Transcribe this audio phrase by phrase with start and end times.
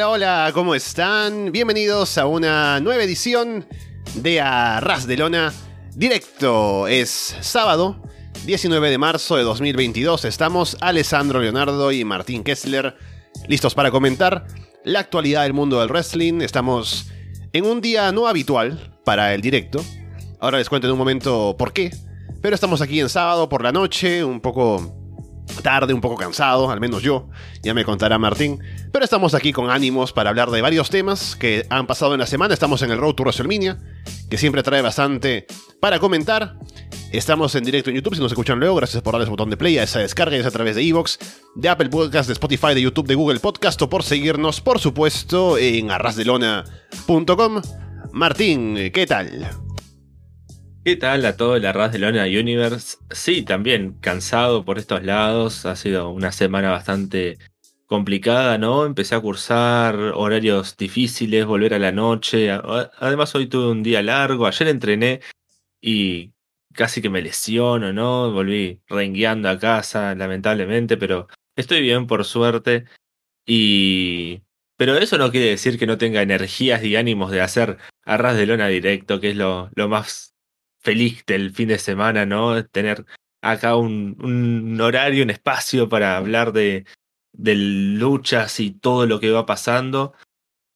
[0.00, 1.52] Hola, hola, ¿cómo están?
[1.52, 3.66] Bienvenidos a una nueva edición
[4.14, 5.52] de Arras de Lona.
[5.94, 8.02] Directo es sábado,
[8.46, 10.24] 19 de marzo de 2022.
[10.24, 12.96] Estamos Alessandro Leonardo y Martín Kessler
[13.46, 14.46] listos para comentar
[14.84, 16.40] la actualidad del mundo del wrestling.
[16.40, 17.10] Estamos
[17.52, 19.84] en un día no habitual para el directo.
[20.40, 21.94] Ahora les cuento en un momento por qué.
[22.40, 24.99] Pero estamos aquí en sábado por la noche, un poco
[25.62, 27.28] tarde, un poco cansado, al menos yo,
[27.62, 28.60] ya me contará Martín,
[28.92, 32.26] pero estamos aquí con ánimos para hablar de varios temas que han pasado en la
[32.26, 33.78] semana, estamos en el Road to WrestleMania,
[34.28, 35.46] que siempre trae bastante
[35.80, 36.56] para comentar.
[37.12, 39.78] Estamos en directo en YouTube, si nos escuchan luego, gracias por darles botón de play
[39.78, 41.18] a esa descarga, es a través de Evox,
[41.56, 45.58] de Apple Podcast, de Spotify, de YouTube, de Google Podcast o por seguirnos, por supuesto,
[45.58, 47.62] en arrasdelona.com.
[48.12, 49.69] Martín, ¿qué tal?
[50.82, 52.96] ¿Qué tal a todo la Raz de Lona Universe?
[53.10, 55.66] Sí, también cansado por estos lados.
[55.66, 57.38] Ha sido una semana bastante
[57.84, 58.86] complicada, ¿no?
[58.86, 62.50] Empecé a cursar horarios difíciles, volver a la noche.
[62.50, 64.46] Además, hoy tuve un día largo.
[64.46, 65.20] Ayer entrené
[65.82, 66.32] y
[66.72, 68.32] casi que me lesiono, ¿no?
[68.32, 72.86] Volví rengueando a casa, lamentablemente, pero estoy bien por suerte.
[73.46, 74.42] Y.
[74.76, 78.46] Pero eso no quiere decir que no tenga energías y ánimos de hacer arras de
[78.46, 80.29] lona directo, que es lo, lo más
[80.80, 82.64] feliz del fin de semana, ¿no?
[82.66, 83.04] Tener
[83.42, 86.84] acá un, horario, un espacio para hablar de,
[87.32, 90.14] de luchas y todo lo que va pasando.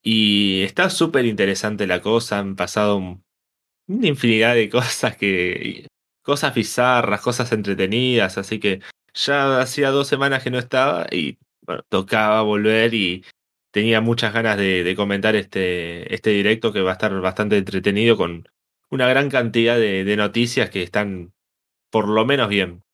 [0.03, 2.99] Y está súper interesante la cosa, han pasado
[3.87, 5.89] una infinidad de cosas que...
[6.23, 8.81] cosas bizarras, cosas entretenidas, así que
[9.15, 13.25] ya hacía dos semanas que no estaba y bueno, tocaba volver y
[13.73, 18.17] tenía muchas ganas de, de comentar este, este directo que va a estar bastante entretenido
[18.17, 18.49] con,
[18.95, 21.35] una gran cantidad de, noticias que están
[21.91, 22.85] por lo menos bien.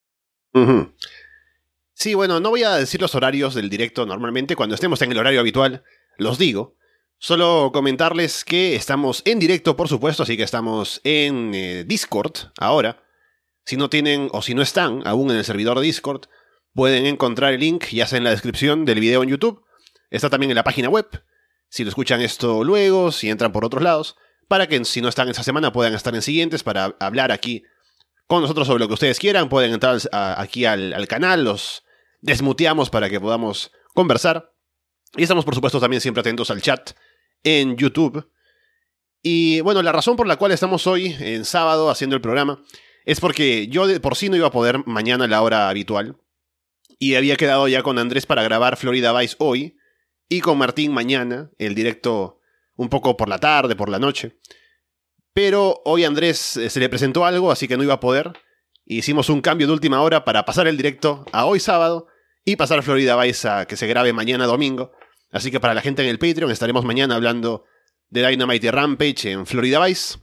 [1.92, 5.18] Sí, bueno, no voy a decir los horarios del directo normalmente, cuando estemos en el
[5.18, 5.84] horario habitual,
[6.16, 6.74] los digo.
[7.18, 13.04] Solo comentarles que estamos en directo, por supuesto, así que estamos en eh, Discord ahora.
[13.66, 16.28] Si no tienen o si no están aún en el servidor de Discord,
[16.72, 19.62] pueden encontrar el link ya sea en la descripción del video en YouTube.
[20.08, 21.06] Está también en la página web.
[21.68, 24.16] Si lo escuchan esto luego, si entran por otros lados
[24.50, 27.62] para que si no están esta semana puedan estar en siguientes para hablar aquí
[28.26, 29.48] con nosotros sobre lo que ustedes quieran.
[29.48, 31.84] Pueden entrar aquí al, canal, los
[32.20, 34.52] desmuteamos para que podamos conversar.
[35.14, 36.90] Y estamos, por supuesto, también siempre atentos al chat
[37.44, 38.28] en YouTube.
[39.22, 42.60] Y bueno, la razón por la cual estamos hoy, en sábado, haciendo el programa,
[43.04, 46.16] es porque yo de por sí no iba a poder mañana a la hora habitual.
[46.98, 49.76] Y había quedado ya con Andrés para grabar Florida Vice hoy.
[50.28, 52.39] Y con Martín mañana, el directo
[52.76, 54.38] un poco por la tarde, por la noche.
[55.32, 58.32] Pero hoy Andrés eh, se le presentó algo, así que no iba a poder.
[58.84, 62.08] Hicimos un cambio de última hora para pasar el directo a hoy sábado
[62.44, 64.92] y pasar a Florida Vice a que se grabe mañana domingo.
[65.30, 67.64] Así que para la gente en el Patreon estaremos mañana hablando
[68.08, 70.18] de Dynamite Rampage en Florida Vice.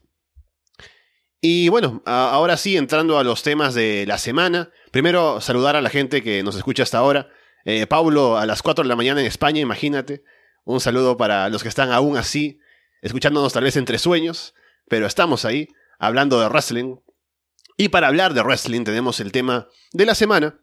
[1.40, 4.72] Y bueno, ahora sí, entrando a los temas de la semana.
[4.92, 7.30] Primero, saludar a la gente que nos escucha hasta ahora.
[7.64, 10.24] Eh, Paulo, a las 4 de la mañana en España, imagínate.
[10.68, 12.60] Un saludo para los que están aún así,
[13.02, 14.54] escuchándonos tal vez entre sueños,
[14.90, 16.98] pero estamos ahí, hablando de wrestling.
[17.78, 20.60] Y para hablar de wrestling tenemos el tema de la semana.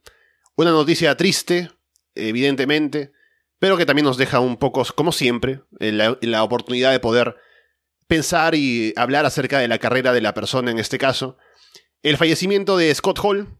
[0.56, 1.70] Una noticia triste,
[2.14, 3.12] evidentemente,
[3.58, 7.36] pero que también nos deja un poco, como siempre, la, la oportunidad de poder
[8.06, 11.38] pensar y hablar acerca de la carrera de la persona en este caso.
[12.02, 13.58] El fallecimiento de Scott Hall,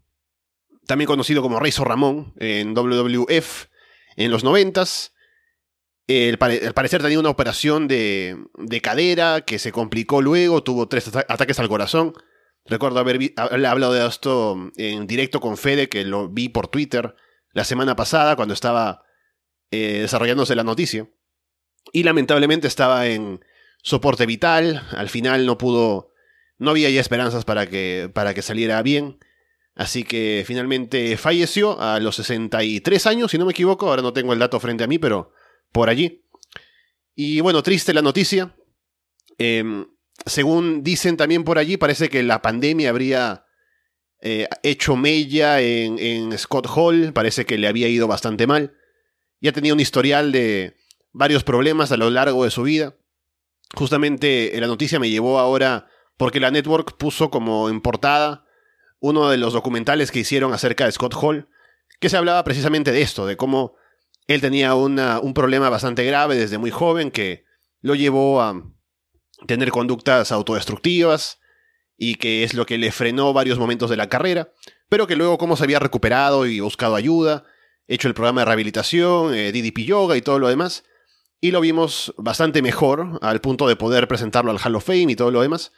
[0.87, 3.69] también conocido como Razor Ramón en WWF
[4.17, 4.45] en los
[6.07, 8.37] noventas, al parecer tenía una operación de,
[8.83, 12.13] cadera que se complicó luego, tuvo tres ataques al corazón.
[12.67, 17.15] Recuerdo haber, hablado de esto en directo con Fede, que lo vi por Twitter
[17.53, 19.03] la semana pasada cuando estaba
[19.71, 21.09] eh, desarrollándose la noticia.
[21.93, 23.45] Y lamentablemente estaba en
[23.83, 26.13] soporte vital, al final no pudo,
[26.59, 29.19] no había ya esperanzas para que, para que saliera bien.
[29.75, 34.33] Así que finalmente falleció a los 63 años, si no me equivoco, ahora no tengo
[34.33, 35.33] el dato frente a mí, pero
[35.75, 36.25] por allí.
[37.17, 38.57] Y bueno, triste la noticia.
[39.37, 39.87] Em,
[40.25, 43.45] según dicen también por allí, parece que la pandemia habría
[44.23, 48.77] eh, hecho mella en, en, Scott Hall, parece que le había ido bastante mal.
[49.41, 50.77] Ya tenía un historial de
[51.13, 52.95] varios problemas a lo largo de su vida.
[53.75, 58.47] Justamente eh, la noticia me llevó ahora porque la network puso como en portada
[59.01, 61.49] uno de los documentales que hicieron acerca de Scott Hall,
[61.99, 63.75] que se hablaba precisamente de esto, de cómo
[64.27, 67.45] él tenía un problema bastante grave desde muy joven que
[67.81, 68.63] lo llevó a
[69.47, 71.39] tener conductas autodestructivas
[71.97, 74.53] y que es lo que le frenó varios momentos de la carrera,
[74.89, 77.45] pero que luego como se había recuperado y buscado ayuda,
[77.87, 80.85] hecho el programa de rehabilitación, eh, DDP Yoga y todo lo demás,
[81.41, 85.17] y lo vimos bastante mejor al punto de poder presentarlo al Hall of Fame y
[85.17, 85.73] todo lo demás.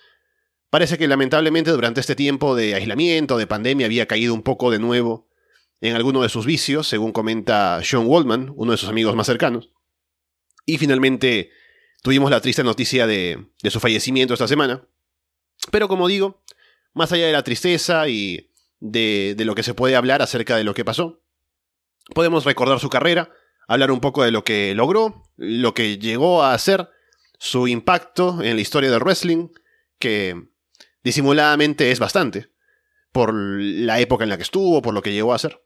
[0.70, 4.78] Parece que lamentablemente durante este tiempo de aislamiento, de pandemia, había caído un poco de
[4.78, 5.28] nuevo
[5.80, 9.70] en alguno de sus vicios, según comenta Sean Waldman, uno de sus amigos más cercanos.
[10.64, 11.50] Y finalmente
[12.02, 14.86] tuvimos la triste noticia de, su fallecimiento esta semana.
[15.70, 16.42] Pero como digo,
[16.92, 18.50] más allá de la tristeza y
[18.80, 21.22] de, de, lo que se puede hablar acerca de lo que pasó,
[22.14, 23.32] podemos recordar su carrera,
[23.68, 26.88] hablar un poco de lo que logró, lo que llegó a hacer,
[27.38, 29.48] su impacto en la historia del wrestling,
[29.98, 30.48] que
[31.02, 32.50] disimuladamente es bastante,
[33.12, 35.65] por la época en la que estuvo, por lo que llegó a hacer.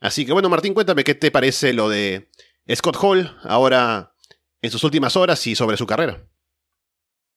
[0.00, 2.28] Así que bueno, Martín, cuéntame qué te parece lo de
[2.74, 4.14] Scott Hall ahora
[4.62, 6.26] en sus últimas horas y sobre su carrera.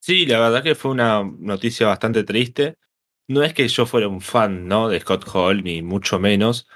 [0.01, 2.75] Sí, la verdad que fue una noticia bastante triste.
[3.27, 4.89] No es que yo fuera un fan, ¿no?
[4.89, 6.67] De Scott Hall, ni mucho menos,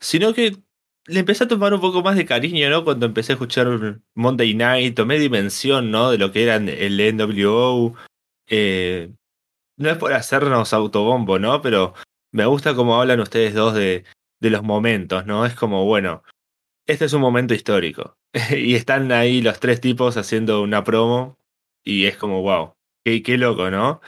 [0.00, 0.56] sino que
[1.06, 2.84] le empecé a tomar un poco más de cariño, ¿no?
[2.84, 6.10] Cuando empecé a escuchar Monday Night, tomé dimensión, ¿no?
[6.10, 7.94] De lo que eran el NWO.
[8.48, 9.10] Eh,
[9.78, 11.62] no es por hacernos autobombo, ¿no?
[11.62, 11.94] Pero
[12.32, 14.04] me gusta cómo hablan ustedes dos de,
[14.40, 15.46] de los momentos, ¿no?
[15.46, 16.22] Es como, bueno,
[16.86, 18.16] este es un momento histórico.
[18.56, 21.38] y están ahí los tres tipos haciendo una promo
[21.84, 22.74] y es como, wow,
[23.04, 24.00] qué, loco, ¿no?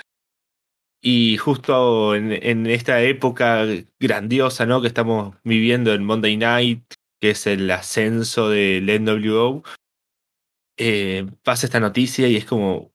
[1.00, 3.64] Y justo en, en, esta época
[4.00, 4.80] grandiosa, ¿no?
[4.80, 6.82] Que estamos viviendo en Monday Night,
[7.20, 9.62] que es el ascenso del NWO,
[10.76, 12.92] eh, pasa esta noticia y es como,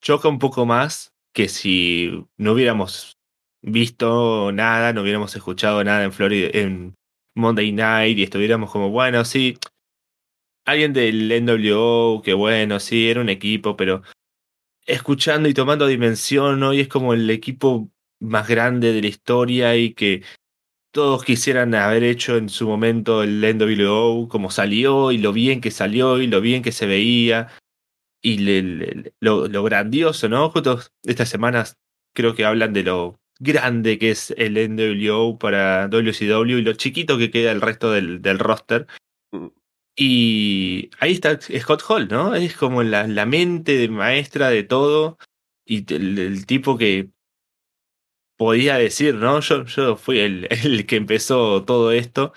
[0.00, 3.16] choca un poco más que si no hubiéramos
[3.62, 6.94] visto nada, no hubiéramos escuchado nada en Florida, en
[7.34, 9.58] Monday Night y estuviéramos como, bueno, sí,
[10.64, 14.02] alguien del NWO, que bueno, sí, era un equipo, pero
[14.86, 19.94] escuchando y tomando dimensión, hoy es como el equipo más grande de la historia y
[19.94, 20.22] que
[20.92, 25.70] todos quisieran haber hecho en su momento el NWO como salió y lo bien que
[25.70, 27.48] salió y lo bien que se veía
[28.22, 28.38] y
[29.20, 30.50] lo, grandioso, ¿no?
[30.50, 31.78] Justo estas semanas
[32.14, 37.18] creo que hablan de lo grande que es el NWO para WCW y lo chiquito
[37.18, 38.86] que queda el resto del, del roster.
[39.32, 39.48] Mm.
[39.96, 42.34] Y ahí está Scott Hall, ¿no?
[42.34, 45.18] Es como la, la mente maestra de todo
[45.66, 47.10] y el, tipo que
[48.38, 49.40] podía decir, ¿no?
[49.40, 52.32] Yo, yo fui el, el que empezó todo esto.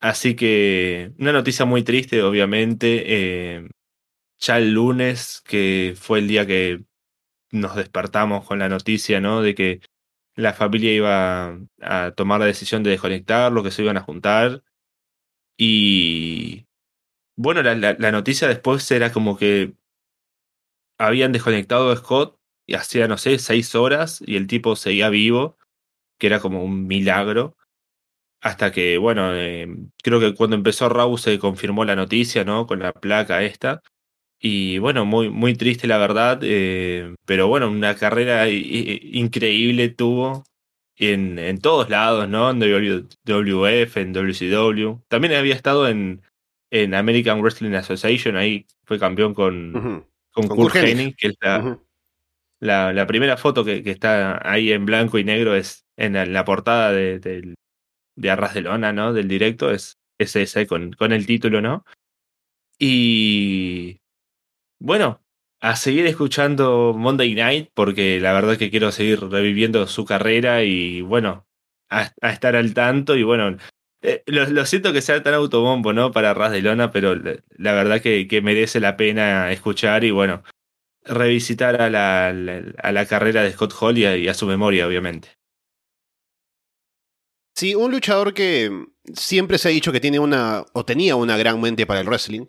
[0.00, 3.04] Así que una noticia muy triste, obviamente.
[3.06, 3.68] Eh,
[4.40, 6.82] ya el lunes, que fue el día que
[7.52, 9.42] nos despertamos con la noticia, ¿no?
[9.42, 9.80] De que
[10.34, 14.62] la familia iba a tomar la decisión de desconectarlo, que se iban a juntar.
[15.56, 16.66] Y
[17.36, 19.74] bueno, la, la, noticia después era como que
[20.98, 25.58] habían desconectado a Scott y hacía, no sé, seis horas y el tipo seguía vivo,
[26.18, 27.56] que era como un milagro.
[28.40, 29.68] Hasta que, bueno, eh,
[30.02, 32.66] creo que cuando empezó Raw se confirmó la noticia, ¿no?
[32.66, 33.82] Con la placa esta.
[34.44, 40.42] Y bueno, muy, muy triste la verdad, eh, pero bueno, una carrera increíble tuvo
[40.96, 42.50] en, en todos lados, ¿no?
[42.50, 45.00] En WWF, en WCW.
[45.06, 46.22] También había estado en,
[46.72, 51.34] en American Wrestling Association, ahí fue campeón con, con, Kurt Hennig, que es
[52.58, 56.44] la, la, primera foto que, que, está ahí en blanco y negro, es en la,
[56.44, 57.54] portada de, de,
[58.16, 59.12] de, Arras de Lona, ¿no?
[59.12, 61.84] Del directo, es, es ese con, con el título, ¿no?
[62.76, 64.01] Y
[64.82, 65.22] bueno,
[65.60, 71.02] a seguir escuchando Monday Night, porque la verdad que quiero seguir reviviendo su carrera y
[71.02, 71.46] bueno,
[71.88, 73.56] a, estar al tanto y bueno,
[74.02, 76.10] eh, lo, siento que sea tan autobombo, ¿no?
[76.10, 80.42] Para Ras de Lona, pero la, verdad que, merece la pena escuchar y bueno,
[81.04, 85.28] revisitar a la, a la carrera de Scott Hall y a su memoria, obviamente.
[87.54, 91.60] Sí, un luchador que siempre se ha dicho que tiene una, o tenía una gran
[91.60, 92.46] mente para el wrestling,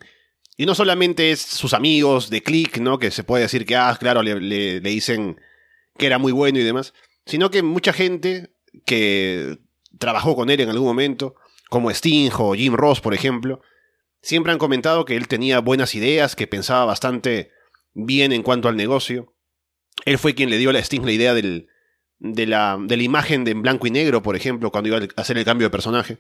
[0.56, 3.00] y no solamente es sus amigos de Click, ¿no?
[3.00, 5.38] Que se puede decir que, ah, claro, le, le, dicen
[5.98, 6.94] que era muy bueno y demás.
[7.26, 8.52] Sino que mucha gente
[8.86, 9.60] que
[9.98, 11.36] trabajó con él en algún momento,
[11.70, 13.62] como Sting o Jim Ross, por ejemplo,
[14.22, 17.52] siempre han comentado que él tenía buenas ideas, que pensaba bastante
[17.94, 19.34] bien en cuanto al negocio.
[20.06, 21.68] Él fue quien le dio a Sting la idea del,
[22.20, 25.22] de, la, de la imagen de en blanco y negro, por ejemplo, cuando iba a
[25.22, 26.20] hacer el cambio de personaje.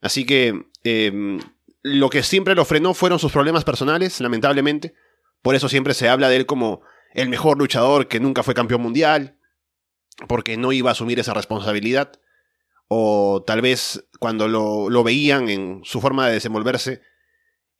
[0.00, 1.38] Así que eh,
[1.84, 4.94] lo que siempre lo frenó fueron sus problemas personales, lamentablemente.
[5.42, 6.80] Por eso siempre se habla de él como
[7.12, 9.38] el mejor luchador que nunca fue campeón mundial,
[10.26, 12.18] porque no iba a asumir esa responsabilidad.
[12.88, 17.02] O tal vez cuando lo, lo veían en su forma de desenvolverse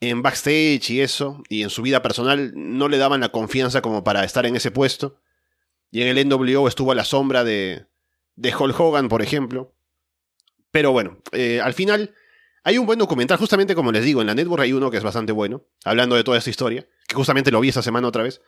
[0.01, 4.05] en backstage y eso, y en su vida personal, no le daban la confianza como
[4.05, 5.19] para estar en ese puesto.
[5.91, 7.87] Y en el NWO estuvo a la sombra de,
[8.37, 9.75] de Hulk Hogan, por ejemplo.
[10.71, 12.15] Pero bueno, eh, al final
[12.67, 15.03] Hay un buen documental, justamente como les digo, en la network hay uno que es
[15.05, 18.41] bastante bueno, hablando de toda esta historia, que justamente lo vi esta semana otra vez,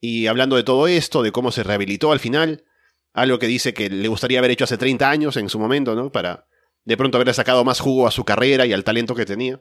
[0.00, 2.64] y hablando de todo esto, de cómo se rehabilitó al final,
[3.12, 6.12] algo que dice que le gustaría haber hecho hace 30 años en su momento, ¿no?
[6.12, 6.46] Para
[6.84, 9.60] de pronto haber sacado más jugo a su carrera y al talento que tenía.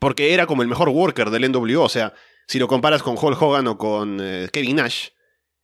[0.00, 2.14] Porque era como el mejor worker del NWO, o sea,
[2.48, 5.10] si lo comparas con Hulk Hogan o con eh, Kevin Nash,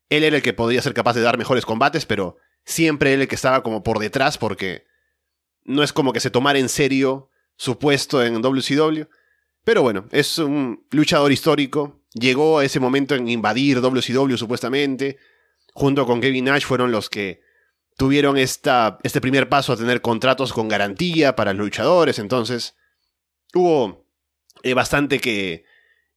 [0.08, 3.28] él era el que podría ser capaz de dar mejores combates, pero siempre él el
[3.28, 4.84] que estaba como por detrás porque
[5.64, 7.29] no es como que se tomara en serio
[7.60, 9.02] su puesto en WCW.
[9.64, 12.00] Pero bueno, es un luchador histórico.
[12.14, 15.18] Llegó a ese momento en invadir WCW supuestamente.
[15.74, 17.42] Junto con Kevin Nash fueron los que
[17.98, 22.18] tuvieron esta, este primer paso a tener contratos con garantía para los luchadores.
[22.18, 22.76] Entonces,
[23.52, 24.06] hubo
[24.62, 25.66] eh, bastante que,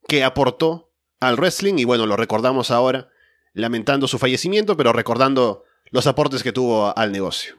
[0.08, 1.74] que aportó al wrestling.
[1.78, 3.10] Y bueno, lo recordamos ahora,
[3.52, 7.58] lamentando su fallecimiento, pero recordando los aportes que tuvo al negocio.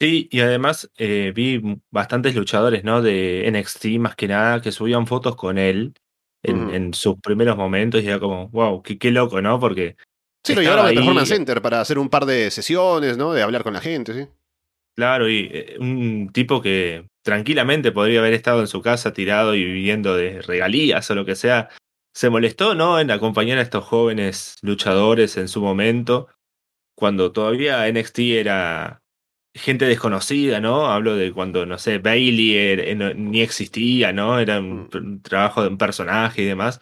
[0.00, 3.00] Sí, y además eh, vi bastantes luchadores, ¿no?
[3.00, 5.94] De NXT más que nada, que subían fotos con él
[6.42, 9.58] en, sus primeros momentos y era como, wow, qué, qué loco, ¿no?
[9.58, 9.96] Porque...
[10.44, 13.32] Sí, lo llevaron al Performance Center para hacer un par de sesiones, ¿no?
[13.32, 14.28] De hablar con la gente, sí.
[14.96, 19.64] Claro, y eh, un tipo que tranquilamente podría haber estado en su casa tirado y
[19.64, 21.68] viviendo de regalías o lo que sea,
[22.14, 23.00] se molestó, ¿no?
[23.00, 26.28] En acompañar a estos jóvenes luchadores en su momento,
[26.96, 29.02] cuando todavía NXT era
[29.56, 30.86] gente desconocida, ¿no?
[30.86, 34.38] Hablo de cuando, no sé, Bailey ni existía, ¿no?
[34.38, 35.22] Era un, mm.
[35.22, 36.80] trabajo de un personaje y demás.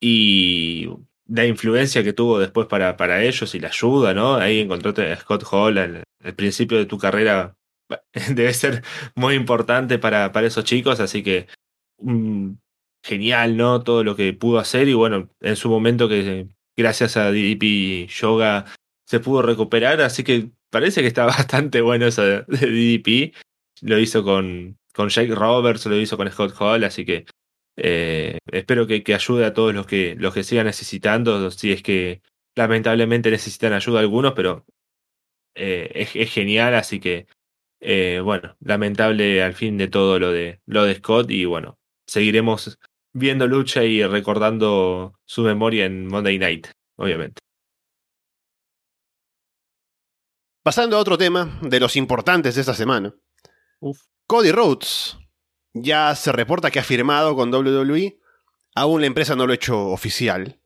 [0.00, 0.88] Y
[1.26, 4.36] la influencia que tuvo después para, para ellos y la ayuda, ¿no?
[4.36, 6.04] Ahí encontraste a Scott Hall al,
[6.36, 7.56] principio de tu carrera.
[8.34, 8.82] Debe ser
[9.14, 11.46] muy importante para, para esos chicos, así que
[11.98, 12.52] mm,
[13.04, 13.82] genial, ¿no?
[13.82, 18.66] Todo lo que pudo hacer y bueno, en su momento que gracias a DDP Yoga
[19.06, 23.34] se pudo recuperar, así que parece que está bastante bueno eso de, DDP.
[23.82, 27.26] Lo hizo con, con Jake Roberts, lo hizo con Scott Hall, así que
[27.76, 32.22] eh, espero que, ayude a todos los que, los que sigan necesitando, si es que
[32.54, 34.64] lamentablemente necesitan ayuda algunos, pero
[35.54, 37.26] eh, es, genial, así que
[37.80, 42.78] eh, bueno, lamentable al fin de todo lo de, lo de Scott y bueno, seguiremos
[43.12, 47.42] viendo lucha y recordando su memoria en Monday Night, obviamente.
[50.62, 53.12] Pasando a otro tema de los importantes de esta semana.
[54.28, 55.16] Cody Rhodes
[55.74, 58.20] ya se reporta que ha firmado con WWE.
[58.76, 60.60] Aún la empresa no lo ha hecho oficial.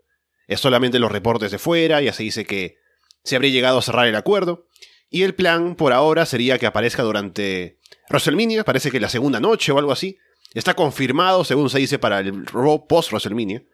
[0.49, 2.77] Es solamente los reportes de fuera, ya se dice que
[3.25, 4.67] se habría llegado a cerrar el acuerdo.
[5.09, 9.73] Y el plan por ahora sería que aparezca durante WrestleMania, parece que la segunda noche
[9.73, 10.19] o algo así.
[10.53, 13.65] Está confirmado, según se dice, para el Raw post WrestleMania.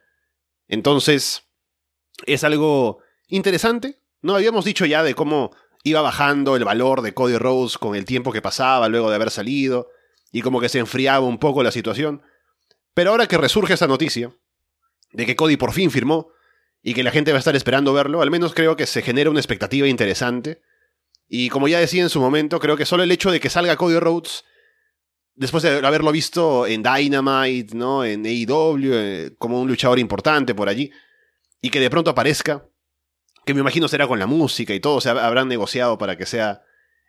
[0.68, 1.48] Entonces,
[2.26, 3.98] es algo interesante.
[4.20, 5.50] No habíamos dicho ya de cómo
[5.82, 9.30] iba bajando el valor de Cody Rhodes con el tiempo que pasaba luego de haber
[9.30, 9.88] salido,
[10.30, 12.22] y como que se enfriaba un poco la situación.
[12.94, 14.34] Pero ahora que resurge esa noticia,
[15.12, 16.28] de que Cody por fin firmó,
[16.82, 19.30] y que la gente va a estar esperando verlo, al menos creo que se genera
[19.30, 20.62] una expectativa interesante.
[21.28, 23.76] Y como ya decía en su momento, creo que solo el hecho de que salga
[23.76, 24.44] Cody Rhodes,
[25.34, 28.04] después de haberlo visto en Dynamite, ¿no?
[28.04, 30.90] En AEW, eh, como un luchador importante por allí,
[31.60, 32.66] y que de pronto aparezca,
[33.44, 36.62] que me imagino será con la música y todo, se habrán negociado para que sea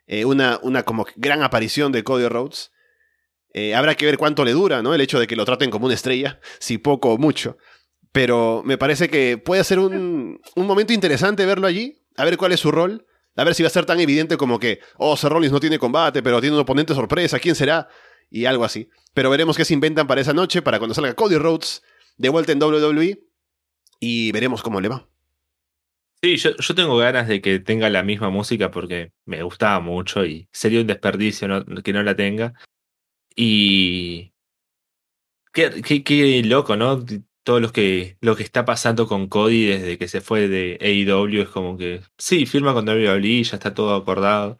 [0.06, 2.72] eh, una, una como gran aparición de Cody Rhodes.
[3.52, 4.94] Eh, habrá que ver cuánto le dura, ¿no?
[4.94, 7.56] El hecho de que lo traten como una estrella, si poco o mucho.
[8.10, 12.52] Pero me parece que puede ser un, un momento interesante verlo allí, a ver cuál
[12.52, 15.30] es su rol, a ver si va a ser tan evidente como que, oh, Seth
[15.30, 17.88] Rollins no tiene combate, pero tiene un oponente sorpresa, ¿quién será?
[18.30, 18.88] Y algo así.
[19.12, 21.82] Pero veremos qué se inventan para esa noche, para cuando salga Cody Rhodes
[22.16, 23.20] de vuelta en WWE,
[24.00, 25.08] y veremos cómo le va.
[26.24, 30.48] Sí, yo, tengo ganas de que tenga la misma música porque me gustaba mucho y
[30.52, 32.54] sería un desperdicio que no la tenga.
[33.36, 34.32] Y.
[35.52, 37.04] Qué, qué, loco, ¿no?
[37.42, 41.42] Todo lo que, lo que está pasando con Cody desde que se fue de AEW
[41.42, 42.00] es como que.
[42.16, 44.56] Sí, firma con WWE, ya está todo acordado.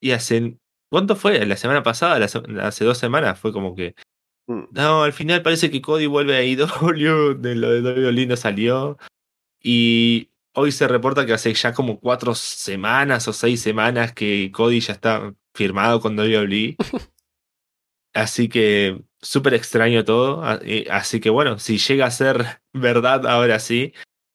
[0.00, 0.56] Y hace.
[0.90, 1.44] ¿Cuánto fue?
[1.44, 2.24] La semana pasada,
[2.62, 3.94] hace dos semanas, fue como que.
[4.46, 4.64] Mm.
[4.72, 8.96] No, al final parece que Cody vuelve a AEW, de lo de WWE no salió.
[9.62, 10.27] Y
[10.60, 14.92] Hoy se reporta que hace ya como cuatro semanas o seis semanas que Cody ya
[14.92, 16.76] está firmado con WWE.
[18.12, 20.42] Así que súper extraño todo.
[20.90, 23.92] Así que bueno, si llega a ser verdad ahora sí,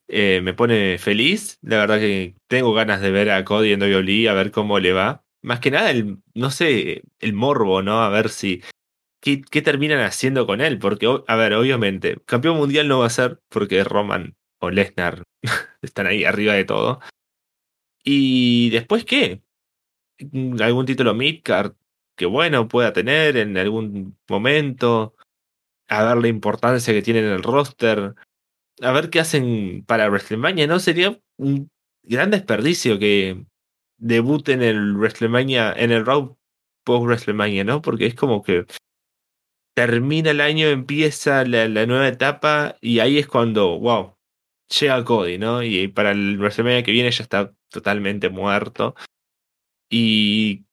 [0.08, 1.60] eh, me pone feliz.
[1.62, 4.94] La verdad que tengo ganas de ver a Cody en WWE, a ver cómo le
[4.94, 5.26] va.
[5.42, 8.02] Más que nada, el, no sé, el morbo, ¿no?
[8.02, 8.64] A ver si.
[9.22, 10.80] ¿Qué, qué terminan haciendo con él?
[10.80, 15.24] Porque, a ver, obviamente, campeón mundial no va a ser porque Roman o Lesnar
[15.82, 17.02] están ahí arriba de todo.
[18.04, 19.42] ¿Y después qué?
[20.60, 21.74] ¿Algún título midcard?
[22.16, 25.16] que bueno pueda tener en algún momento,
[25.88, 28.16] a ver la importancia que tiene en el roster,
[28.82, 30.80] a ver qué hacen para WrestleMania, ¿no?
[30.80, 31.70] Sería un
[32.04, 33.46] gran desperdicio que
[33.98, 36.38] debuten en el WrestleMania, en el Raw
[36.84, 37.82] post WrestleMania, ¿no?
[37.82, 38.66] Porque es como que
[39.76, 44.16] termina el año, empieza la, la, nueva etapa y ahí es cuando, wow,
[44.70, 45.64] llega Cody, ¿no?
[45.64, 48.96] Y para el WrestleMania que viene ya está totalmente muerto.
[49.90, 50.66] Y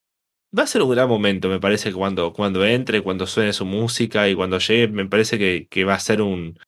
[0.57, 4.27] va a ser un gran momento, me parece, cuando, cuando entre, cuando suene su música
[4.29, 6.59] y cuando llegue, me parece que, va a ser un,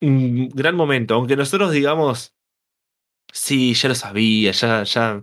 [0.00, 1.14] un gran momento.
[1.14, 2.34] Aunque nosotros digamos,
[3.32, 5.22] sí, ya lo sabía, ya, ya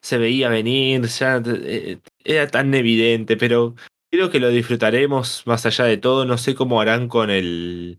[0.00, 3.74] se veía venir, ya eh, era tan evidente, pero
[4.10, 6.26] creo que lo disfrutaremos más allá de todo.
[6.26, 7.98] No sé cómo harán con el.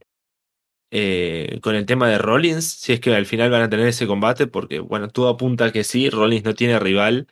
[0.98, 4.08] Eh, con el tema de Rollins, si es que al final van a tener ese
[4.08, 7.28] combate, porque bueno, todo apunta que sí, Rollins no tiene rival.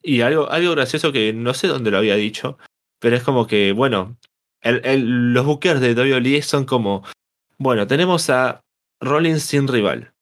[0.00, 2.58] Y algo, algo gracioso que no sé dónde lo había dicho,
[3.00, 4.16] pero es como que, bueno,
[4.62, 7.02] los bookers de WWE son como,
[7.58, 8.62] bueno, tenemos a
[9.00, 10.14] Rollins sin rival.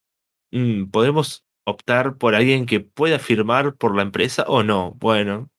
[0.50, 4.92] Mm, ¿Podemos optar por alguien que pueda firmar por la empresa o no?
[4.92, 5.50] Bueno,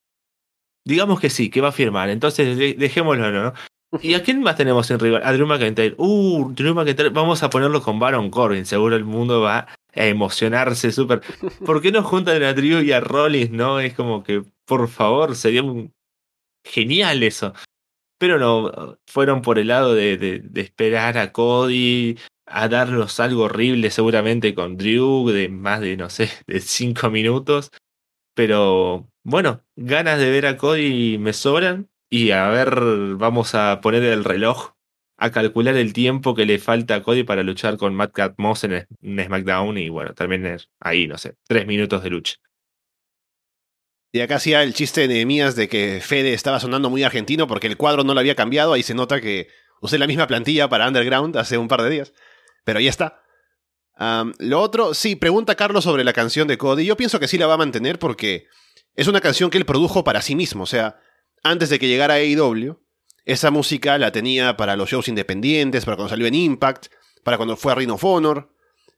[0.85, 2.09] digamos que sí, que va a firmar.
[2.09, 3.53] Entonces, dejémoslo, ¿no?
[4.01, 5.21] ¿Y a quién más tenemos en rival?
[5.23, 5.95] A Drew McIntyre.
[5.97, 7.09] Uh, Drew McIntyre.
[7.09, 8.65] Vamos a ponerlo con Baron Corbin.
[8.65, 11.21] Seguro el mundo va a emocionarse súper.
[11.65, 13.79] ¿Por qué no juntan a Drew y a Rollins, no?
[13.79, 15.63] Es como que, por favor, sería
[16.65, 17.53] genial eso.
[18.19, 22.17] Pero no, fueron por el lado de, de, de esperar a Cody,
[22.47, 27.71] a darnos algo horrible seguramente con Drew, de más de, no sé, de cinco minutos.
[28.33, 31.89] Pero bueno, ganas de ver a Cody me sobran.
[32.09, 32.79] Y a ver,
[33.15, 34.71] vamos a poner el reloj
[35.17, 38.63] a calcular el tiempo que le falta a Cody para luchar con Matt Cat Moss
[38.63, 39.77] en, SmackDown.
[39.77, 42.35] Y bueno, también es ahí, no sé, tres minutos de lucha.
[44.13, 47.67] Y acá hacía el chiste de Nehemías de que Fede estaba sonando muy argentino porque
[47.67, 48.73] el cuadro no lo había cambiado.
[48.73, 49.49] Ahí se nota que
[49.81, 52.13] usé la misma plantilla para Underground hace un par de días.
[52.63, 53.21] Pero ahí está.
[54.39, 56.85] Lo otro, sí, pregunta Carlos sobre la canción de Cody.
[56.85, 58.47] Yo pienso que sí la va a mantener porque
[58.95, 60.99] es una canción que él produjo para sí mismo, o sea,
[61.49, 62.79] antes de que llegara AEW,
[63.25, 66.87] esa música la tenía para los shows independientes, para cuando salió en Impact,
[67.23, 68.53] para cuando fue a Ring of Honor.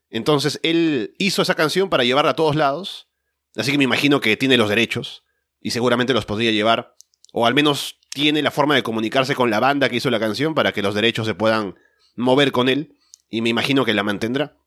[0.09, 3.07] Entonces él hizo esa canción para llevarla a todos lados,
[3.55, 5.23] así que me imagino que tiene los derechos
[5.61, 6.95] y seguramente los podría llevar,
[7.33, 10.55] o al menos tiene la forma de comunicarse con la banda que hizo la canción
[10.55, 11.75] para que los derechos se puedan
[12.15, 12.95] mover con él,
[13.29, 14.57] y me imagino que la mantendrá.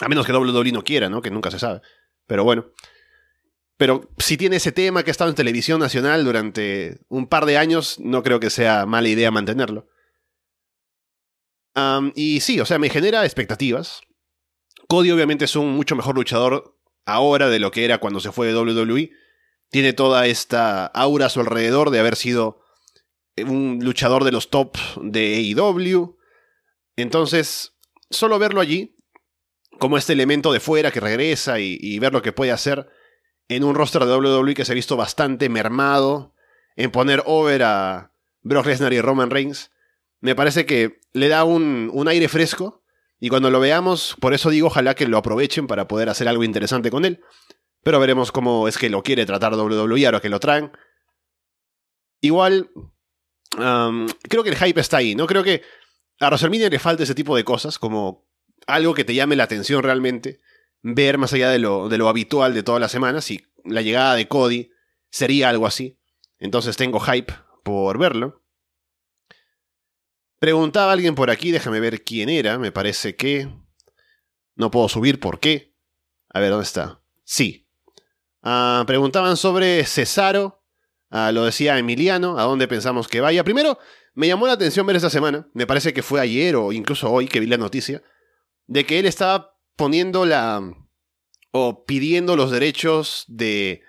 [0.00, 1.22] A menos que WWE no quiera, ¿no?
[1.22, 1.80] Que nunca se sabe.
[2.26, 2.66] Pero bueno.
[3.76, 7.58] Pero si tiene ese tema que ha estado en televisión nacional durante un par de
[7.58, 9.88] años, no creo que sea mala idea mantenerlo.
[12.14, 14.00] Y sí, o sea, me genera expectativas.
[14.88, 18.46] Cody obviamente es un mucho mejor luchador ahora de lo que era cuando se fue
[18.46, 19.10] de WWE.
[19.68, 22.62] Tiene toda esta aura a su alrededor de haber sido
[23.36, 26.16] un luchador de los top de AEW.
[26.96, 27.76] Entonces,
[28.08, 28.96] solo verlo allí,
[29.78, 32.88] como este elemento de fuera que regresa y ver lo que puede hacer,
[33.48, 36.34] en un roster de WWE que se ha visto bastante mermado
[36.76, 39.70] en poner over a Brock Lesnar y Roman Reigns.
[40.20, 42.82] Me parece que le da un, un, aire fresco
[43.18, 46.44] y cuando lo veamos, por eso digo, ojalá que lo aprovechen para poder hacer algo
[46.44, 47.20] interesante con él.
[47.82, 50.72] Pero veremos cómo es que lo quiere tratar WWE ahora que lo traen.
[52.20, 52.70] Igual,
[53.50, 55.26] creo que el hype está ahí, ¿no?
[55.26, 55.62] Creo que
[56.18, 58.26] a WrestleMania le falta ese tipo de cosas, como
[58.66, 60.40] algo que te llame la atención realmente
[60.82, 64.14] ver más allá de lo, de lo habitual de todas las semanas y la llegada
[64.14, 64.70] de Cody
[65.10, 65.98] sería algo así.
[66.38, 67.32] Entonces tengo hype
[67.64, 68.42] por verlo.
[70.38, 73.48] Preguntaba alguien por aquí, déjame ver quién era, me parece que...
[74.54, 75.74] No puedo subir, ¿por qué?
[76.30, 77.02] A ver, ¿dónde está?
[77.24, 77.68] Sí.
[78.42, 80.62] Ah, preguntaban sobre Cesaro,
[81.10, 83.44] ah, lo decía Emiliano, a dónde pensamos que vaya.
[83.44, 83.78] Primero,
[84.14, 87.28] me llamó la atención ver esta semana, me parece que fue ayer o incluso hoy
[87.28, 88.02] que vi la noticia,
[88.66, 90.62] de que él estaba poniendo la...
[91.52, 93.82] o pidiendo los derechos de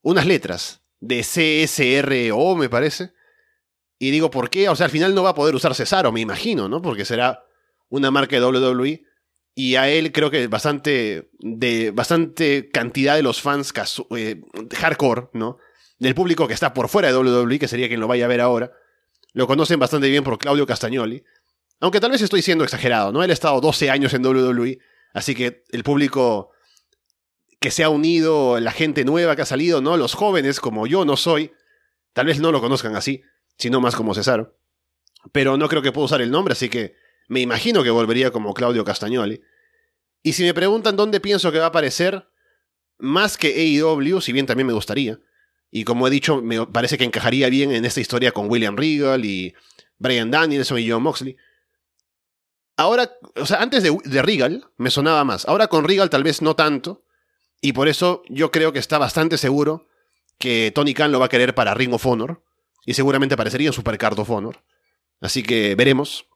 [0.00, 3.12] unas letras, de CSRO me parece.
[3.98, 4.68] Y digo, ¿por qué?
[4.68, 6.82] O sea, al final no va a poder usar Cesaro, me imagino, ¿no?
[6.82, 7.44] Porque será
[7.88, 9.04] una marca de WWE.
[9.54, 13.72] Y a él creo que bastante, de bastante cantidad de los fans
[14.16, 14.40] eh,
[14.74, 15.58] hardcore, ¿no?
[15.98, 18.40] Del público que está por fuera de WWE, que sería quien lo vaya a ver
[18.40, 18.72] ahora,
[19.34, 21.22] lo conocen bastante bien por Claudio Castagnoli.
[21.80, 23.22] Aunque tal vez estoy siendo exagerado, ¿no?
[23.22, 24.78] Él ha estado 12 años en WWE
[25.12, 26.50] Así que el público
[27.60, 29.96] que se ha unido, la gente nueva que ha salido, ¿no?
[29.96, 31.52] Los jóvenes, como yo no soy,
[32.12, 33.22] tal vez no lo conozcan así,
[33.56, 34.58] sino más como Cesaro.
[35.30, 36.96] Pero no creo que pueda usar el nombre, así que
[37.28, 39.40] me imagino que volvería como Claudio Castagnoli.
[40.22, 42.26] Y si me preguntan dónde pienso que va a aparecer,
[42.98, 45.18] más que AEW, si bien también me gustaría,
[45.70, 49.24] Y como he dicho, me parece que encajaría bien en esta historia con William Regal
[49.24, 49.54] y
[49.98, 51.36] Brian Danielson y John Moxley.
[52.76, 55.46] Ahora, o sea, antes de, de Regal me sonaba más.
[55.46, 57.04] Ahora con Regal tal vez no tanto.
[57.60, 59.86] Y por eso yo creo que está bastante seguro
[60.38, 62.42] que Tony Khan lo va a querer para Ring of Honor.
[62.84, 64.62] Y seguramente aparecería en Supercard of Honor.
[65.20, 66.26] Así que veremos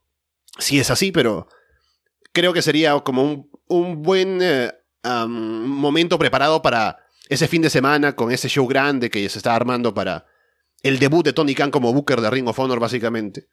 [0.59, 1.49] si es así, pero
[2.33, 4.73] creo que sería como un, un buen eh,
[5.05, 9.55] um, momento preparado para ese fin de semana con ese show grande que se está
[9.55, 10.27] armando para
[10.83, 13.49] el debut de Tony Khan como Booker de Ring of Honor, básicamente.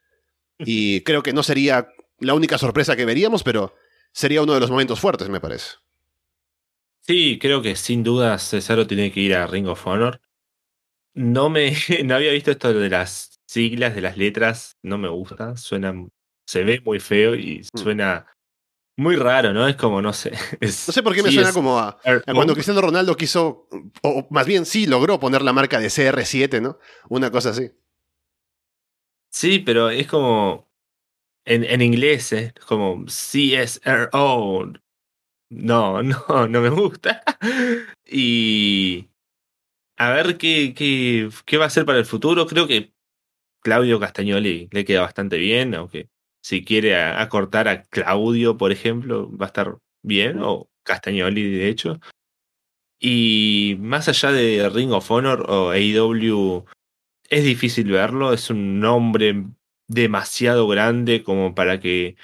[0.58, 1.88] Y creo que no sería
[2.24, 3.74] la única sorpresa que veríamos, pero
[4.12, 5.76] sería uno de los momentos fuertes, me parece.
[7.00, 10.20] Sí, creo que sin duda Cesaro tiene que ir a Ring of Honor.
[11.14, 11.72] No me
[12.04, 15.94] no había visto esto de las siglas, de las letras, no me gusta, suena,
[16.46, 17.78] se ve muy feo y Mm.
[17.78, 18.26] suena
[18.96, 19.66] muy raro, ¿no?
[19.68, 20.32] Es como, no sé.
[20.60, 21.98] es- No sé por qué me sí, suena como a,
[22.32, 22.54] cuando.
[22.54, 23.68] Cristiano Ronaldo quiso,
[24.02, 26.78] o más bien sí logró poner la marca de CR7, ¿no?
[27.08, 27.70] Una cosa así.
[29.30, 30.68] Sí, pero es como
[31.44, 32.52] en, en inglés, ¿eh?
[32.56, 34.72] es como CSRO.
[35.50, 37.22] No, no, no me gusta.
[38.06, 39.08] Y
[39.96, 42.46] a ver qué, qué, qué va a hacer para el futuro.
[42.46, 42.92] Creo que
[43.62, 46.08] Claudio Castagnoli le queda bastante bien, aunque
[46.42, 51.68] si quiere a- acortar a Claudio, por ejemplo, va a estar bien, o Castagnoli, de
[51.68, 52.00] hecho.
[53.00, 56.64] Y más allá de Ring of Honor o AEW,
[57.28, 59.44] es difícil verlo, es un nombre
[59.88, 62.16] demasiado grande como para que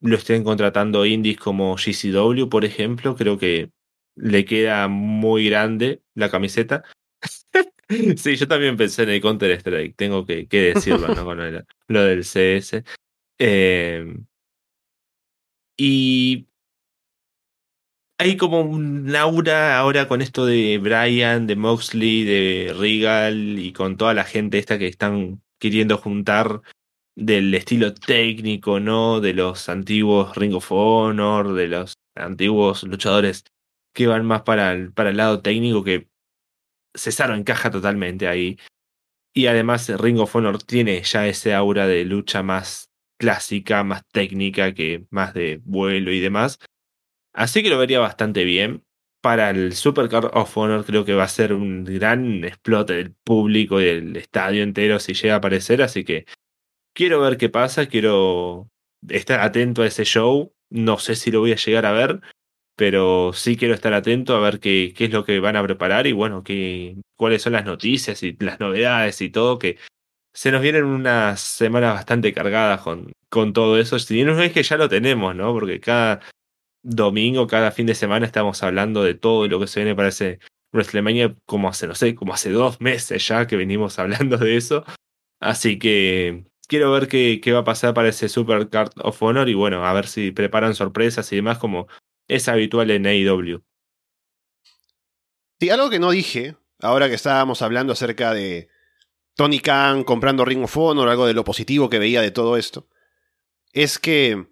[0.00, 3.16] lo estén contratando indies como GCW, por ejemplo.
[3.16, 3.70] Creo que
[4.16, 6.84] le queda muy grande la camiseta.
[8.16, 11.24] sí, yo también pensé en el Counter Strike, tengo que, que decirlo, ¿no?
[11.24, 11.38] Con
[11.88, 12.84] lo del CS.
[13.38, 14.16] Eh,
[15.76, 16.48] y
[18.18, 23.96] hay como un aura ahora con esto de Brian, de Moxley, de Regal y con
[23.96, 26.62] toda la gente esta que están queriendo juntar
[27.16, 29.20] del estilo técnico, ¿no?
[29.20, 33.44] De los antiguos Ring of Honor, de los antiguos luchadores
[33.94, 36.08] que van más para el, para el lado técnico que
[36.94, 38.58] Cesaro encaja totalmente ahí.
[39.34, 44.72] Y además Ring of Honor tiene ya ese aura de lucha más clásica, más técnica,
[44.74, 46.58] que más de vuelo y demás.
[47.32, 48.84] Así que lo vería bastante bien.
[49.20, 53.80] Para el Supercard of Honor creo que va a ser un gran explote del público
[53.80, 55.82] y del estadio entero si llega a aparecer.
[55.82, 56.24] Así que
[56.94, 58.68] quiero ver qué pasa, quiero
[59.08, 60.52] estar atento a ese show.
[60.70, 62.20] No sé si lo voy a llegar a ver,
[62.76, 66.12] pero sí quiero estar atento a ver qué, es lo que van a preparar y
[66.12, 69.78] bueno, qué, cuáles son las noticias y las novedades y todo, que
[70.32, 73.98] se nos vienen unas semanas bastante cargadas con, con todo eso.
[73.98, 75.52] Si no es que ya lo tenemos, ¿no?
[75.52, 76.20] Porque cada
[76.88, 80.40] domingo, cada fin de semana estamos hablando de todo lo que se viene para ese
[80.72, 84.84] WrestleMania como hace, no sé, como hace dos meses ya que venimos hablando de eso.
[85.40, 89.48] Así que quiero ver qué, qué va a pasar para ese Super Card of Honor
[89.48, 91.86] y bueno, a ver si preparan sorpresas y demás como
[92.26, 93.62] es habitual en AEW.
[95.60, 98.68] Sí, algo que no dije, ahora que estábamos hablando acerca de
[99.34, 102.88] Tony Khan comprando Ring of Honor, algo de lo positivo que veía de todo esto,
[103.72, 104.46] es que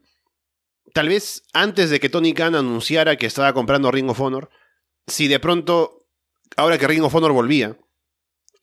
[0.97, 4.49] tal vez antes de que Tony Khan anunciara que estaba comprando Ring of Honor,
[5.07, 6.07] si de pronto,
[6.57, 7.77] ahora que Ring of Honor volvía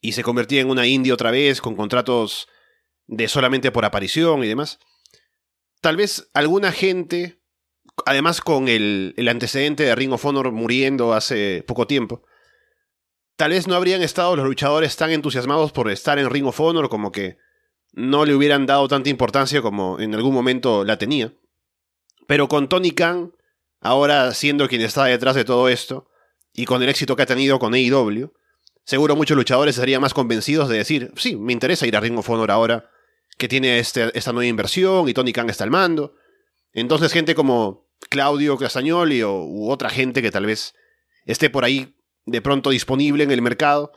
[0.00, 2.48] y se convertía en una indie otra vez, con contratos
[3.06, 4.80] de solamente por aparición y demás,
[5.80, 7.40] tal vez alguna gente,
[8.04, 12.24] además con el, antecedente de Ring of Honor muriendo hace poco tiempo,
[13.36, 16.88] tal vez no habrían estado los luchadores tan entusiasmados por estar en Ring of Honor
[16.88, 17.36] como que
[17.92, 21.32] no le hubieran dado tanta importancia como en algún momento la tenía.
[22.26, 23.32] Pero con Tony Khan,
[23.80, 26.08] ahora siendo quien está detrás de todo esto,
[26.52, 28.32] y con el éxito que ha tenido con AEW,
[28.84, 32.30] seguro muchos luchadores estarían más convencidos de decir, sí, me interesa ir a Ring of
[32.30, 32.90] Honor ahora,
[33.36, 36.14] que tiene este, esta nueva inversión y Tony Khan está al mando.
[36.72, 40.74] Entonces gente como Claudio Castagnoli o, u otra gente que tal vez
[41.24, 43.92] esté por ahí de pronto disponible en el mercado,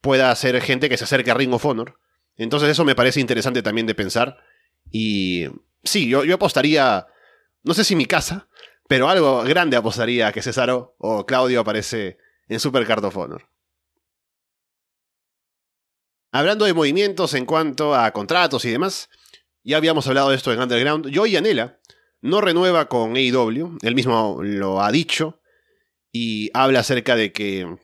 [0.00, 1.98] pueda ser gente que se acerque a Ring of Honor.
[2.36, 4.38] Entonces eso me parece interesante también de pensar.
[4.90, 5.46] Y
[5.82, 7.06] sí, yo, yo apostaría,
[7.62, 8.48] no sé si mi casa,
[8.88, 12.18] pero algo grande apostaría que Cesaro o Claudio aparece
[12.48, 13.48] en Super Card of Honor.
[16.32, 19.08] Hablando de movimientos en cuanto a contratos y demás,
[19.62, 21.14] ya habíamos hablado de esto en Underground.
[21.14, 21.78] Joey Anela
[22.20, 25.40] no renueva con AEW, él mismo lo ha dicho,
[26.12, 27.76] y habla acerca de que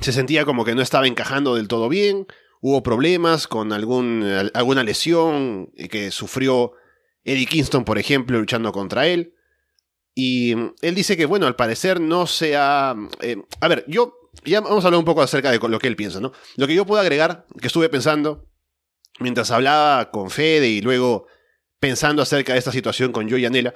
[0.00, 2.26] se sentía como que no estaba encajando del todo bien,
[2.60, 6.72] hubo problemas con algún, alguna lesión que sufrió
[7.24, 9.34] Eddie Kingston, por ejemplo, luchando contra él.
[10.14, 12.94] Y él dice que, bueno, al parecer no se ha...
[13.20, 15.96] eh, a ver, yo ya vamos a hablar un poco acerca de lo que él
[15.96, 16.32] piensa, ¿no?
[16.56, 18.48] Lo que yo puedo agregar, que estuve pensando
[19.20, 21.26] mientras hablaba con Fede y luego
[21.78, 23.74] pensando acerca de esta situación con Joey Anela,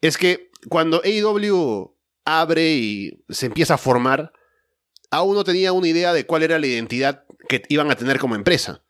[0.00, 4.32] es que cuando AEW abre y se empieza a formar,
[5.10, 8.34] aún no tenía una idea de cuál era la identidad que iban a tener como
[8.34, 8.82] empresa.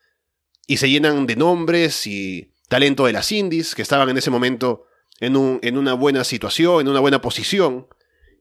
[0.66, 4.86] Y se llenan de nombres y talento de las indies, que estaban en ese momento
[5.20, 7.88] en, un, en una buena situación, en una buena posición,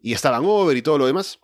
[0.01, 1.39] y estaban over y todo lo demás.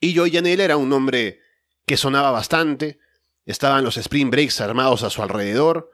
[0.00, 1.40] Y Joey Janela era un nombre
[1.86, 2.98] que sonaba bastante,
[3.46, 5.90] estaban los Spring Breaks armados a su alrededor,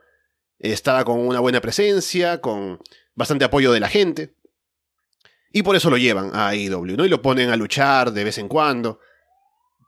[0.59, 2.79] estaba con una buena presencia, con
[3.15, 4.35] bastante apoyo de la gente.
[5.51, 7.05] Y por eso lo llevan a AEW, ¿no?
[7.05, 8.99] Y lo ponen a luchar de vez en cuando.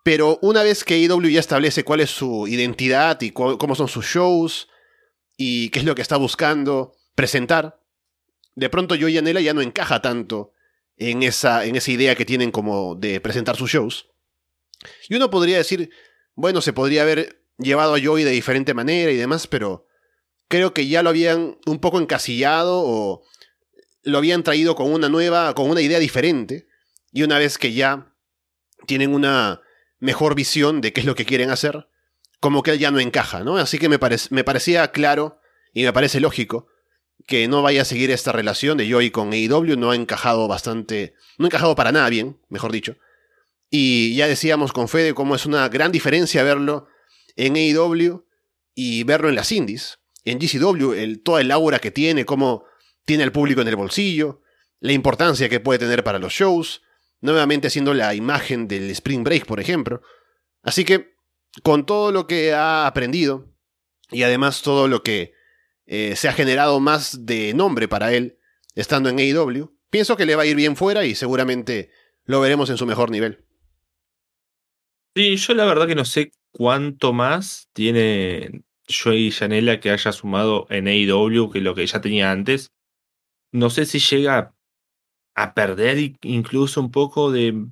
[0.03, 4.05] Pero una vez que AEW ya establece cuál es su identidad y cómo son sus
[4.05, 4.67] shows
[5.45, 7.81] y qué es lo que está buscando presentar,
[8.55, 10.53] de pronto Joey Janela ya no encaja tanto
[10.95, 14.07] en esa, en esa idea que tienen como de presentar sus shows.
[15.09, 15.89] Y uno podría decir,
[16.33, 19.85] bueno, se podría haber llevado a Joey de diferente manera y demás, pero
[20.47, 23.25] creo que ya lo habían un poco encasillado o
[24.03, 26.67] lo habían traído con una nueva, con una idea diferente.
[27.11, 28.15] Y una vez que ya
[28.87, 29.59] tienen una
[29.99, 31.89] mejor visión de qué es lo que quieren hacer,
[32.43, 33.55] como que él ya no encaja, ¿no?
[33.55, 33.97] Así que me,
[34.31, 35.39] me parecía claro
[35.73, 36.67] y me parece lógico
[37.25, 41.15] que no vaya a seguir esta relación de Joey con AEW, no ha encajado bastante,
[41.37, 42.97] no ha encajado para nada bien, mejor dicho.
[43.69, 46.89] Y ya decíamos con Fede cómo es una gran diferencia verlo
[47.37, 48.25] en AEW
[48.75, 49.99] y verlo en las indies.
[50.25, 52.65] En GCW, el, toda el aura que tiene, cómo
[53.05, 54.41] tiene al público en el bolsillo,
[54.81, 56.81] la importancia que puede tener para los shows,
[57.21, 60.01] nuevamente siendo la imagen del Spring Break, por ejemplo.
[60.61, 61.12] Así que,
[61.61, 63.53] con todo lo que ha aprendido,
[64.11, 65.33] y además todo lo que
[65.85, 68.39] eh, se ha generado más de nombre para él
[68.75, 71.91] estando en AEW, pienso que le va a ir bien fuera y seguramente
[72.25, 73.45] lo veremos en su mejor nivel.
[75.15, 80.65] Sí, yo la verdad que no sé cuánto más tiene Joey Janela que haya sumado
[80.69, 82.71] en AEW que lo que ya tenía antes.
[83.51, 84.55] No sé si llega
[85.35, 87.67] a perder incluso un poco de,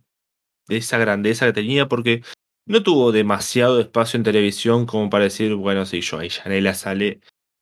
[0.68, 2.24] esa grandeza que tenía, porque
[2.66, 7.22] no tuvo demasiado espacio en televisión como para decir, bueno, si Joey Janela sale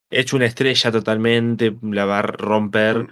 [0.09, 3.07] hecho una estrella totalmente, la va a romper.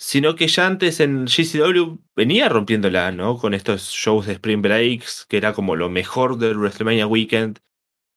[0.00, 3.36] Sino que ya antes en GCW venía rompiéndola, ¿no?
[3.36, 7.58] Con estos shows de Spring Breaks, que era como lo mejor del WrestleMania Weekend,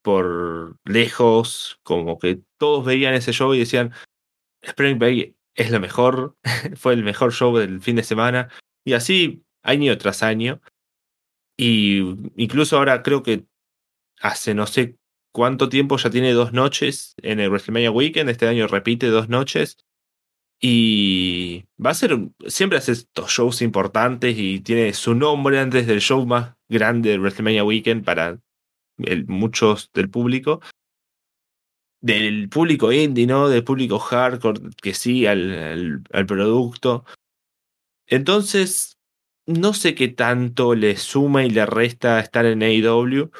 [0.04, 3.94] por lejos, como que todos veían ese show y decían,
[4.62, 6.36] Spring Break es lo mejor,
[6.76, 8.50] fue el mejor show del fin de semana.
[8.86, 10.62] Y así, año tras año.
[11.64, 12.00] Y
[12.38, 13.46] incluso ahora creo que
[14.20, 14.98] hace no sé
[15.32, 18.32] cuánto tiempo ya tiene dos noches en el WrestleMania Weekend.
[18.32, 19.78] Este año repite dos noches.
[20.60, 26.02] Y va a ser, siempre hace estos shows importantes y tiene su nombre antes del
[26.02, 28.40] show más grande del WrestleMania Weekend para
[29.28, 30.62] muchos del público.
[32.02, 33.50] Del público indie, ¿no?
[33.50, 37.06] Del público hardcore que sí al, al producto.
[38.08, 38.91] Entonces,
[39.52, 43.32] no sé qué tanto le suma y le resta estar en AEW.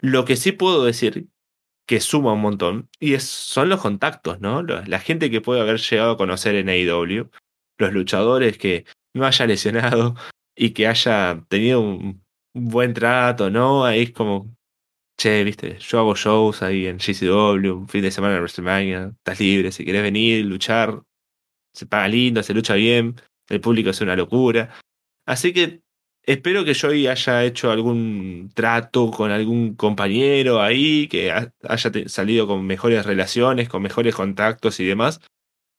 [0.00, 1.28] Lo que sí puedo decir
[1.86, 4.62] que suma un montón, y son los contactos, ¿no?
[4.62, 7.30] La gente que puede haber llegado a conocer en AEW,
[7.78, 10.14] los luchadores que no haya lesionado
[10.56, 12.22] y que haya tenido un,
[12.54, 13.84] buen trato, ¿no?
[13.84, 14.54] Ahí es como,
[15.18, 19.40] che, viste, yo hago shows ahí en GCW, un fin de semana en WrestleMania, estás
[19.40, 21.02] libre, si querés venir, luchar,
[21.74, 23.16] se paga lindo, se lucha bien,
[23.48, 24.74] el público es una locura.
[25.30, 25.82] Así que
[26.24, 32.66] Espero que Joey haya hecho algún trato con algún compañero ahí, que haya salido con
[32.66, 35.20] mejores relaciones, con mejores contactos y demás.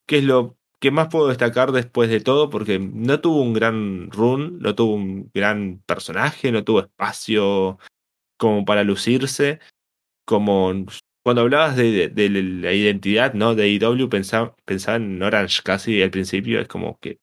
[0.07, 4.11] Que es lo que más puedo destacar después de todo, porque no tuvo un gran
[4.11, 7.79] run, no tuvo un gran personaje, no tuvo espacio
[8.37, 9.59] como para lucirse.
[10.25, 10.85] Como
[11.23, 12.11] cuando hablabas de,
[12.61, 13.55] la identidad ¿no?
[13.55, 17.19] de IW, pensaba, pensaba en Orange casi al principio, es como que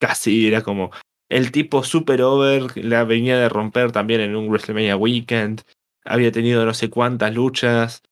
[0.00, 0.90] casi era como
[1.30, 5.62] el tipo super over la venía de romper también en un WrestleMania Weekend.
[6.04, 8.02] Había tenido no sé cuántas luchas.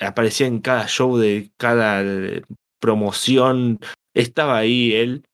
[0.00, 2.42] Aparecía en cada show de cada eh,
[2.80, 3.78] promoción.
[4.14, 5.24] Estaba ahí él.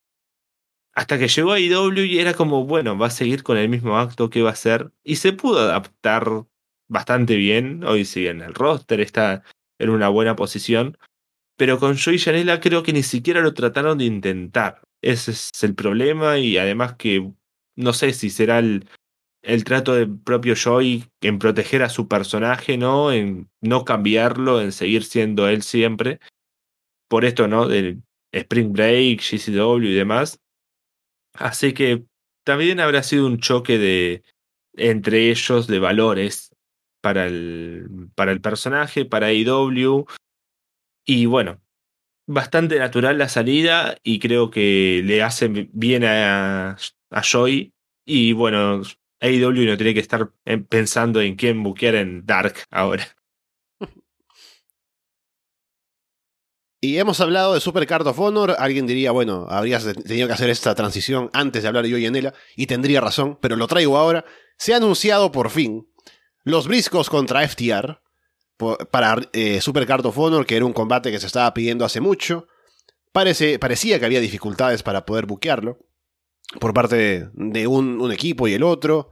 [0.95, 3.97] Hasta que llegó a IW y era como, bueno, va a seguir con el mismo
[3.99, 4.93] acto que va a hacer.
[5.03, 6.27] Y se pudo adaptar
[6.89, 7.83] bastante bien.
[7.85, 9.43] Hoy sigue en el roster, está
[9.79, 10.99] en una buena posición.
[11.57, 14.83] Pero con Joey Janela creo que ni siquiera lo trataron de intentar.
[15.03, 17.33] Ese es el problema y además que
[17.77, 18.89] no sé si será el,
[19.43, 23.13] el trato del propio Joy en proteger a su personaje, ¿no?
[23.13, 26.21] En no cambiarlo, en seguir siendo él siempre.
[27.09, 27.67] Por esto, ¿no?
[27.67, 30.41] Del Spring Break, GCW y demás.
[31.35, 32.05] Así que
[32.45, 34.23] también habrá sido un choque de,
[34.75, 36.55] entre ellos de valores
[37.01, 40.07] para el, para el personaje, para IW.
[41.05, 41.61] Y bueno,
[42.27, 46.77] bastante natural la salida y creo que le hace bien a,
[47.11, 47.75] a Joy.
[48.05, 48.83] Y bueno,
[49.21, 50.33] AEW no tiene que estar
[50.69, 53.07] pensando en quién buquear en Dark ahora.
[56.85, 58.57] Y hemos hablado de Super Card of Honor.
[58.59, 62.35] Alguien diría, bueno, habrías tenido que hacer esta transición antes de hablar yo y Enela,
[62.57, 64.25] y tendría razón, pero lo traigo ahora.
[64.59, 65.89] Se ha anunciado por fin
[66.43, 68.03] los briscos contra FTR
[68.91, 72.01] para eh, Super Card of Honor, que era un combate que se estaba pidiendo hace
[72.01, 72.47] mucho.
[73.13, 75.79] Parece, parecía que había dificultades para poder buquearlo
[76.61, 79.11] por parte de un, equipo y el otro,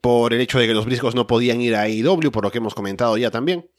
[0.00, 2.58] por el hecho de que los briscos no podían ir a AEW, por lo que
[2.58, 3.70] hemos comentado ya también.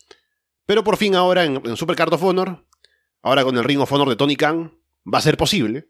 [0.65, 2.65] Pero por fin ahora en, Super Card of Honor
[3.21, 4.73] Ahora con el Ring of Honor de Tony Khan
[5.11, 5.89] va a ser posible.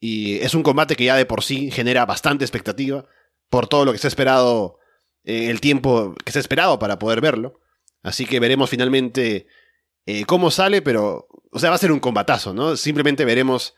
[0.00, 3.06] Y es un combate que ya de por sí genera bastante expectativa
[3.48, 4.78] por todo lo que se ha esperado,
[5.24, 7.60] eh, el tiempo que se ha esperado para poder verlo.
[8.04, 9.48] Así que veremos finalmente
[10.06, 12.76] eh, cómo sale, pero, o sea, va a ser un combatazo, ¿no?
[12.76, 13.74] Simplemente veremos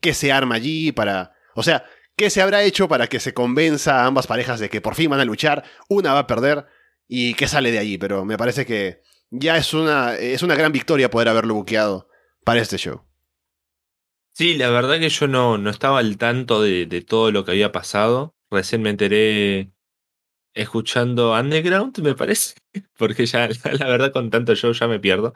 [0.00, 1.84] qué se arma allí para, o sea,
[2.16, 5.10] qué se habrá hecho para que se convenza a ambas parejas de que por fin
[5.10, 6.66] van a luchar, una va a perder
[7.08, 10.70] y qué sale de allí, pero me parece que ya es una, es una gran
[10.70, 12.08] victoria poder haberlo buqueado
[12.44, 13.02] para este show.
[14.32, 17.72] Sí, la verdad que yo no, no estaba al tanto de, todo lo que había
[17.72, 18.36] pasado.
[18.50, 19.72] Recién me enteré
[20.56, 22.54] escuchando Underground, me parece,
[22.98, 25.34] porque ya la verdad con tanto show ya me pierdo.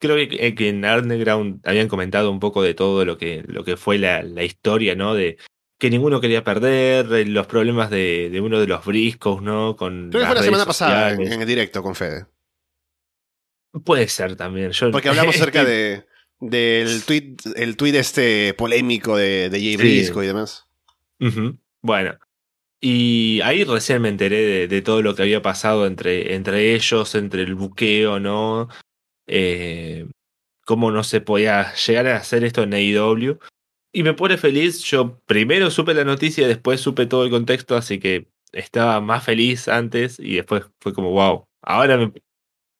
[0.00, 3.76] Creo que, que en Underground habían comentado un poco de todo lo que, lo que
[3.76, 5.14] fue la, la historia, ¿no?
[5.14, 5.38] De
[5.78, 9.76] que ninguno quería perder, los problemas de, de uno de los briscos, ¿no?
[9.76, 12.26] Con Creo que fue la semana pasada en, el directo con Fede.
[13.84, 14.72] Puede ser también.
[14.72, 14.90] Yo...
[14.90, 16.04] Porque hablamos acerca de,
[16.40, 20.66] del tweet, el tweet este polémico de, de Jay Brisco y demás.
[21.80, 22.18] Bueno.
[22.84, 27.42] Y ahí recién me enteré de, todo lo que había pasado entre, entre ellos, entre
[27.42, 28.68] el buqueo, ¿no?
[29.28, 30.08] Eh,
[30.64, 33.38] cómo no se podía llegar a hacer esto en AEW.
[33.92, 34.82] Y me pone feliz.
[34.82, 39.68] Yo primero supe la noticia, después supe todo el contexto, así que estaba más feliz
[39.68, 42.12] antes y después fue como, wow, ahora me,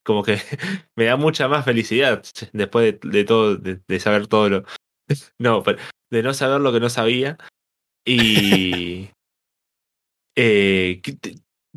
[0.05, 0.39] como que
[0.97, 4.65] me da mucha más felicidad después de, todo, de, saber todo lo.
[5.39, 5.79] No, pero
[6.11, 7.39] de no saber lo que no sabía.
[8.05, 9.11] Y.
[10.37, 11.01] Eh,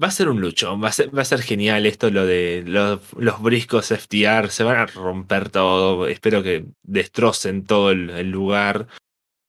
[0.01, 3.01] va a ser un luchón, va a ser, a genial esto, lo de los,
[3.41, 8.87] briscos FTR, se van a romper todo, espero que destrocen todo el, lugar,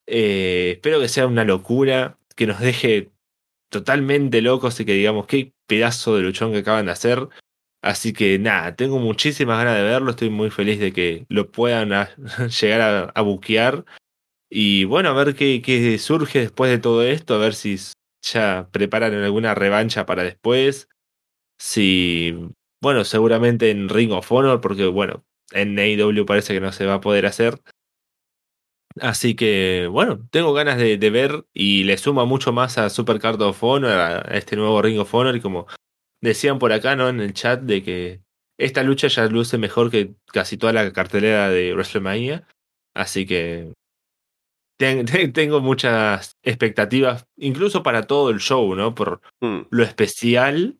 [0.06, 3.10] eh, espero que sea una locura, que nos deje
[3.70, 7.28] totalmente locos y que digamos qué pedazo de luchón que acaban de hacer.
[7.82, 11.90] Así que nada, tengo muchísimas ganas de verlo, estoy muy feliz de que lo puedan
[12.60, 13.84] llegar a, buquear.
[14.50, 17.78] Y bueno, a ver qué, surge después de todo esto, a ver si
[18.32, 20.88] ya preparan alguna revancha para después.
[21.58, 22.34] Si,
[22.82, 26.94] bueno, seguramente en Ring of Honor, porque bueno, en AEW parece que no se va
[26.94, 27.60] a poder hacer.
[29.00, 33.20] Así que, bueno, tengo ganas de, de ver y le suma mucho más a Super
[33.20, 35.66] Card of Honor, a este nuevo Ring of Honor, y como
[36.20, 37.08] Decían por acá, ¿no?
[37.08, 38.22] En el chat de que
[38.58, 42.46] esta lucha ya luce mejor que casi toda la cartelera de WrestleMania.
[42.94, 43.72] Así que
[45.32, 48.94] tengo muchas expectativas, incluso para todo el show, ¿no?
[48.94, 49.66] Por mm.
[49.70, 50.78] lo especial,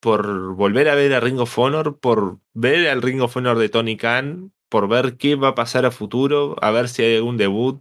[0.00, 3.68] por volver a ver a Ring of Honor, por ver al Ring of Honor de
[3.68, 7.36] Tony Khan, por ver qué va a pasar a futuro, a ver si hay algún
[7.36, 7.80] debut.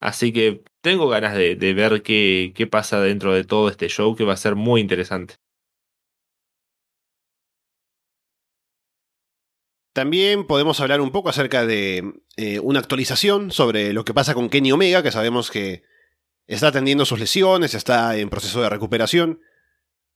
[0.00, 4.14] Así que tengo ganas de, de ver qué, qué pasa dentro de todo este show,
[4.14, 5.36] que va a ser muy interesante.
[9.96, 14.50] También podemos hablar un poco acerca de eh, una actualización sobre lo que pasa con
[14.50, 15.84] Kenny Omega, que sabemos que
[16.46, 19.40] está atendiendo sus lesiones, está en proceso de recuperación.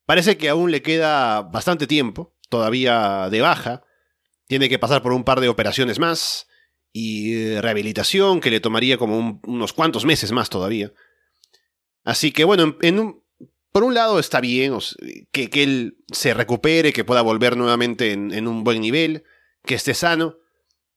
[0.04, 3.82] Parece que aún le queda bastante tiempo, todavía de baja.
[4.46, 6.46] Tiene que pasar por un par de operaciones más
[6.92, 10.92] y eh, rehabilitación que le tomaría como unos cuantos meses más todavía.
[12.04, 12.76] Así que bueno,
[13.72, 14.76] por un lado está bien
[15.32, 19.24] que, él se recupere, que pueda volver nuevamente en un buen nivel
[19.64, 20.36] que esté sano.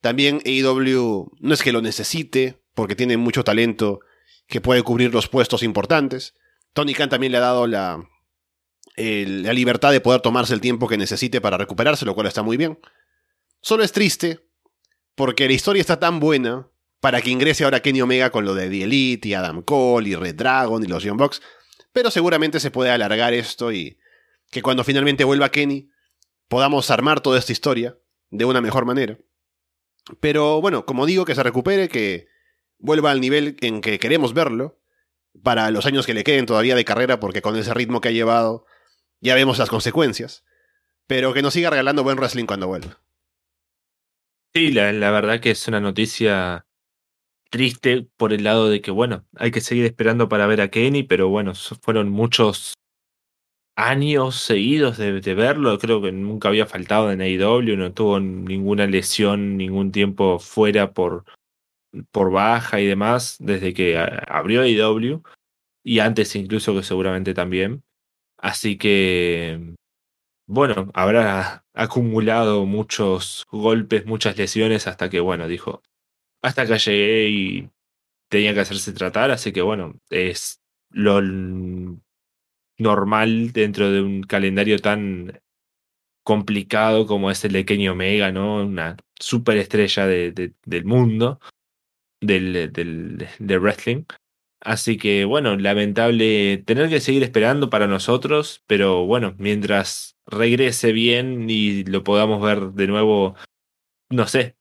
[0.01, 3.99] También AEW no es que lo necesite, porque tiene mucho talento
[4.47, 6.35] que puede cubrir los puestos importantes.
[6.73, 8.03] Tony Khan también le ha dado la,
[8.95, 12.57] la libertad de poder tomarse el tiempo que necesite para recuperarse, lo cual está muy
[12.57, 12.79] bien.
[13.61, 14.45] Solo es triste,
[15.15, 16.67] porque la historia está tan buena
[16.99, 20.15] para que ingrese ahora Kenny Omega con lo de The Elite y Adam Cole y
[20.15, 21.41] Red Dragon y los Young Bucks,
[21.91, 23.97] pero seguramente se puede alargar esto y
[24.49, 25.89] que cuando finalmente vuelva Kenny
[26.47, 27.97] podamos armar toda esta historia
[28.33, 29.17] de una mejor manera.
[30.19, 32.27] Pero bueno, como digo, que se recupere, que
[32.79, 34.81] vuelva al nivel en que queremos verlo,
[35.41, 38.11] para los años que le queden todavía de carrera, porque con ese ritmo que ha
[38.11, 38.65] llevado,
[39.21, 40.43] Ya vemos las consecuencias.
[41.07, 42.99] Pero que nos siga regalando buen wrestling cuando vuelva.
[44.53, 46.65] Sí, la, verdad que es una noticia
[47.49, 51.03] triste por el lado de que, bueno, hay que seguir esperando para ver a Kenny,
[51.03, 52.73] pero bueno, fueron muchos
[53.75, 55.77] años seguidos de, verlo.
[55.79, 61.25] Creo que nunca había faltado en AEW, no tuvo ninguna lesión, ningún tiempo fuera por,
[62.11, 65.23] por baja y demás, desde que abrió AEW,
[65.83, 67.83] y antes incluso que seguramente también.
[68.37, 69.75] Así que,
[70.47, 75.81] bueno, habrá acumulado muchos golpes, muchas lesiones, hasta que, bueno, dijo,
[76.41, 77.69] hasta que llegué y
[78.29, 80.59] tenía que hacerse tratar, así que bueno, es
[80.91, 81.21] lo
[82.77, 85.39] normal dentro de un calendario tan
[86.23, 88.63] complicado como es el de Kenny Omega, ¿no?
[88.63, 91.39] Una superestrella de, de, del mundo
[92.21, 94.03] del, del, del wrestling.
[94.61, 101.49] Así que bueno, lamentable tener que seguir esperando para nosotros, pero bueno, mientras regrese bien
[101.49, 103.35] y lo podamos ver de nuevo,
[104.09, 104.55] no sé,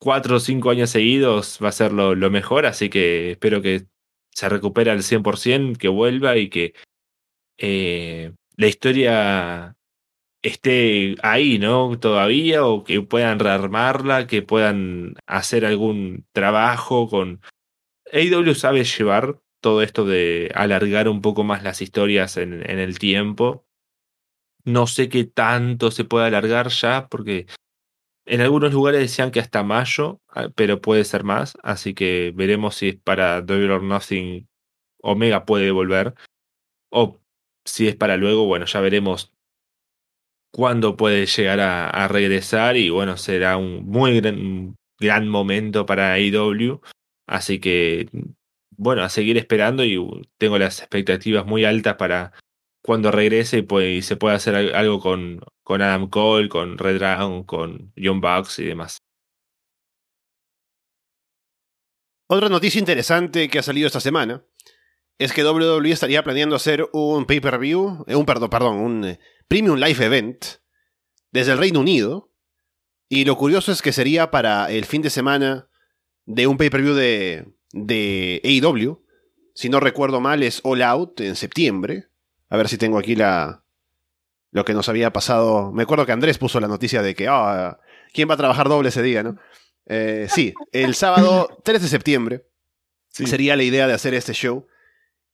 [0.00, 3.86] cuatro o cinco años seguidos va a ser lo, lo mejor, así que espero que
[4.34, 6.74] se recupere al 100%, que vuelva y que
[7.58, 9.76] eh, la historia
[10.42, 11.98] esté ahí, ¿no?
[11.98, 17.40] Todavía, o que puedan rearmarla, que puedan hacer algún trabajo con...
[18.12, 23.66] AW sabe llevar todo esto de alargar un poco más las historias en, el tiempo.
[24.64, 27.46] No sé qué tanto se puede alargar ya, porque
[28.26, 32.76] en algunos lugares decían que hasta mayo, ah, pero puede ser más, así que veremos
[32.76, 34.48] si es para Double or Nothing
[35.02, 36.14] Omega puede volver.
[36.90, 37.20] O
[37.64, 39.32] si es para luego, bueno, ya veremos
[40.50, 46.80] cuándo puede llegar a, regresar y bueno, será un muy gran, gran momento para AEW.
[47.26, 48.08] Así que,
[48.76, 49.98] bueno, a seguir esperando y
[50.38, 52.32] tengo las expectativas muy altas para
[52.82, 57.44] cuando regrese y, y se pueda hacer algo con, con Adam Cole, con Red Dragon,
[57.44, 58.98] con John Bucks y demás.
[62.28, 64.44] Otra noticia interesante que ha salido esta semana
[65.18, 69.78] es que WWE estaría planeando hacer un pay-per-view, eh, un perdón, perdón, un eh, Premium
[69.78, 70.44] Live Event
[71.30, 72.30] desde el Reino Unido.
[73.08, 75.68] Y lo curioso es que sería para el fin de semana
[76.26, 79.04] de un pay-per-view de, de AEW.
[79.54, 82.08] Si no recuerdo mal, es All Out en septiembre.
[82.48, 83.64] A ver si tengo aquí la,
[84.54, 85.72] lo que nos había pasado.
[85.72, 87.78] Me acuerdo que Andrés puso la noticia de que, ah,
[88.12, 89.36] ¿quién va a trabajar doble ese día, no?
[89.86, 92.46] Eh, sí, el sábado 3 de septiembre
[93.10, 93.26] sí.
[93.26, 94.66] sería la idea de hacer este show.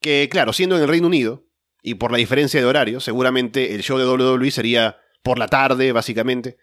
[0.01, 1.44] Que, claro, siendo en el Reino Unido,
[1.82, 5.92] y por la diferencia de horario, seguramente el show de WWE sería por la tarde,
[5.92, 6.59] básicamente,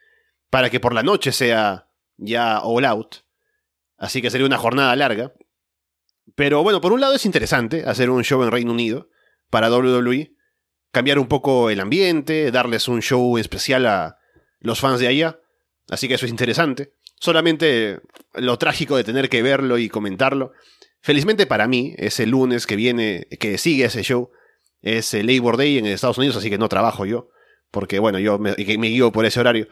[0.49, 3.17] para que por la noche sea ya all out.
[3.97, 5.33] Así que sería una jornada larga.
[6.35, 9.09] Pero bueno, por un lado es interesante hacer un show en Reino Unido
[9.49, 10.35] para WWE
[10.91, 14.17] cambiar un poco el ambiente, darles un show especial a
[14.59, 15.39] los fans de allá.
[15.89, 16.93] Así que eso es interesante.
[17.19, 18.01] Solamente
[18.33, 20.53] lo trágico de tener que verlo y comentarlo.
[21.07, 24.29] Felizmente para mí, ese lunes que viene, que sigue ese show,
[24.81, 27.29] es el Labor Day en Estados Unidos, así que no trabajo yo.
[27.71, 29.69] Porque bueno, yo me, me guío por ese horario.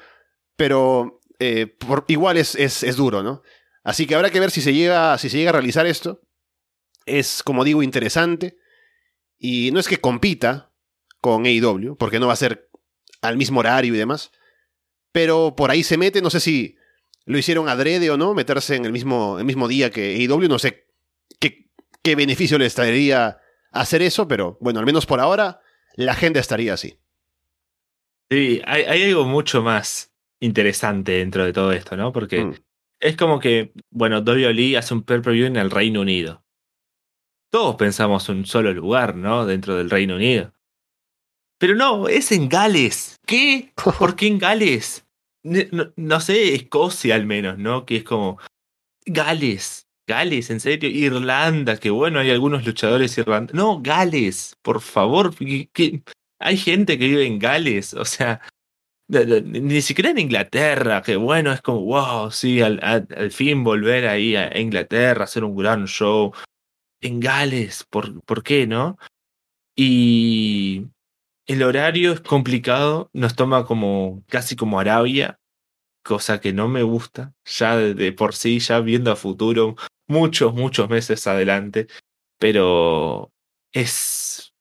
[0.56, 3.42] Pero eh, por, igual es, es, es, duro, ¿no?
[3.84, 6.22] Así que habrá que ver si se, llega, si se llega a realizar esto.
[7.06, 8.58] Es, como digo, interesante.
[9.38, 10.72] Y no es que compita
[11.20, 12.70] con AEW, porque no va a ser
[13.22, 14.32] al mismo horario y demás.
[15.12, 16.78] Pero por ahí se mete, no sé si
[17.26, 20.60] lo hicieron adrede o no, meterse en el mismo, el mismo día que AEW, no
[20.60, 20.86] sé
[22.06, 23.40] qué, beneficio les traería
[23.72, 25.60] hacer eso, pero bueno, al menos por ahora
[25.96, 26.98] la gente estaría así.
[28.30, 32.12] Sí, hay, hay algo mucho más interesante dentro de todo esto, ¿no?
[32.12, 32.54] Porque mm.
[33.00, 36.44] es como que, bueno, WWE hace un pay-per-view en el Reino Unido.
[37.52, 39.46] Todos pensamos un solo lugar, ¿no?
[39.46, 40.54] Dentro del Reino Unido.
[41.58, 43.18] Pero no, es en Gales.
[43.26, 43.74] ¿Qué?
[44.00, 45.06] ¿Por qué en Gales?
[45.44, 47.86] No, no, sé, Escocia al menos, ¿no?
[47.86, 48.40] Que es como
[49.06, 49.85] Gales.
[50.08, 53.56] Gales, en serio, Irlanda, que bueno, hay algunos luchadores irlandeses.
[53.56, 55.34] No, Gales, por favor,
[56.40, 58.42] hay gente que vive en Gales, o sea,
[59.08, 64.58] ni siquiera en Inglaterra, que bueno, es como, wow, sí, al, fin volver ahí a
[64.60, 66.34] Inglaterra, hacer un gran show.
[67.02, 68.98] En Gales, ¿por, ¿por qué no?
[69.76, 70.88] Y
[71.48, 75.40] el horario es complicado, nos toma como casi como Arabia,
[76.04, 79.76] cosa que no me gusta, ya de, por sí, ya viendo a futuro,
[80.08, 81.88] muchos, muchos meses adelante,
[82.40, 83.32] pero
[83.74, 84.54] es,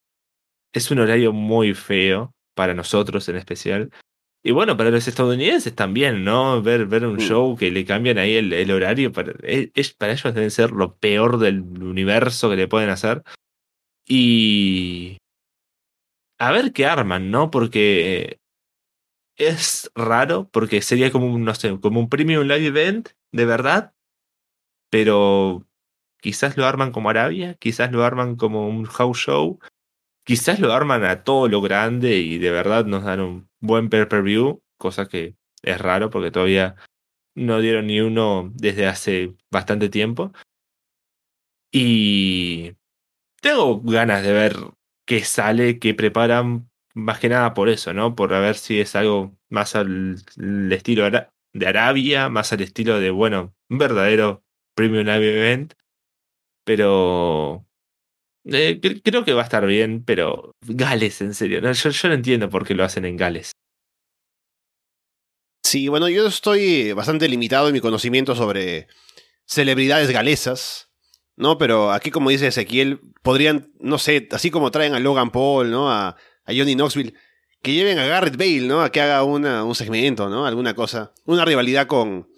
[0.73, 3.91] es un horario muy feo para nosotros en especial.
[4.47, 6.61] Y bueno, para los estadounidenses también, ¿no?
[6.63, 10.35] Ver, ver un show que le cambian ahí el, el horario, para, es, para ellos
[10.35, 13.23] debe ser lo peor del universo que le pueden hacer.
[14.07, 15.17] Y
[16.39, 17.51] a ver qué arman, ¿no?
[17.51, 18.39] Porque
[19.37, 23.94] es raro, porque sería como un, no sé, como un premium live event, de verdad,
[24.95, 25.67] pero
[26.21, 29.59] quizás lo arman como Arabia, quizás lo arman como un house show,
[30.25, 34.63] quizás lo arman a todo lo grande y de verdad nos dan un buen pay-per-view,
[34.79, 35.35] cosa que
[35.65, 36.77] es raro porque todavía
[37.35, 40.33] no dieron ni uno desde hace bastante tiempo.
[41.73, 42.75] Y
[43.41, 44.57] tengo ganas de ver
[45.07, 48.15] qué sale, qué preparan, más que nada por eso, ¿no?
[48.15, 50.23] Por ver si es algo más al,
[50.71, 54.44] estilo de Arabia, más al estilo de, bueno, un verdadero
[54.75, 55.75] Premium Live Event.
[56.65, 57.67] Pero
[58.45, 61.61] eh, creo que va a estar bien, pero Gales, en serio.
[61.61, 63.53] yo, yo no entiendo por qué lo hacen en Gales.
[65.65, 68.87] Sí, bueno, yo estoy bastante limitado en mi conocimiento sobre
[69.47, 70.91] celebridades galesas,
[71.37, 71.59] ¿no?
[71.59, 75.91] Pero aquí, como dice Ezequiel, podrían, no sé, así como traen a Logan Paul, ¿no?
[75.91, 76.17] A,
[76.47, 77.15] Johnny Knoxville,
[77.63, 78.83] que lleven a Garrett Bale, ¿no?
[78.83, 80.45] A que haga un segmento, ¿no?
[80.47, 81.15] Alguna cosa.
[81.25, 82.29] Una rivalidad con.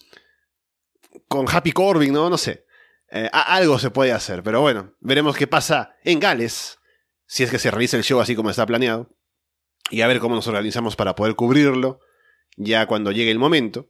[1.29, 2.31] Con Happy Corbin, ¿no?
[2.31, 2.66] No sé.
[3.11, 6.79] Eh, algo se puede hacer, pero bueno, veremos qué pasa en Gales,
[7.27, 9.11] si es que se realiza el show así como está planeado.
[9.91, 12.01] Y a ver cómo nos organizamos para poder cubrirlo
[12.57, 13.87] ya cuando llegue el momento.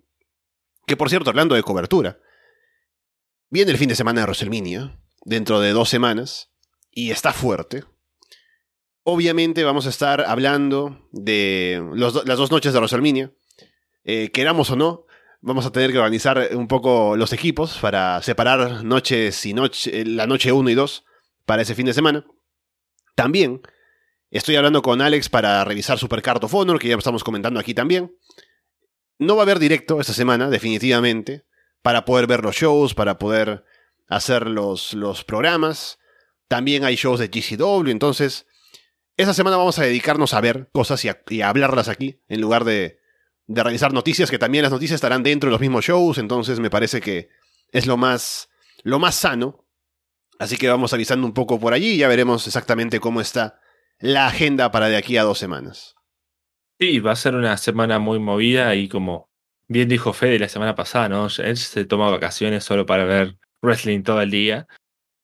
[0.86, 2.20] Que por cierto, hablando de cobertura,
[3.48, 6.52] viene el fin de semana de WrestleMania, dentro de dos semanas,
[6.90, 7.84] y está fuerte.
[9.02, 13.32] Obviamente vamos a estar hablando de las dos noches de WrestleMania.
[14.04, 15.05] Eh, queramos o no,
[15.40, 20.26] vamos a tener que organizar un poco los equipos para separar noches y noche, la
[20.26, 21.04] noche 1 y 2
[21.44, 22.26] para ese fin de semana.
[23.14, 23.62] También
[24.30, 28.14] estoy hablando con Alex para revisar Supercard of Honor, que ya estamos comentando aquí también.
[29.18, 31.46] No va a haber directo esta semana, definitivamente,
[31.82, 33.64] para poder ver los shows, para poder
[34.08, 35.98] hacer los, los programas.
[36.48, 38.46] También hay shows de GCW, entonces
[39.16, 43.00] esa semana vamos a dedicarnos a ver cosas y a, hablarlas aquí, en lugar de,
[43.46, 46.70] de realizar noticias, que también las noticias estarán dentro de los mismos shows, entonces me
[46.70, 47.28] parece que
[47.72, 48.48] es lo más,
[48.82, 49.64] lo más sano.
[50.38, 53.58] Así que vamos avisando un poco por allí y ya veremos exactamente cómo está
[53.98, 55.94] la agenda para de aquí a dos semanas.
[56.78, 59.30] Sí, va a ser una semana muy movida y como
[59.68, 61.28] bien dijo Fede la semana pasada, ¿no?
[61.38, 64.66] Él se toma vacaciones solo para ver wrestling todo el día.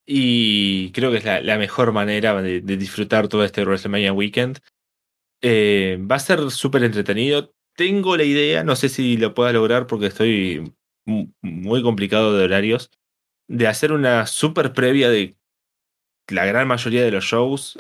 [0.07, 4.61] Y creo que es la, mejor manera de, disfrutar todo este WrestleMania Weekend.
[5.43, 7.55] Eh, va a ser súper entretenido.
[7.75, 10.73] Tengo la idea, no sé si lo pueda lograr porque estoy
[11.07, 12.91] muy complicado de horarios,
[13.49, 15.37] de hacer una super previa de
[16.29, 17.79] la gran mayoría de los shows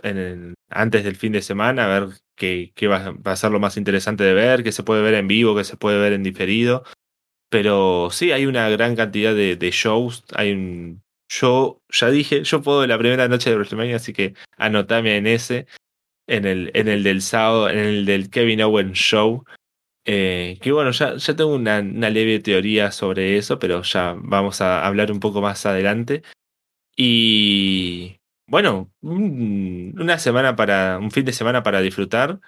[0.68, 4.34] antes del fin de semana, a ver qué, va, a ser lo más interesante de
[4.34, 6.84] ver, qué se puede ver en vivo, qué se puede ver en diferido.
[7.51, 10.24] Pero sí, hay una gran cantidad de, shows.
[10.34, 11.03] Hay un.
[11.28, 15.66] Yo ya dije, yo puedo la primera noche de WrestleMania, así que anotame en ese,
[16.26, 19.45] en el, en el del sábado, en el del Kevin Owens Show.
[20.05, 24.84] Eh, que bueno, ya, ya tengo una, leve teoría sobre eso, pero ya vamos a
[24.86, 26.22] hablar un poco más adelante.
[26.96, 32.40] Y bueno, una semana para, un fin de semana para disfrutar.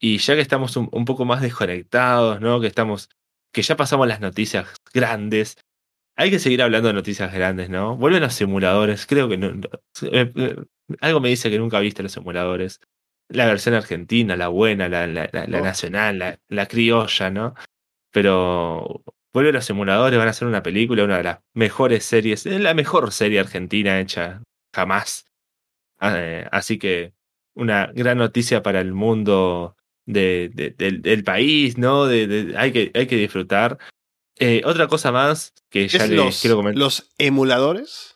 [0.00, 2.60] Y ya que estamos un, poco más desconectados, ¿no?
[2.60, 3.08] Que estamos,
[3.52, 5.56] que ya pasamos las noticias grandes.
[6.16, 7.96] Hay que seguir hablando de noticias grandes, ¿no?
[7.96, 9.06] Vuelven los simuladores.
[9.06, 9.48] Creo que no,
[10.10, 10.56] eh, eh,
[11.00, 12.80] algo me dice que nunca viste los simuladores.
[13.28, 15.64] La versión argentina, la buena, la, la, la, oh.
[15.64, 17.54] nacional, la, la criolla, ¿no?
[18.10, 19.02] Pero
[19.32, 23.12] vuelven los simuladores, van a hacer una película, una de las mejores series, la mejor
[23.12, 24.42] serie argentina hecha
[24.74, 25.26] jamás.
[26.00, 27.14] Eh, así que
[27.54, 32.06] una gran noticia para el mundo de, del, país, ¿no?
[32.06, 33.78] De, hay, que, hay que disfrutar.
[34.38, 36.80] Eh, otra cosa más que ya les quiero comentar.
[36.80, 38.11] ¿Los emuladores?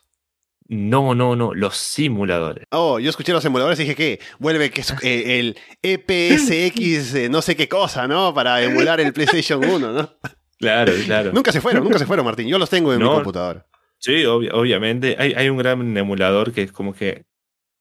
[0.69, 2.67] No, no, no, los simuladores.
[2.71, 7.41] Oh, yo escuché los emuladores y dije que vuelve que es eh, el EPSX, no
[7.41, 8.35] sé qué cosa, ¿no?
[8.35, 10.11] Para emular el PlayStation 1, ¿no?
[10.59, 11.33] Claro, claro.
[11.33, 12.49] nunca se fueron, nunca se fueron, Martín.
[12.49, 13.67] Yo los tengo en mi computadora.
[13.99, 15.17] Sí, obviamente.
[15.19, 17.25] Hay, hay un gran emulador que es como que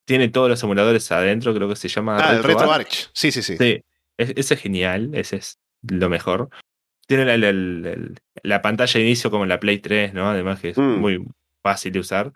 [0.06, 2.18] tiene todos los emuladores adentro, creo que se llama.
[2.18, 3.10] Ah, Retro el RetroArch.
[3.14, 3.58] Sí, sí, sí.
[3.58, 3.82] Sí,
[4.18, 6.50] ese es genial, ese es lo mejor.
[7.08, 7.38] Tiene
[8.44, 10.30] la, pantalla de inicio como en la Play 3, ¿no?
[10.30, 11.00] Además que es mm.
[11.00, 11.26] muy
[11.64, 12.34] fácil de usar.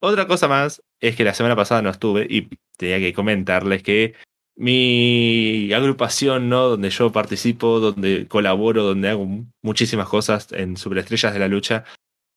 [0.00, 4.14] Otra cosa más es que la semana pasada no estuve y tenía que comentarles que
[4.56, 6.68] mi agrupación, ¿no?
[6.68, 9.26] Donde yo participo, donde colaboro, donde hago
[9.62, 11.84] muchísimas cosas en Superestrellas de la Lucha.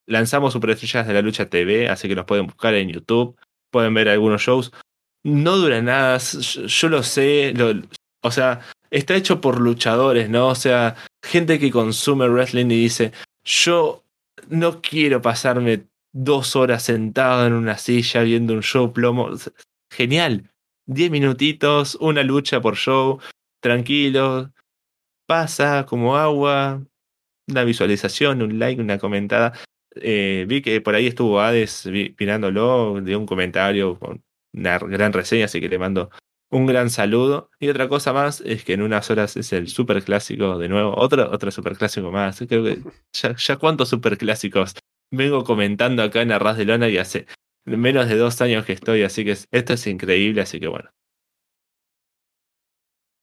[0.08, 3.38] Lanzamos Superestrellas de la Lucha TV, así que nos pueden buscar en YouTube
[3.72, 4.72] pueden ver algunos shows.
[5.24, 7.53] No dura nada, yo lo sé,
[8.22, 10.47] o sea, está hecho por luchadores, ¿no?
[10.47, 13.12] O sea, gente que consume wrestling y dice,
[13.43, 14.03] yo
[14.49, 15.84] no quiero pasarme
[16.18, 19.30] dos horas sentado en una silla viendo un show plomo.
[19.91, 20.51] Genial.
[20.88, 23.20] 10 minutitos, una lucha por show,
[23.61, 24.51] tranquilo,
[25.28, 26.82] pasa como agua,
[27.47, 29.53] una visualización, un like, una comentada.
[29.95, 31.88] Eh, vi que por ahí estuvo Hades
[32.20, 36.09] mirándolo, dio un comentario con una gran reseña, así que le mando
[36.49, 37.49] un gran saludo.
[37.59, 40.95] Y otra cosa más es que en unas horas es el super clásico de nuevo,
[40.97, 42.39] otro, otro super clásico más.
[42.47, 42.80] Creo que
[43.13, 44.74] ya, ya cuántos super clásicos
[45.12, 47.28] vengo comentando acá en Arras de Lona y hace
[47.66, 50.89] menos de dos años que estoy, así que esto es increíble, así que bueno.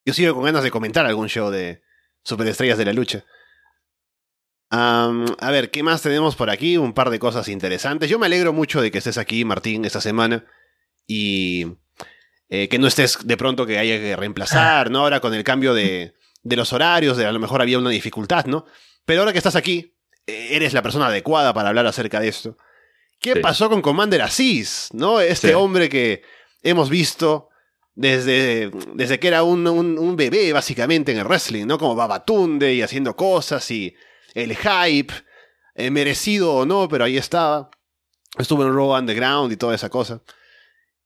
[0.07, 1.82] Yo sigo con ganas de comentar algún show de
[2.22, 3.24] Superestrellas de la Lucha.
[4.70, 6.76] a ver, ¿qué más tenemos por aquí?
[6.76, 8.11] Un par de cosas interesantes.
[8.11, 10.45] Yo me alegro mucho de que estés aquí, Martín, esta semana.
[11.07, 11.66] Y
[12.51, 15.01] eh, que no estés de pronto que haya que reemplazar, ¿no?
[15.01, 18.66] Ahora con el cambio de, de los horarios, a lo mejor había una dificultad, ¿no?
[19.05, 19.93] Pero ahora que estás aquí,
[20.27, 22.57] eres la persona adecuada para hablar acerca de esto.
[23.20, 24.89] ¿Qué pasó con Commander Aziz?
[24.93, 25.20] ¿No?
[25.20, 26.22] Este hombre que
[26.62, 27.49] hemos visto
[27.95, 31.79] desde, desde que era un, un, bebé, básicamente, en el wrestling, ¿no?
[31.79, 33.95] Como Babatunde y haciendo cosas y
[34.35, 35.14] el hype,
[35.75, 37.70] eh, merecido o no, pero ahí estaba.
[38.37, 40.22] Estuvo en Raw Underground y toda esa cosa.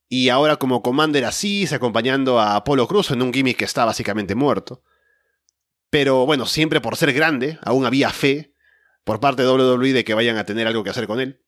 [0.09, 4.35] Y ahora como Commander Aziz, acompañando a Apolo Cruz en un gimmick que está básicamente
[4.35, 4.83] muerto.
[5.91, 8.55] Pero bueno, siempre por ser grande, aún había fe
[9.09, 11.41] por parte de WWE de que vayan a tener algo que hacer con él.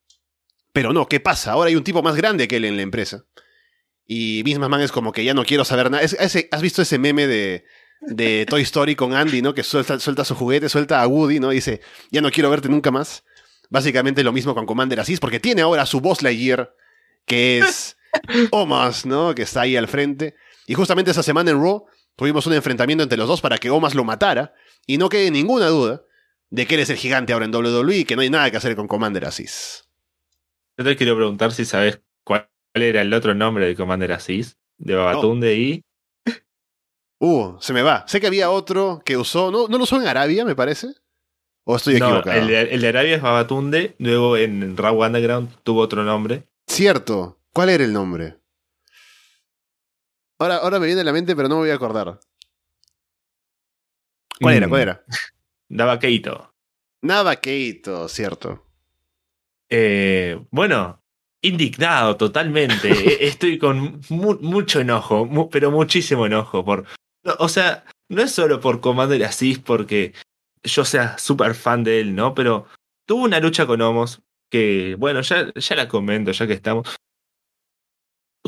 [0.72, 1.52] Pero no, ¿qué pasa?
[1.52, 3.26] Ahora hay un tipo más grande que él en la empresa.
[4.06, 6.02] Y Vince McMahon es como que ya no quiero saber nada.
[6.02, 7.66] ¿Has visto ese meme de,
[8.00, 9.52] de Toy Story con Andy, ¿no?
[9.52, 11.50] Que suelta, suelta su juguete, suelta a Woody, ¿no?
[11.50, 13.24] Dice, ya no quiero verte nunca más.
[13.68, 16.74] Básicamente lo mismo con Commander Aziz, porque tiene ahora su Boss Lightyear,
[17.26, 17.98] que es
[18.52, 19.34] Omas, ¿no?
[19.34, 20.34] Que está ahí al frente.
[20.66, 21.84] Y justamente esa semana en Raw
[22.16, 24.54] tuvimos un enfrentamiento entre los dos para que Omas lo matara.
[24.86, 26.04] Y no quede ninguna duda
[26.50, 28.56] de que él es el gigante ahora en WWE y que no hay nada que
[28.56, 29.84] hacer con Commander Aziz.
[30.76, 34.94] Yo te quiero preguntar si sabes cuál era el otro nombre de Commander Aziz, de
[34.94, 35.84] Babatunde y.
[37.18, 38.04] Uh, se me va.
[38.08, 39.50] Sé que había otro que usó.
[39.50, 40.88] ¿No, ¿no lo usó en Arabia, me parece?
[41.64, 42.32] ¿O estoy equivocado?
[42.32, 46.48] El de, el de Arabia es Babatunde, luego en Raw Underground tuvo otro nombre.
[46.66, 47.38] Cierto.
[47.52, 48.38] ¿Cuál era el nombre?
[50.38, 52.18] Ahora, ahora me viene a la mente, pero no me voy a acordar.
[54.40, 54.68] ¿Cuál era?
[54.68, 54.82] ¿Cuál mm.
[54.82, 55.04] era?
[55.70, 56.52] Nava Keito.
[57.02, 58.66] Nava Keito, cierto.
[59.68, 61.00] Eh, bueno,
[61.42, 62.88] indignado totalmente.
[62.90, 66.64] E-, estoy con mucho enojo, pero muchísimo enojo.
[66.64, 66.86] Por,
[67.38, 70.12] o sea, no es solo por Commander Asís porque
[70.62, 72.34] yo sea súper fan de él, ¿no?
[72.34, 72.66] Pero
[73.06, 76.96] tuvo una lucha con Homos que, bueno, ya, ya la comento, ya que estamos.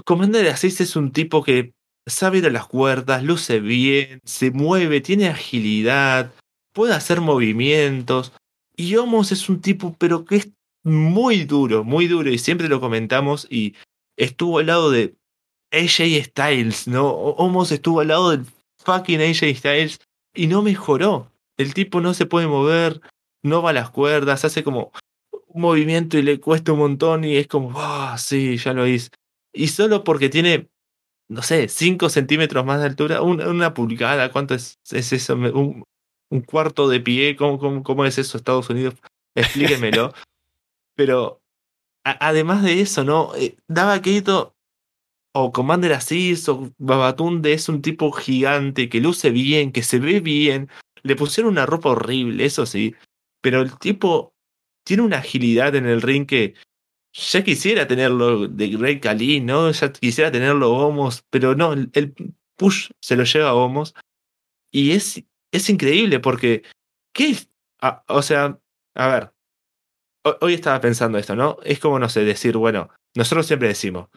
[0.05, 1.73] Commander Asís es un tipo que
[2.07, 6.33] sabe ir a las cuerdas, luce bien, se mueve, tiene agilidad,
[6.73, 8.33] puede hacer movimientos.
[8.77, 10.51] Y Homos es un tipo, pero que es
[10.83, 13.75] muy duro, muy duro, y siempre lo comentamos, y
[14.17, 15.15] estuvo al lado de
[15.73, 17.09] AJ Styles, ¿no?
[17.11, 18.47] Homos estuvo al lado del
[18.79, 20.01] fucking AJ Styles
[20.35, 21.31] y no mejoró.
[21.57, 23.01] El tipo no se puede mover,
[23.43, 24.93] no va a las cuerdas, hace como
[25.49, 29.11] un movimiento y le cuesta un montón y es como, ah, sí, ya lo hice.
[29.53, 30.69] Y solo porque tiene,
[31.29, 35.35] no sé, 5 centímetros más de altura, una, pulgada, ¿cuánto es, es eso?
[35.35, 35.85] Un,
[36.33, 38.95] un, cuarto de pie, ¿Cómo, cómo, cómo es eso, Estados Unidos?
[39.35, 40.13] Explíquemelo.
[40.97, 41.41] Pero
[42.05, 43.35] además de eso, ¿no?
[43.37, 44.55] Eh, Daba Keito
[45.35, 50.21] o Commander Aziz o Babatunde es un tipo gigante que luce bien, que se ve
[50.21, 50.69] bien.
[51.03, 52.95] Le pusieron una ropa horrible, eso sí.
[53.41, 54.35] Pero el tipo
[54.85, 56.55] tiene una agilidad en el ring que
[57.13, 59.71] ya quisiera tenerlo de Greg Cali, ¿no?
[59.71, 62.15] Ya quisiera tenerlo Homos, pero no, el
[62.57, 63.95] push se lo lleva a Homos.
[64.71, 65.23] Y es,
[65.53, 66.63] es increíble porque,
[67.15, 67.37] ¿qué
[67.81, 68.59] ah, o sea,
[68.95, 69.33] a ver,
[70.41, 71.59] hoy estaba pensando esto, ¿no?
[71.65, 74.09] Es como, no sé, decir, bueno, nosotros siempre decimos,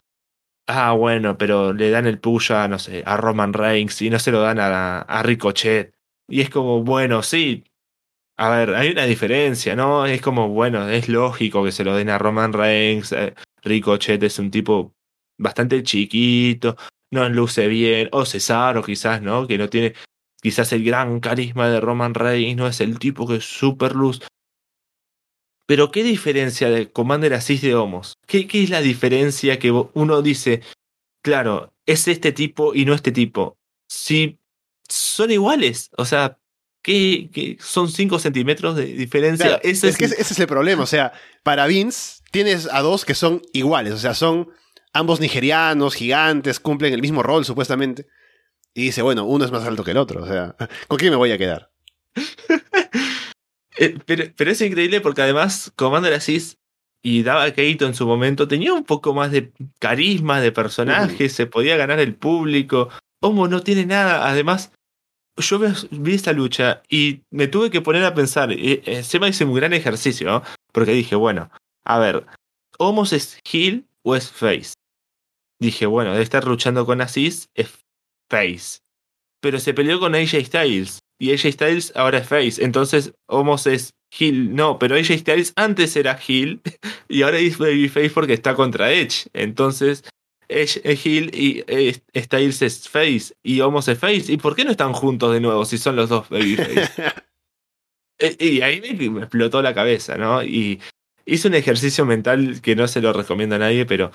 [0.66, 4.18] ah, bueno, pero le dan el push a, no sé, a Roman Reigns y no
[4.18, 5.94] se lo dan a, a Ricochet.
[6.28, 7.64] Y es como, bueno, sí,
[8.38, 10.06] a ver, hay una diferencia, ¿no?
[10.06, 13.12] Es como, bueno, es lógico que se lo den a Roman Reigns.
[13.12, 14.94] Eh, Ricochet es un tipo
[15.38, 16.76] bastante chiquito,
[17.12, 19.46] no luce bien, o Cesaro quizás, ¿no?
[19.46, 19.94] Que no tiene
[20.46, 24.20] quizás el gran carisma de Roman Reigns, no es el tipo que es super luz.
[25.66, 28.14] Pero ¿qué diferencia de Commander Asís de Homos?
[28.28, 30.62] ¿Qué, ¿Qué es la diferencia que uno dice,
[31.20, 33.58] claro, es este tipo y no este tipo?
[33.88, 34.38] Si
[34.88, 36.38] son iguales, o sea,
[36.80, 39.56] ¿qué, son 5 centímetros de diferencia?
[39.64, 43.16] ese, es, que ese es el problema, o sea, para Vince tienes a dos que
[43.16, 44.52] son iguales, o sea, son
[44.92, 48.06] ambos nigerianos, gigantes, cumplen el mismo rol supuestamente.
[48.76, 50.54] Y dice, bueno, uno es más alto que el otro, o sea,
[50.88, 51.70] ¿con quién me voy a quedar?
[53.78, 56.56] Eh, pero, pero, es increíble porque además Commander Asís
[57.02, 61.44] y daba Keito en su momento tenía un poco más de carisma, de personaje, se
[61.44, 62.88] podía ganar el público.
[63.20, 64.72] Homo no tiene nada, además
[65.36, 65.60] yo
[65.90, 69.52] vi esta lucha y me tuve que poner a pensar, y, se me hizo un
[69.52, 70.42] gran ejercicio, ¿no?
[70.72, 71.50] porque dije, bueno,
[71.84, 72.24] a ver,
[72.78, 74.74] ¿Homos es heel o es face?
[75.60, 77.85] Dije, bueno, debe estar luchando con Aziz, es
[78.28, 78.80] face.
[79.40, 83.94] Pero se peleó con AJ Styles, y AJ Styles ahora es face, entonces Homos es
[84.10, 86.60] heel, no, pero AJ Styles antes era heel,
[87.08, 90.04] y ahora es babyface porque está contra Edge, entonces
[90.48, 94.32] Edge es heel y eh, Styles es face y Homos es face.
[94.32, 96.90] ¿Y por qué no están juntos de nuevo si son los dos babyface?
[98.18, 100.42] Eh, y ahí me, explotó la cabeza, ¿no?
[100.42, 100.80] Y
[101.26, 104.10] hice un ejercicio mental que no se lo recomiendo a nadie, pero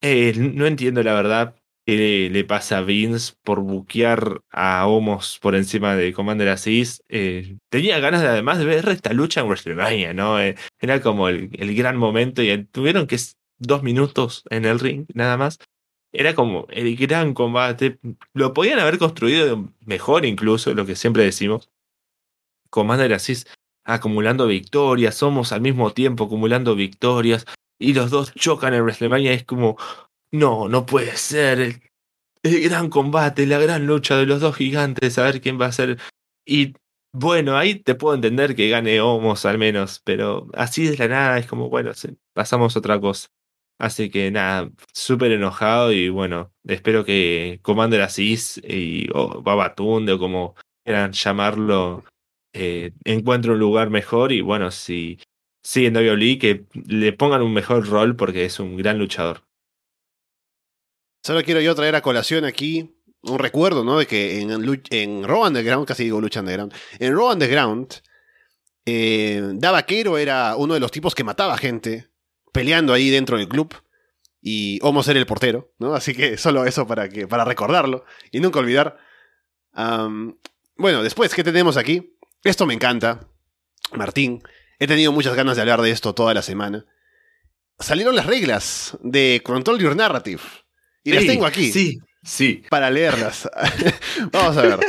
[0.00, 1.54] eh, no entiendo la verdad
[1.86, 7.02] qué le pasa a Vince por buquear a Homos por encima de Commander Aziz.
[7.68, 10.38] tenía ganas de además de ver esta lucha en WrestleMania, ¿no?
[10.38, 13.18] era como el, gran momento y tuvieron que
[13.58, 15.58] dos minutos en el ring, nada más.
[16.12, 17.98] Era como el gran combate.
[18.34, 21.70] Lo podían haber construido mejor incluso, lo que siempre decimos.
[22.70, 23.34] Commander así
[23.84, 27.44] acumulando victorias, somos al mismo tiempo acumulando victorias
[27.78, 29.32] y los dos chocan en WrestleMania.
[29.32, 29.76] Es como,
[30.34, 31.60] no, no puede ser.
[32.42, 35.72] El, gran combate, la gran lucha de los dos gigantes, a ver quién va a
[35.72, 35.98] ser.
[36.44, 36.74] Y
[37.12, 41.38] bueno, ahí te puedo entender que gane Homos al menos, pero así de la nada
[41.38, 41.92] es como, bueno,
[42.34, 43.28] pasamos a otra cosa.
[43.78, 50.18] Así que nada, súper enojado y bueno, espero que Commander Asís y, o Babatunde o
[50.18, 50.54] como
[50.84, 52.04] quieran llamarlo,
[52.52, 55.18] eh, encuentre un lugar mejor y bueno, si
[55.62, 59.42] siguen WWE que le pongan un mejor rol porque es un gran luchador.
[61.24, 63.98] Solo quiero yo traer a colación aquí un recuerdo, ¿no?
[63.98, 67.94] De que en, en Raw Underground, casi digo Lucha Underground, en Raw Underground,
[68.84, 72.10] eh, Da Vaquero era uno de los tipos que mataba gente
[72.52, 73.74] peleando ahí dentro del club.
[74.42, 75.94] Y Homos era el portero, ¿no?
[75.94, 78.98] Así que solo eso para, que, para recordarlo y nunca olvidar.
[80.76, 82.18] bueno, después, ¿qué tenemos aquí?
[82.42, 83.30] Esto me encanta,
[83.92, 84.42] Martín.
[84.78, 86.84] He tenido muchas ganas de hablar de esto toda la semana.
[87.78, 90.42] Salieron las reglas de Control Your Narrative.
[91.04, 91.70] Y las tengo aquí.
[91.70, 92.64] Sí, sí.
[92.70, 93.48] Para leerlas.
[94.32, 94.80] Vamos a ver.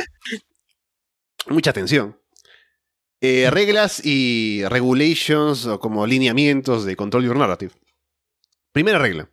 [1.48, 2.18] Mucha atención.
[3.20, 7.72] Eh, reglas y regulations o como lineamientos de control your narrative.
[8.72, 9.30] Primera regla.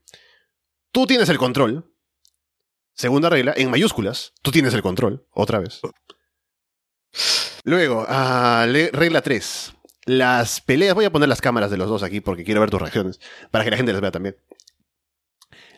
[0.92, 1.90] Tú tienes el control.
[2.96, 5.82] Segunda regla, en mayúsculas, tú tienes el control, otra vez.
[7.64, 9.74] Luego, ah, regla 3.
[10.06, 12.82] Las peleas, voy a poner las cámaras de los dos aquí porque quiero ver tus
[12.82, 13.20] reacciones,
[13.50, 14.36] para que la gente las vea también.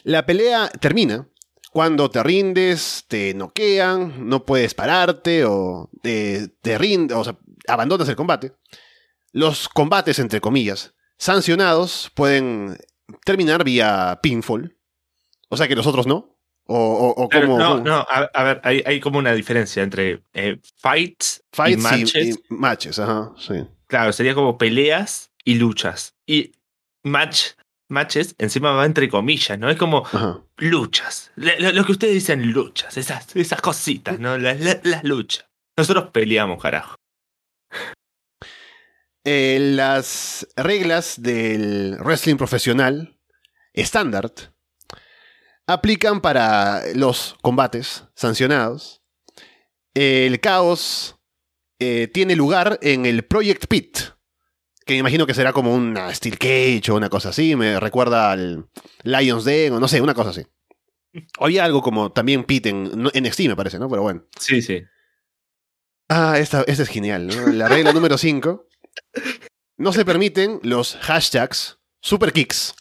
[0.06, 1.28] La pelea termina
[1.72, 7.38] cuando te rindes, te noquean, no puedes pararte o te, te rindes, o sea,
[7.68, 8.54] abandonas el combate,
[9.32, 12.78] los combates, entre comillas, sancionados pueden
[13.26, 14.78] terminar vía pinfall.
[15.50, 16.38] O sea que los otros no.
[16.68, 22.40] O, como, no, no, a, ver, hay, como una diferencia entre eh, fights, y matches.
[22.50, 23.56] matches, ajá, sí.
[23.88, 26.16] Claro, sería como peleas y luchas.
[26.26, 26.54] Y
[27.04, 27.54] match,
[27.88, 29.70] matches encima va entre comillas, ¿no?
[29.70, 30.06] Es como
[30.58, 31.32] luchas.
[31.36, 34.38] Lo, que ustedes dicen luchas, esas, esas cositas, ¿no?
[34.38, 35.46] las luchas.
[35.78, 36.96] Nosotros peleamos, carajo.
[39.28, 43.18] Eh, las reglas del wrestling profesional
[43.74, 44.32] estándar
[45.68, 49.02] aplican para los combates sancionados.
[49.96, 51.18] El caos
[51.80, 53.98] eh, tiene lugar en el Project Pit,
[54.86, 57.56] que me imagino que será como una Steel Cage o una cosa así.
[57.56, 58.70] Me recuerda al
[59.04, 60.46] Lions Den o no sé, una cosa así.
[61.40, 63.90] Había algo como también Pit en, en NXT, me parece, ¿no?
[63.90, 64.26] Pero bueno.
[64.40, 64.84] Sí, sí.
[66.08, 67.48] Ah, esta, es genial, ¿no?
[67.48, 68.68] La regla número 5.
[69.78, 72.76] No se permiten los hashtags superkicks,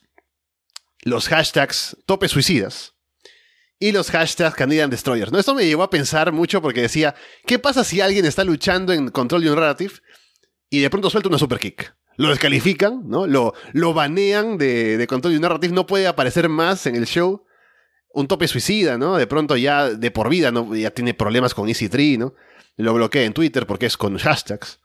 [1.03, 2.95] los hashtags tope suicidas
[3.79, 5.33] y los hashtags Canadian Destroyers.
[5.33, 5.39] ¿no?
[5.39, 7.15] Esto me llevó a pensar mucho porque decía,
[7.47, 9.95] ¿qué pasa si alguien está luchando en Control de un Narrative
[10.75, 11.95] y de pronto suelta una superkick?
[12.17, 13.27] Lo descalifican, ¿no?
[13.27, 17.45] Lo, lo banean de, de Control Narrative, no puede aparecer más en el show.
[18.13, 19.17] Un tope suicida, ¿no?
[19.17, 20.75] De pronto ya de por vida, ¿no?
[20.75, 22.35] Ya tiene problemas con Easy Tree, ¿no?
[22.77, 24.81] Lo bloquea en Twitter porque es con hashtags.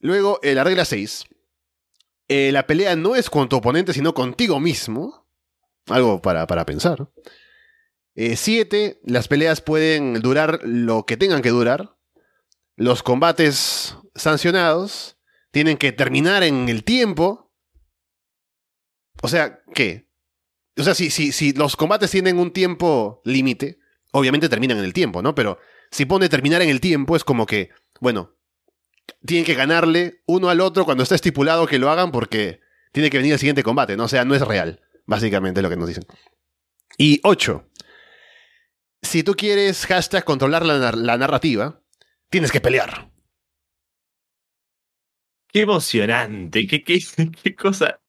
[0.00, 1.24] Luego, la regla 6.
[2.28, 5.26] Eh, la pelea no es con tu oponente, sino contigo mismo.
[5.88, 7.10] Algo para, para pensar.
[8.14, 8.84] 7.
[8.84, 11.96] Eh, las peleas pueden durar lo que tengan que durar.
[12.76, 15.16] Los combates sancionados
[15.50, 17.52] tienen que terminar en el tiempo.
[19.22, 20.08] O sea, ¿qué?
[20.76, 23.78] O sea, si, si, si los combates tienen un tiempo límite,
[24.10, 25.34] obviamente terminan en el tiempo, ¿no?
[25.34, 25.58] Pero
[25.90, 27.70] si pone terminar en el tiempo, es como que,
[28.00, 28.36] bueno,
[29.24, 32.60] tienen que ganarle uno al otro cuando está estipulado que lo hagan porque
[32.92, 34.04] tiene que venir el siguiente combate, ¿no?
[34.04, 36.04] O sea, no es real, básicamente es lo que nos dicen.
[36.98, 37.70] Y 8.
[39.02, 41.83] Si tú quieres hashtag controlar la, la narrativa,
[42.34, 43.12] tienes que pelear.
[45.52, 48.00] Qué emocionante, qué, qué, cosa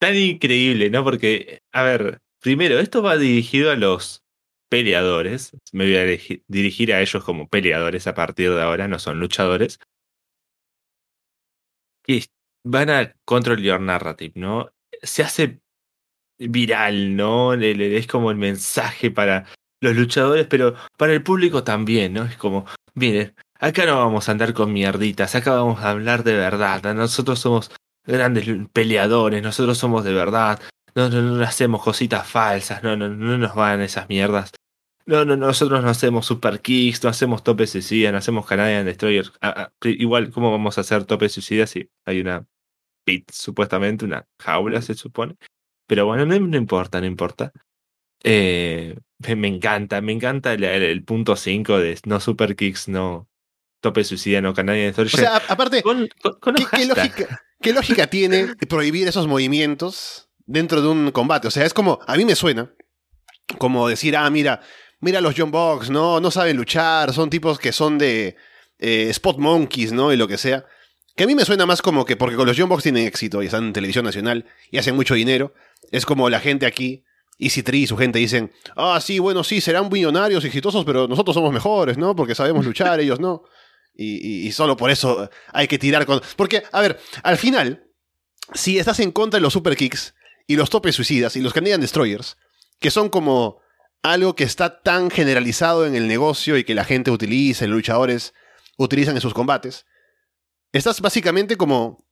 [0.00, 1.04] tan increíble, ¿no?
[1.04, 4.24] Porque, a ver, primero, esto va dirigido a los
[4.68, 5.56] peleadores.
[5.72, 9.20] Me voy a dirigi- dirigir a ellos como peleadores a partir de ahora, no son
[9.20, 9.78] luchadores.
[12.02, 12.24] Que
[12.64, 14.70] van a control your narrative, ¿no?
[15.04, 15.60] Se hace
[16.36, 17.54] viral, ¿no?
[17.54, 19.46] Le- le- Es como el mensaje para
[19.80, 22.24] los luchadores, pero para el público también, ¿no?
[22.24, 22.66] Es como,
[23.00, 26.94] miren, acá no vamos a andar con mierditas, acá vamos a hablar de verdad.
[26.94, 27.70] Nosotros somos
[28.04, 30.60] grandes peleadores, nosotros somos de verdad.
[30.94, 34.52] No, no, no hacemos cositas falsas, no, no, no nos van esas mierdas.
[35.06, 39.26] No, no, nosotros no hacemos super kicks, no hacemos tope suicida, no hacemos Canadian Destroyer.
[39.40, 42.46] Ah, ah, igual, ¿cómo vamos a hacer tope suicida si hay una
[43.04, 45.36] pit, supuestamente, una jaula, se supone?
[45.86, 47.52] Pero bueno, no, no importa, no importa.
[48.22, 52.88] Eh, me, me encanta, me encanta el, el- el punto 5 de no super kicks,
[52.88, 53.28] no
[53.80, 55.14] tope suicida, no Canadian Destroyer.
[55.14, 60.82] O sea, aparte, con, con- con ¿qué, lógica, ¿qué lógica tiene prohibir esos movimientos dentro
[60.82, 61.48] de un combate?
[61.48, 62.70] O sea, es como, a mí me suena
[63.58, 64.60] como decir, ah, mira,
[65.00, 66.20] mira los John Box, ¿no?
[66.20, 68.36] No saben luchar, son tipos que son de
[68.78, 70.12] eh, Spot Monkeys, ¿no?
[70.12, 70.64] Y lo que sea.
[71.16, 73.42] Que a mí me suena más como que porque con los John Box tienen éxito
[73.42, 75.52] y están en televisión nacional y hacen mucho dinero,
[75.90, 77.02] es como la gente aquí,
[77.40, 81.34] Easy Tree y su gente dicen, ah, sí, bueno, sí, serán millonarios, exitosos, pero nosotros
[81.34, 82.14] somos mejores, ¿no?
[82.14, 83.42] Porque sabemos luchar, ellos no.
[83.94, 86.20] Y, y- y solo por eso hay que tirar con...
[86.36, 87.84] Porque, a ver, al final,
[88.54, 90.14] si estás en contra de los super kicks
[90.46, 92.36] y los topes suicidas y los Canadian Destroyers,
[92.78, 93.60] que son como
[94.02, 98.32] algo que está tan generalizado en el negocio y que la gente utiliza, los luchadores
[98.78, 99.84] utilizan en sus combates,
[100.72, 102.06] estás básicamente como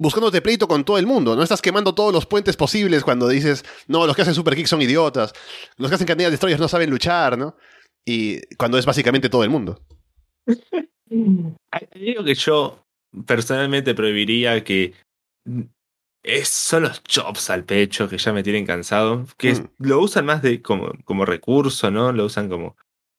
[0.00, 1.42] buscándote pleito con todo el mundo, ¿no?
[1.42, 4.80] Estás quemando todos los puentes posibles cuando dices, no, los que hacen super kicks son
[4.80, 5.32] idiotas,
[5.76, 7.54] los que hacen Canadian Destroyers no saben luchar, ¿no?
[8.06, 9.78] Y cuando es básicamente todo el mundo.
[11.10, 12.84] Hay algo que yo
[13.26, 14.94] personalmente prohibiría que
[16.22, 19.66] es, son los chops al pecho que ya me tienen cansado, que es- Mm.
[19.80, 22.12] lo usan más de como, como recurso, ¿no?
[22.12, 22.76] Lo usan como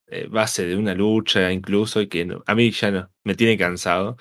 [0.08, 3.58] eh, base de una lucha incluso y que no- a mí ya no, me tiene
[3.58, 4.18] cansado.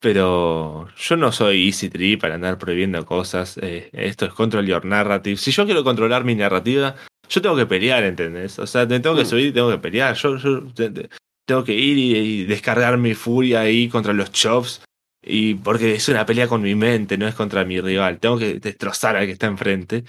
[0.00, 3.58] Pero yo no soy Easy Tree para andar prohibiendo cosas.
[3.62, 5.36] eh, esto es control your narrative.
[5.36, 6.96] Si yo quiero controlar mi narrativa,
[7.28, 8.58] yo tengo que pelear, ¿entendés?
[8.58, 9.26] O sea, te tengo que Mm.
[9.26, 10.14] subir y tengo que pelear.
[10.16, 11.08] Yo, yo te- te-
[11.46, 14.82] tengo que ir y, y descargar mi furia ahí contra los chops.
[15.22, 18.18] Y porque es una pelea con mi mente, no es contra mi rival.
[18.20, 20.04] Tengo que destrozar al que está enfrente.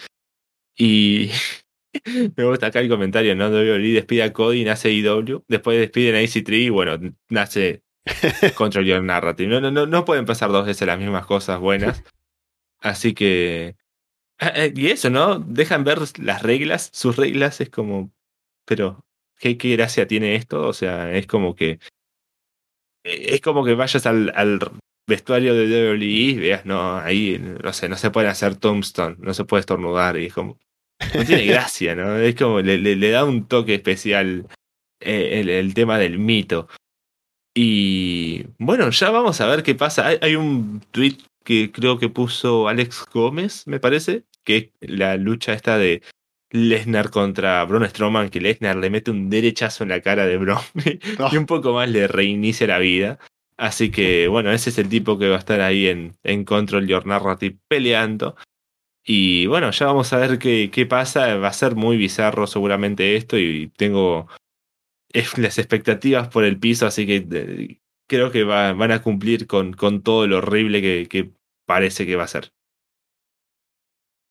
[0.77, 1.29] Y
[2.37, 3.49] me gusta acá el comentario, ¿no?
[3.49, 5.43] WWE despide a Cody y nace IW.
[5.49, 6.97] Después despiden a Easy Tree y bueno,
[7.29, 7.81] nace
[8.55, 9.47] Control Your Narrative.
[9.49, 12.03] No, no, no, no pueden pasar dos veces las mismas cosas buenas.
[12.79, 13.75] Así que.
[14.39, 15.39] Ah, eh, Y eso, ¿no?
[15.39, 16.89] Dejan ver las reglas.
[16.93, 18.11] Sus reglas es como.
[18.65, 19.03] Pero,
[19.39, 20.67] ¿qué, qué gracia tiene esto?
[20.67, 21.79] O sea, es como que.
[23.03, 24.59] eh, Es como que vayas al, al
[25.07, 29.33] vestuario de WWE y veas, no, ahí, no sé, no se puede hacer tombstone, no
[29.33, 30.17] se puede estornudar.
[30.17, 30.57] Y es como.
[31.15, 32.17] No tiene gracia, ¿no?
[32.17, 34.47] Es como le, le- le da un toque especial
[34.99, 36.67] eh, el, el tema del mito.
[37.53, 40.07] Y bueno, ya vamos a ver qué pasa.
[40.21, 45.53] Hay, un tweet que creo que puso Alex Gómez, me parece, que es la lucha
[45.53, 46.01] esta de
[46.51, 50.61] Lesnar contra Braun Strowman, que Lesnar le mete un derechazo en la cara de Braun
[51.31, 53.19] y un poco más le reinicia la vida.
[53.57, 56.87] Así que bueno, ese es el tipo que va a estar ahí en, en Control
[56.87, 58.35] Your Narrative peleando.
[59.03, 61.35] Y bueno, ya vamos a ver qué, qué pasa.
[61.35, 64.27] Va a ser muy bizarro seguramente esto y tengo
[65.37, 70.03] las expectativas por el piso, así que creo que va- van a cumplir con, con
[70.03, 71.31] todo lo horrible que,
[71.65, 72.53] parece que va a ser.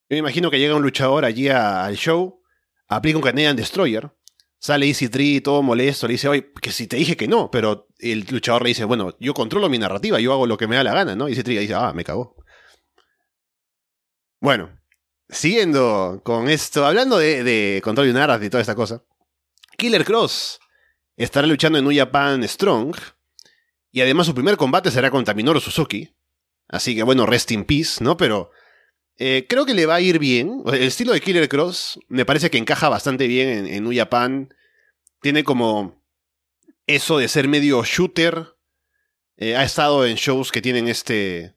[0.09, 2.43] Yo me imagino que llega un luchador allí al show,
[2.89, 4.13] aplica un Canadian Destroyer,
[4.59, 7.87] sale Easy Tree todo molesto, le dice, oye, que si te dije que no, pero
[7.99, 10.85] el luchador le dice, bueno, yo controlo mi narrativa, yo hago lo que me da
[10.85, 11.29] la gana, ¿no?
[11.29, 12.37] Easy Tree dice, ah, me cagó.
[14.41, 14.71] Bueno,
[15.29, 19.03] siguiendo con esto, hablando de, control de narrative y toda esta cosa,
[19.79, 20.60] Killer Cross
[21.25, 22.97] estará luchando en New Japan Strong,
[23.93, 26.11] y además su primer combate será contra Minoru Suzuki,
[26.69, 28.17] así que bueno, rest in peace, ¿no?
[28.17, 28.51] Pero...
[29.23, 30.63] Eh, creo que le va a ir bien.
[30.67, 34.55] El estilo de Killer Cross me parece que encaja bastante bien en, en.
[35.21, 36.03] Tiene como
[36.87, 38.57] eso de ser medio shooter.
[39.37, 41.55] Eh, ha estado en shows que tienen este.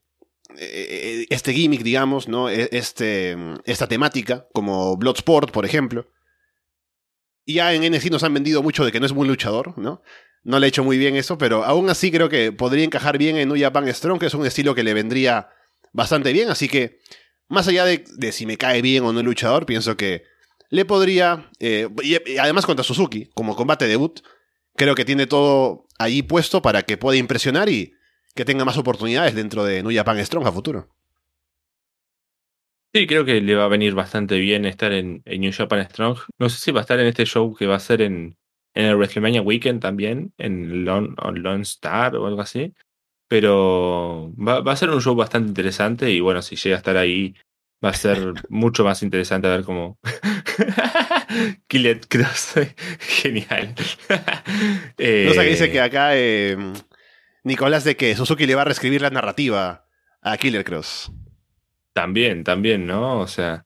[0.57, 2.49] eh, Este gimmick, digamos, ¿no?
[2.49, 6.11] E- Este, esta temática, como Bloodsport, por ejemplo.
[7.45, 10.01] Y ya en NXT nos han vendido mucho de que no es muy luchador, ¿no?
[10.43, 13.37] No le ha hecho muy bien eso, pero aún así creo que podría encajar bien
[13.37, 15.49] en New Japan Strong, que es un estilo que le vendría
[15.93, 16.99] bastante bien, así que
[17.47, 20.23] más allá de, si me cae bien o no el luchador, pienso que
[20.69, 24.21] le podría, eh, y, además contra Suzuki, como combate debut,
[24.75, 27.93] creo que tiene todo ahí puesto para que pueda impresionar y
[28.35, 30.89] que tenga más oportunidades dentro de New Japan Strong a futuro.
[32.95, 36.19] Sí, creo que le va a venir bastante bien estar en, New Japan Strong.
[36.37, 38.37] No sé si va a estar en este show que va a ser en,
[38.75, 42.73] en el WrestleMania Weekend también, en Lone, Star o algo así.
[43.27, 46.97] Pero va, va, a ser un show bastante interesante y bueno, si llega a estar
[46.97, 47.33] ahí,
[47.83, 49.97] va a ser mucho más interesante a ver cómo.
[51.67, 52.53] Killet Cross,
[52.99, 53.73] genial.
[54.99, 55.25] eh...
[55.27, 56.55] No sé dice que acá eh,
[57.43, 59.87] Nicolás de que Suzuki le va a reescribir la narrativa
[60.21, 61.11] a Killer Cross.
[61.93, 63.19] También, también, ¿no?
[63.19, 63.65] O sea,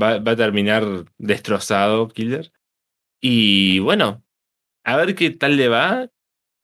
[0.00, 0.84] va, va a terminar
[1.18, 2.52] destrozado Killer.
[3.20, 4.24] Y bueno,
[4.84, 6.08] a ver qué tal le va.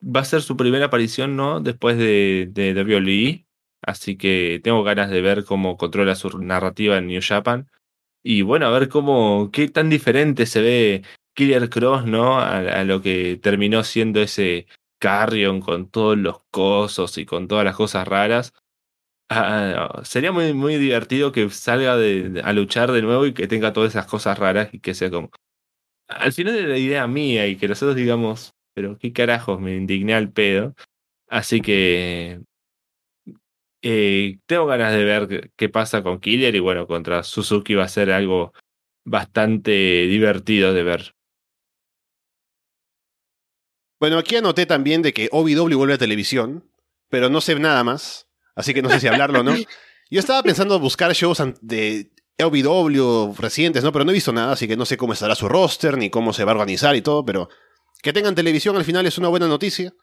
[0.02, 1.60] Va a ser su primera aparición, ¿no?
[1.60, 3.44] Después de, de, de
[3.82, 7.70] Así que tengo ganas de ver cómo controla su narrativa en New Japan.
[8.22, 11.02] Y bueno, a ver cómo, qué tan diferente se ve
[11.34, 12.38] Killer Cross, ¿no?
[12.40, 14.66] A, lo que terminó siendo ese
[14.98, 18.54] Carrion con todos los cosos y con todas las cosas raras.
[19.31, 23.93] Ah, sería muy, muy divertido que salga a luchar de nuevo y que tenga todas
[23.93, 25.31] esas cosas raras y que sea como.
[26.09, 30.14] Al final de la idea mía y que nosotros digamos, pero qué carajos, me indigné
[30.14, 30.75] al pedo.
[31.29, 32.41] Así que
[33.83, 37.89] eh, tengo ganas de ver qué pasa con Killer y bueno, contra Suzuki va a
[37.89, 38.53] ser algo
[39.05, 39.70] bastante
[40.07, 41.14] divertido de ver.
[44.01, 46.70] Bueno, aquí anoté también de que OVW vuelve a televisión,
[47.09, 48.24] pero no sé nada más,
[48.55, 49.55] así que no sé si hablarlo no.
[50.11, 53.92] Yo estaba pensando buscar shows de OVW recientes, ¿no?
[53.92, 56.32] Pero no he visto nada, así que no sé cómo estará su roster, ni cómo
[56.32, 57.48] se va a organizar y todo, pero
[58.02, 59.94] que tengan televisión al final es una buena noticia.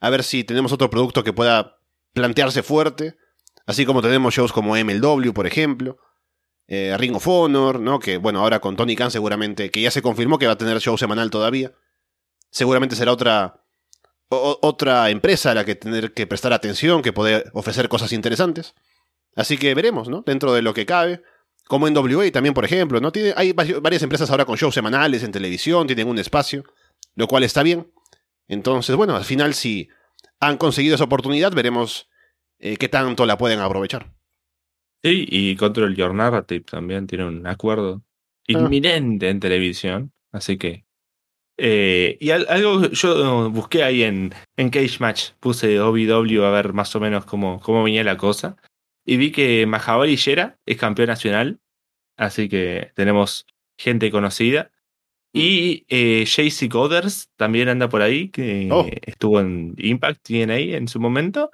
[0.00, 1.78] A ver si tenemos otro producto que pueda
[2.12, 3.16] plantearse fuerte
[3.66, 5.98] Así como tenemos shows como MLW, por ejemplo.
[6.66, 7.98] Eh, Ring of Honor, ¿no?
[7.98, 10.78] Que bueno, ahora con Tony Khan seguramente, que ya se confirmó que va a tener
[10.80, 11.72] show semanal todavía.
[12.50, 13.61] Seguramente será otra,
[14.32, 18.74] otra empresa a la que tener que prestar atención, que puede ofrecer cosas interesantes.
[19.36, 20.22] Así que veremos, ¿no?
[20.26, 21.22] Dentro de lo que cabe.
[21.66, 23.12] Como en WA también, por ejemplo, ¿no?
[23.12, 26.64] Tiene, hay varias empresas ahora con shows semanales en televisión, tienen un espacio,
[27.14, 27.90] lo cual está bien.
[28.48, 29.88] Entonces, bueno, al final si
[30.40, 32.08] han conseguido esa oportunidad, veremos
[32.58, 34.12] eh, qué tanto la pueden aprovechar.
[35.02, 38.42] Sí, y Control Your Narrative también tiene un acuerdo ah.
[38.46, 40.84] inminente en televisión, así que...
[41.58, 46.94] Eh, y algo yo busqué ahí en, en Cage Match, puse OVW a ver más
[46.96, 48.56] o menos cómo, cómo venía la cosa,
[49.04, 51.60] y vi que Mahabali Yera es campeón nacional,
[52.16, 53.46] así que tenemos
[53.78, 54.70] gente conocida.
[55.34, 58.86] Y eh, JC Goders también anda por ahí, que oh.
[59.00, 61.50] estuvo en Impact TNA en su momento.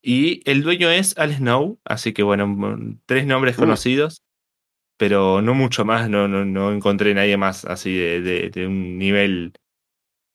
[0.00, 2.56] Y el dueño es Al Snow, así que bueno,
[3.06, 3.60] tres nombres uh.
[3.60, 4.22] conocidos,
[4.98, 9.52] pero no mucho más, no, no, no encontré nadie más así de, de, un nivel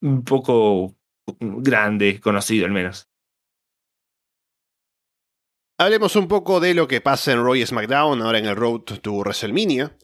[0.01, 0.95] un poco
[1.39, 3.09] grande, conocido al menos.
[5.77, 9.11] Hablemos un poco de lo que pasa en Roy SmackDown, ahora en el Road to
[9.11, 9.97] WrestleMania.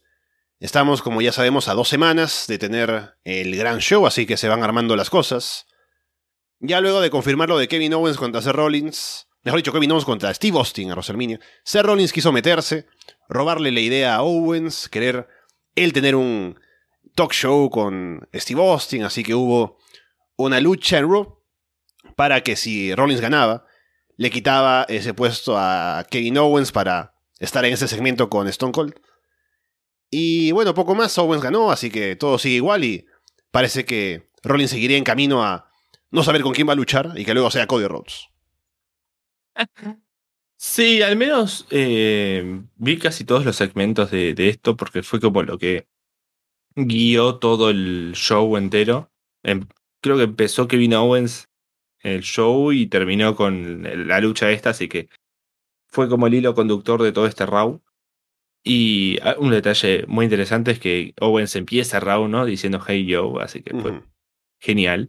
[0.59, 4.49] Estamos, como ya sabemos, a dos semanas de tener el gran show, así que se
[4.49, 5.67] van armando las cosas.
[6.59, 10.03] Ya luego de confirmar lo de Kevin Owens contra Seth Rollins, mejor dicho, Kevin Owens
[10.03, 11.39] contra Steve Austin a WrestleMania.
[11.63, 12.87] Seth Rollins quiso meterse,
[13.29, 15.27] robarle la idea a Owens, querer
[15.75, 16.59] él tener un
[17.15, 19.77] talk show con Steve Austin, así que hubo
[20.35, 21.39] una lucha en Raw
[22.15, 23.65] para que si Rollins ganaba,
[24.17, 28.99] le quitaba ese puesto a Kevin Owens para estar en ese segmento con Stone Cold.
[30.09, 33.05] Y bueno, poco más, Owens ganó, así que todo sigue igual y
[33.51, 35.69] parece que Rollins seguiría en camino a
[36.09, 38.27] no saber con quién va a luchar y que luego sea Cody Rhodes.
[40.61, 45.57] Sí, al menos eh, vi casi todos los segmentos de, esto porque fue como lo
[45.57, 45.87] que
[46.75, 49.09] guió todo el show entero.
[49.41, 49.65] Em,
[50.01, 51.47] creo que empezó Kevin Owens
[52.01, 55.07] el show y terminó con la lucha esta, así que
[55.87, 57.81] fue como el hilo conductor de todo este Raw.
[58.61, 62.43] Y ah, un detalle muy interesante es que Owens empieza Raw, ¿no?
[62.43, 64.03] Diciendo Hey Yo, así que fue
[64.59, 65.07] genial.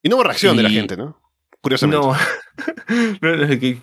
[0.00, 1.20] Y no hubo reacción de la gente, ¿no?
[1.60, 2.06] Curiosamente.
[2.06, 2.14] No,
[3.20, 3.82] no, no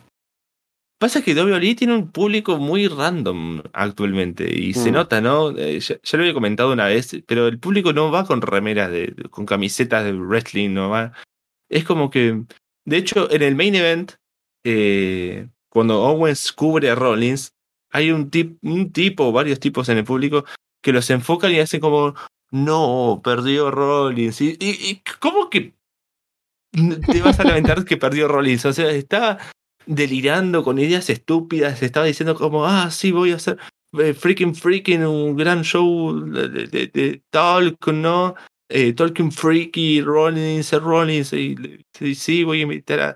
[1.00, 4.94] Pasa que WWE tiene un público muy random actualmente y se mm.
[4.94, 5.58] nota, ¿no?
[5.58, 9.16] Eh, ya, lo había comentado una vez, pero el público no va con remeras, de,
[9.30, 11.14] con camisetas de wrestling, no va.
[11.70, 12.44] Es como que,
[12.84, 14.12] de hecho, en el main event,
[14.66, 17.54] eh, cuando Owens cubre a Rollins,
[17.92, 20.44] hay un, tip, un tipo, varios tipos en el público
[20.82, 22.14] que los enfocan y hacen como,
[22.52, 24.42] no, perdió Rollins.
[24.42, 25.76] Y, y, ¿cómo que
[27.10, 28.66] te vas a lamentar que perdió Rollins?
[28.66, 29.38] O sea, está
[29.90, 33.58] delirando con ideas estúpidas, estaba diciendo como, ah, sí, voy a hacer
[33.98, 38.36] eh, freaking freaking un gran show de, talk, ¿no?
[38.70, 41.56] Eh, Talking Freaky, Rollins, Rollins, y,
[42.14, 43.16] sí, voy a invitar a...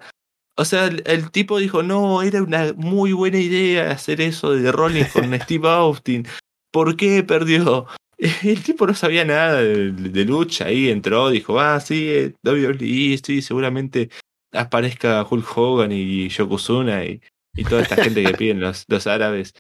[0.58, 5.12] O sea, el, tipo dijo, no, era una muy buena idea hacer eso de Rollins
[5.12, 6.26] con Steve Austin.
[6.72, 7.86] ¿Por qué perdió?
[8.44, 13.42] El tipo no sabía nada de, lucha, ahí entró, dijo, ah, sí, eh, WWE, sí,
[13.44, 14.10] seguramente
[14.54, 17.22] aparezca Hulk Hogan y Yokozuna y,
[17.56, 19.54] y toda esta gente que piden los, los árabes.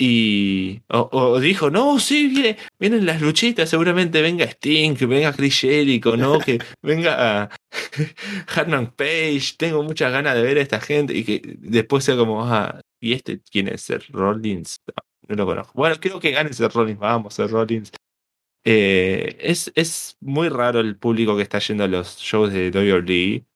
[0.00, 6.16] Y o, dijo, no, sí, viene, vienen las luchitas, seguramente venga Sting, venga Chris Jericho,
[6.16, 6.38] ¿no?
[6.38, 7.50] Que venga
[8.46, 12.44] Hartman Page, tengo muchas ganas de ver a esta gente y que después sea como,
[12.44, 13.82] ah, ¿y este quién es?
[13.82, 14.80] ¿Ser Rollins?
[15.26, 15.72] No, lo conozco.
[15.74, 17.90] Bueno, creo que gane ser Rollins, vamos, ser Rollins.
[18.64, 23.47] Eh, es, es muy raro el público que está yendo a los shows de WWE.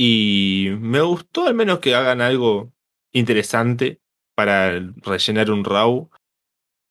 [0.00, 2.72] Y me gustó al menos que hagan algo
[3.12, 4.00] interesante
[4.36, 6.08] para rellenar un RAW.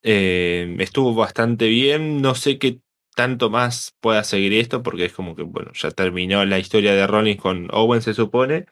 [0.04, 2.22] Eh, estuvo bastante bien.
[2.22, 2.82] No sé qué
[3.16, 7.08] tanto más pueda seguir esto, porque es como que, bueno, ya terminó la historia de
[7.08, 8.66] Rollins con Owen, se supone.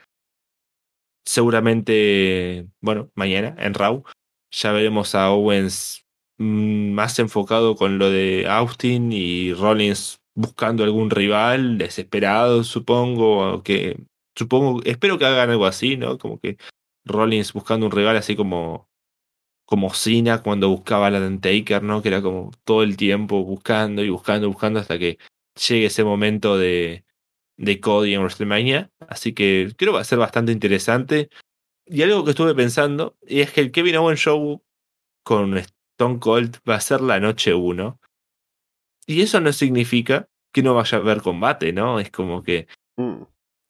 [1.25, 4.03] Seguramente, bueno, mañana en RAW
[4.51, 6.05] ya veremos a Owens
[6.37, 13.97] mm, más enfocado con lo de Austin y Rollins buscando algún rival desesperado, supongo, que
[14.35, 16.17] supongo, espero que hagan algo así, ¿no?
[16.17, 16.57] Como que
[17.05, 18.89] Rollins buscando un rival así como
[19.65, 22.01] como Cena cuando buscaba a la Taker, ¿no?
[22.01, 25.17] Que era como todo el tiempo buscando y buscando, buscando hasta que
[25.67, 27.03] llegue ese momento de,
[27.57, 28.91] de Cody en WrestleMania.
[29.07, 31.29] Así que creo que va a ser bastante interesante.
[31.87, 34.63] Y algo que estuve pensando es que el Kevin Owens Show
[35.23, 37.99] con Stone Cold va a ser la noche 1.
[39.07, 41.99] Y eso no significa que no vaya a haber combate, ¿no?
[41.99, 42.67] Es como que
[42.97, 43.23] mm.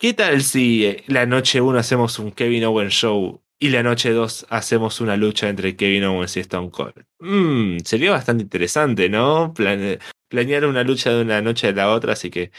[0.05, 4.11] ¿Qué tal si eh, la noche 1 hacemos un Kevin Owens show y la noche
[4.11, 7.07] 2 hacemos una lucha entre Kevin Owens y Stone Cold?
[7.17, 9.51] Mmm, sería bastante interesante, ¿no?
[9.55, 12.51] planear una lucha de una noche a la otra, así que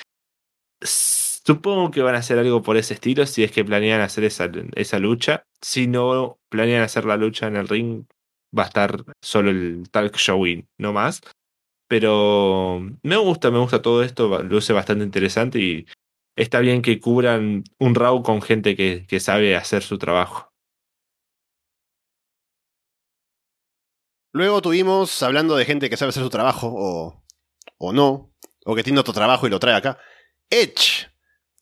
[0.82, 4.50] supongo que van a hacer algo por ese estilo si es que planean hacer esa,
[4.74, 5.44] esa lucha.
[5.60, 8.06] Si no planean hacer la lucha en el ring,
[8.58, 11.20] va a estar solo el talk showing, no más.
[11.86, 15.86] Pero me gusta, me gusta todo esto, luce bastante interesante y
[16.36, 20.52] está bien que cubran un RAW con gente que, sabe hacer su trabajo.
[24.32, 27.24] Luego tuvimos, hablando de gente que sabe hacer su trabajo, o,
[27.78, 28.34] o no,
[28.66, 29.98] o que tiene otro trabajo y lo trae acá,
[30.50, 31.08] Edge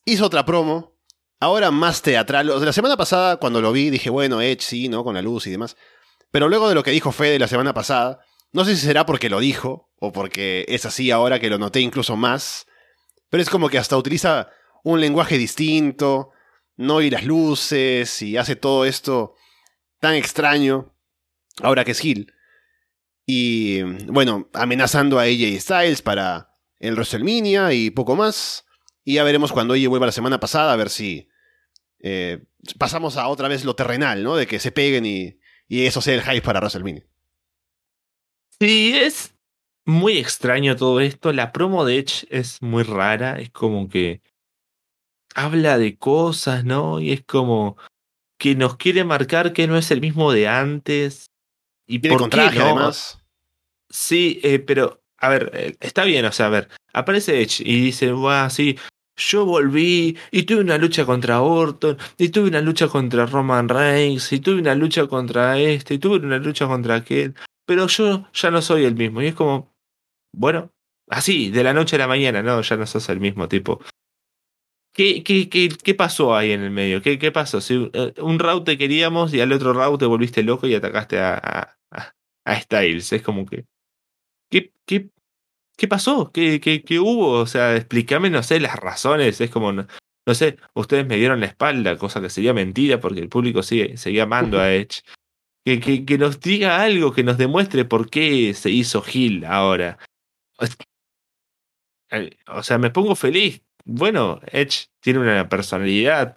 [0.05, 0.99] hizo otra promo,
[1.39, 2.49] ahora más teatral.
[2.65, 5.05] La semana pasada, cuando lo vi, dije, bueno, Edge sí, ¿no?
[5.05, 5.77] Con la luz y demás.
[6.33, 8.21] Pero luego de lo que dijo Fede la semana pasada,
[8.53, 11.81] no sé si será porque lo dijo, o porque es así ahora que lo noté
[11.81, 12.67] incluso más,
[13.31, 14.51] pero es como que hasta utiliza
[14.85, 16.31] un lenguaje distinto,
[16.77, 19.35] no y las luces y hace todo esto
[19.99, 20.95] tan extraño
[21.63, 22.33] ahora que es Gil.
[23.27, 28.67] Y bueno, amenazando a AJ Styles para el WrestleMania y poco más.
[29.03, 31.29] Y ya veremos cuando ella vuelva la semana pasada a ver si
[32.01, 32.45] eh,
[32.79, 34.37] pasamos a otra vez lo terrenal, ¿no?
[34.37, 37.07] De que se peguen y, y eso sea el hype para WrestleMania.
[38.61, 39.35] Sí, es
[39.87, 41.33] muy extraño todo esto.
[41.33, 43.41] La promo de Edge es muy rara.
[43.41, 44.21] Es como que
[45.35, 47.01] habla de cosas, ¿no?
[47.01, 47.77] Y es como
[48.39, 51.27] que nos quiere marcar que no es el mismo de antes.
[51.87, 53.19] Y por con traje, además.
[53.91, 57.81] Sí, eh, pero, a ver, eh, está bien, o sea, a ver, aparece Edge y
[57.81, 58.79] dice, guau, sí,
[59.17, 64.33] yo volví y tuve una lucha contra Orton, y tuve una lucha contra Roman Reigns,
[64.33, 67.35] y tuve una lucha contra este, y tuve una lucha contra aquel,
[67.67, 69.23] pero yo ya no soy el mismo.
[69.23, 69.73] Y es como,
[70.33, 70.73] bueno,
[71.09, 73.81] así, de la noche a la mañana, no, ya no sos el mismo tipo.
[74.95, 77.03] ¿Qué, qué, qué, qué pasó ahí en el medio?
[77.03, 77.61] ¿Qué, qué pasó?
[77.61, 81.19] Si eh, un route te queríamos y al otro route te volviste loco y atacaste
[81.19, 83.13] a, a, Styles.
[83.13, 83.67] Es como que.
[84.51, 85.11] ¿Qué, qué,
[85.77, 86.31] qué pasó?
[86.33, 87.41] ¿Qué, qué, qué hubo?
[87.41, 89.41] O sea, explícame, no sé, las razones.
[89.41, 89.73] Es como.
[89.73, 89.87] No,
[90.35, 94.23] sé, ustedes me dieron la espalda, cosa que sería mentira porque el público sigue, seguía
[94.25, 95.03] amando a Edge.
[95.65, 99.99] Que, que, que nos diga algo, que nos demuestre por qué se hizo Hill ahora.
[102.47, 106.37] O sea, me pongo feliz bueno, Edge tiene una personalidad,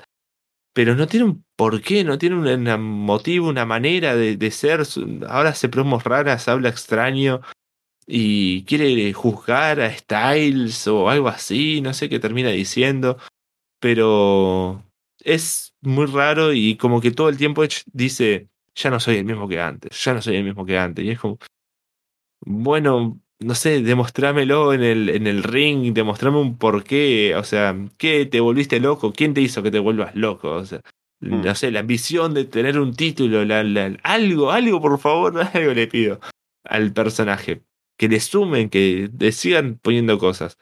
[0.74, 4.84] pero no tiene un porqué, no tiene un, motivo, una manera de, ser.
[5.28, 7.42] Ahora hace promos raras, habla extraño
[8.06, 13.18] y quiere juzgar a Styles o algo así, no sé qué termina diciendo,
[13.80, 14.84] pero
[15.24, 19.26] es muy raro y como que todo el tiempo Edge dice, ya no soy el
[19.26, 21.04] mismo que antes, ya no soy el mismo que antes.
[21.06, 21.40] Y es como,
[22.42, 28.26] bueno, no sé, demostrámelo en el, en el ring, demostrame un porqué, o sea, ¿qué
[28.26, 29.14] te volviste loco?
[29.14, 30.52] ¿Quién te hizo que te vuelvas loco?
[30.52, 30.82] O sea,
[31.20, 31.42] mm.
[31.42, 33.42] no sé, la ambición de tener un título,
[34.04, 36.20] algo, algo, por favor, algo le pido
[36.64, 37.64] al personaje.
[37.98, 40.58] Que le sumen, que le sigan poniendo cosas.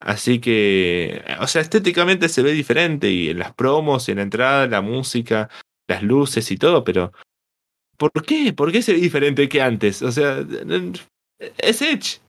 [0.00, 4.66] Así que, o sea, estéticamente se ve diferente y en las promos, en la entrada,
[4.66, 5.48] la música,
[5.88, 7.12] las luces y todo, pero
[7.96, 8.52] ¿por qué?
[8.52, 10.02] ¿Por qué se ve diferente que antes?
[10.02, 10.44] O sea,
[11.38, 12.20] es Edge.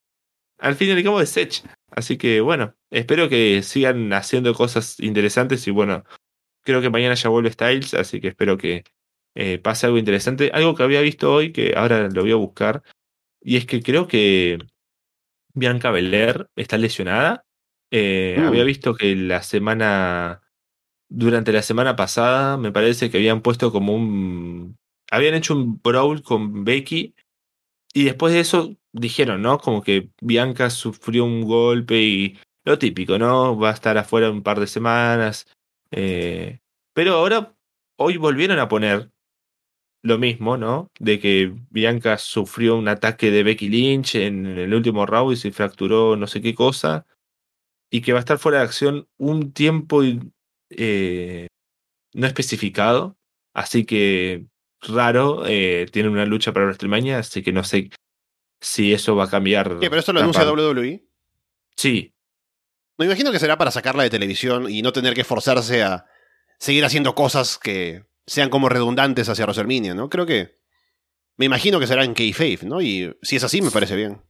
[0.60, 1.64] Al fin y al cabo es Edge.
[1.92, 6.04] Así que bueno, espero que sigan haciendo cosas interesantes y bueno,
[6.64, 8.84] creo que mañana ya vuelve Styles, así que espero que
[9.36, 10.52] eh, pase algo interesante.
[10.54, 12.84] Algo que había visto hoy, que ahora lo voy a buscar,
[13.42, 14.58] y es que creo que
[15.54, 17.46] Bianca Belair está lesionada.
[17.92, 18.46] Eh, mm.
[18.46, 20.42] Había visto que la semana,
[21.08, 24.78] durante la semana pasada, me parece que habían puesto como un,
[25.10, 27.16] habían hecho un brawl con Becky
[27.98, 29.58] y después de eso dijeron, ¿no?
[29.58, 33.58] Como que Bianca sufrió un golpe y lo típico, ¿no?
[33.58, 35.48] Va a estar afuera un par de semanas.
[35.90, 36.60] Eh,
[36.94, 37.56] pero ahora,
[37.98, 39.12] hoy volvieron a poner
[40.04, 40.92] lo mismo, ¿no?
[41.00, 45.52] De que Bianca sufrió un ataque de Becky Lynch en el último round y se
[45.52, 47.08] fracturó no sé qué cosa.
[47.90, 50.04] Y que va a estar fuera de acción un tiempo
[50.70, 51.48] eh,
[52.14, 53.18] no especificado.
[53.56, 54.46] Así que
[54.82, 55.44] raro.
[55.48, 57.90] Eh, tiene una lucha para WrestleMania, así que no sé
[58.62, 59.78] si eso va a cambiar.
[59.80, 61.06] ¿Pero esto lo anuncia WWE?
[61.76, 62.14] Sí.
[62.98, 66.06] Me imagino que será para sacarla de televisión y no tener que forzarse a
[66.58, 70.10] seguir haciendo cosas que sean como redundantes hacia WrestleMania, ¿no?
[70.10, 70.58] Creo que.
[71.40, 72.82] Me imagino que será en K-Faith, ¿no?
[72.82, 74.24] Y si es así, me parece bien.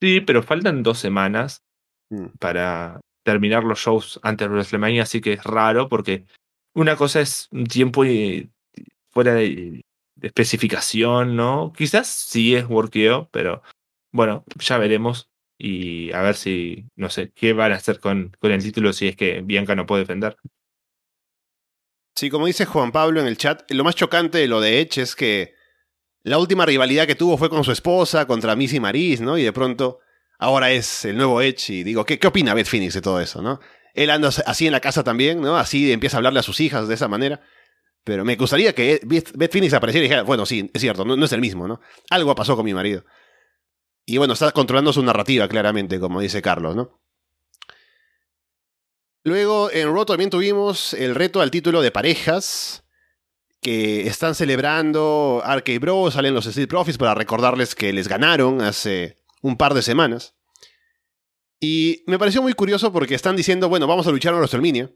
[0.00, 1.62] Sí, pero faltan dos semanas
[2.10, 2.38] mm.
[2.40, 6.26] para terminar los shows antes de WrestleMania, así que es raro porque
[6.74, 8.04] una cosa es un tiempo
[9.16, 9.82] fuera de,
[10.20, 11.72] especificación, ¿no?
[11.74, 13.62] Quizás sí es workeo, pero
[14.12, 18.52] bueno, ya veremos y a ver si, no sé, qué van a hacer con, con
[18.52, 20.36] el título si es que Bianca no puede defender.
[22.14, 25.00] Sí, como dice Juan Pablo en el chat, lo más chocante de lo de Edge
[25.00, 25.54] es que
[26.22, 29.38] la última rivalidad que tuvo fue con su esposa contra Missy Maris, ¿no?
[29.38, 30.00] Y de pronto
[30.38, 33.40] ahora es el nuevo Edge y digo, ¿qué, qué opina Beth Phoenix de todo eso,
[33.40, 33.60] no?
[33.94, 35.56] Él anda así en la casa también, ¿no?
[35.56, 37.40] Así empieza a hablarle a sus hijas de esa manera.
[38.06, 41.32] Pero me gustaría que Beth Phoenix apareciera y dijera, bueno, sí, es cierto, no, es
[41.32, 41.80] el mismo, ¿no?
[42.08, 43.04] Algo pasó con mi marido.
[44.04, 47.00] Y bueno, está controlando su narrativa, claramente, como dice Carlos, ¿no?
[49.24, 52.84] Luego, en Raw también tuvimos el reto al título de parejas,
[53.60, 59.16] que están celebrando Arcade Bros, salen los Street Profits para recordarles que les ganaron hace
[59.42, 60.36] un par de semanas.
[61.58, 64.92] Y me pareció muy curioso porque están diciendo, bueno, vamos a luchar en WrestleMania.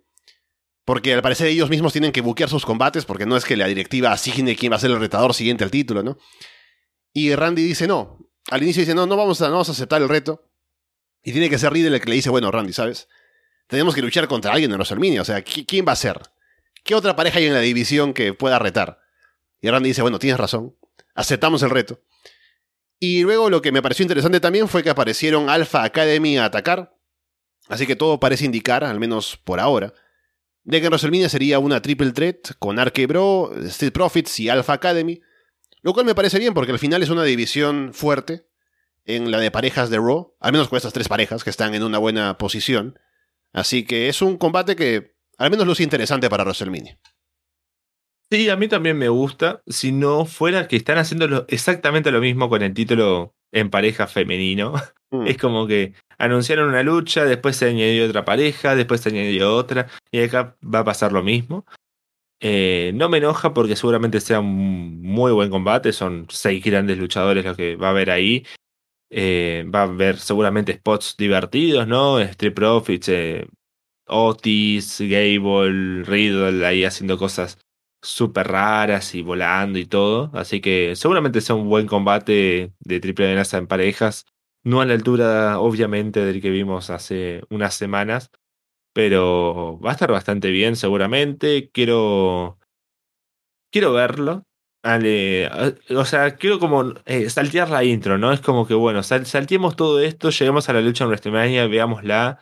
[0.84, 3.66] Porque al parecer ellos mismos tienen que buquear sus combates, porque no es que la
[3.66, 6.18] directiva asigne quién va a ser el retador siguiente al título, ¿no?
[7.12, 8.18] Y Randy dice no.
[8.50, 10.48] Al inicio dice, no, no vamos a, no aceptar el reto.
[11.22, 13.08] Y tiene que ser Riddle el que le dice, bueno, Randy, ¿sabes?
[13.66, 16.20] Tenemos que luchar contra alguien en los O sea, ¿quién va a ser?
[16.82, 19.00] ¿Qué otra pareja hay en la división que pueda retar?
[19.60, 20.74] Y Randy dice, bueno, tienes razón.
[21.14, 22.00] Aceptamos el reto.
[22.98, 26.96] Y luego lo que me pareció interesante también fue que aparecieron Alpha Academy a atacar.
[27.68, 29.94] Así que todo parece indicar, al menos por ahora,
[30.64, 35.20] de que en sería una triple threat con Arquebro, Street Profits y Alpha Academy,
[35.82, 38.46] lo cual me parece bien porque al final es una división fuerte
[39.04, 41.82] en la de parejas de Raw, al menos con estas tres parejas que están en
[41.82, 42.98] una buena posición.
[43.52, 46.98] Así que es un combate que al menos luce interesante para WrestleMania.
[48.30, 49.62] Sí, a mí también me gusta.
[49.66, 54.74] Si no fuera que están haciendo exactamente lo mismo con el título en pareja femenino.
[55.10, 55.26] Mm.
[55.26, 59.88] Es como que anunciaron una lucha, después se añadió otra pareja, después se añadió otra,
[60.10, 61.64] y acá va a pasar lo mismo.
[62.42, 67.44] Eh, no me enoja porque seguramente sea un muy buen combate, son seis grandes luchadores
[67.44, 68.44] los que va a haber ahí.
[69.10, 72.20] Eh, va a haber seguramente spots divertidos, ¿no?
[72.20, 73.46] Street Profits, eh,
[74.06, 77.58] Otis, Gable, Riddle ahí haciendo cosas
[78.02, 80.30] súper raras y volando y todo.
[80.34, 84.26] Así que seguramente sea un buen combate de triple amenaza en parejas.
[84.64, 88.30] No a la altura, obviamente, del que vimos hace unas semanas.
[88.92, 91.70] Pero va a estar bastante bien, seguramente.
[91.72, 92.58] Quiero.
[93.72, 94.44] Quiero verlo.
[94.84, 98.32] o sea, quiero como eh, saltear la intro, ¿no?
[98.32, 102.40] Es como que, bueno, sal, salteemos todo esto, lleguemos a la lucha en WrestleMania, veámosla.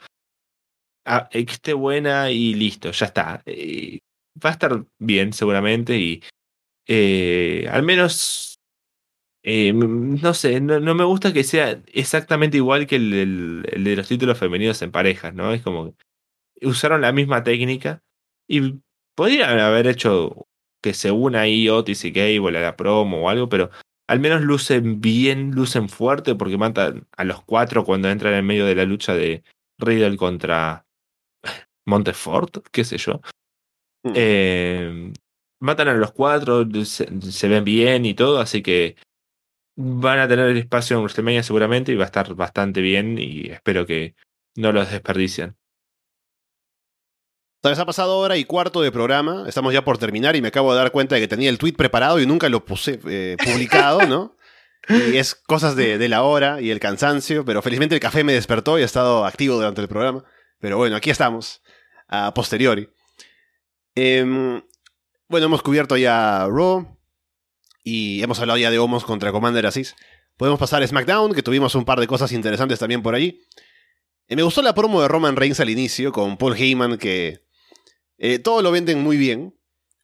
[1.05, 3.43] Ah, que esté buena y listo, ya está.
[3.47, 4.01] Eh,
[4.45, 6.23] va a estar bien, seguramente, y
[6.87, 8.48] eh, al menos
[9.51, 14.37] eh, no sé, no, me gusta que sea exactamente igual que el, de los títulos
[14.37, 15.55] femeninos en parejas, ¿no?
[15.55, 15.95] Es como
[16.61, 18.03] usaron la misma técnica
[18.47, 18.75] y
[19.17, 20.47] podrían haber hecho
[20.83, 23.71] que se una ahí Otis y Gable a la promo o algo, pero
[24.07, 28.67] al menos lucen bien, lucen fuerte porque matan a los cuatro cuando entran en medio
[28.67, 29.45] de la lucha de
[29.79, 30.85] Riddle contra
[31.87, 33.23] Montefort, qué sé yo.
[34.05, 34.13] Mm.
[34.15, 35.13] Eh,
[35.61, 38.97] matan a los cuatro, se, ven bien y todo, así que
[39.81, 43.49] van a tener el espacio en WrestleMania seguramente y va a estar bastante bien y
[43.49, 44.17] espero que
[44.57, 45.57] no los desperdicien.
[47.61, 50.73] Entonces ha pasado hora y cuarto de programa, estamos ya por terminar y me acabo
[50.73, 54.05] de dar cuenta de que tenía el tweet preparado y nunca lo puse eh, publicado,
[54.07, 54.37] ¿no?
[55.13, 58.79] Y es cosas de, la hora y el cansancio, pero felizmente el café me despertó
[58.79, 60.25] y ha estado activo durante el programa.
[60.61, 61.63] Pero bueno, aquí estamos,
[62.07, 62.89] a posteriori.
[63.95, 64.63] Em,
[65.29, 66.98] bueno, hemos cubierto ya Raw
[67.89, 69.97] y hemos hablado ya de Homos contra Commander Asís.
[70.37, 73.41] Podemos pasar a SmackDown, que tuvimos un par de cosas interesantes también por allí.
[74.29, 77.41] Eh, me gustó la promo de Roman Reigns al inicio con Paul Heyman, que
[78.19, 79.55] eh, todo lo venden muy bien.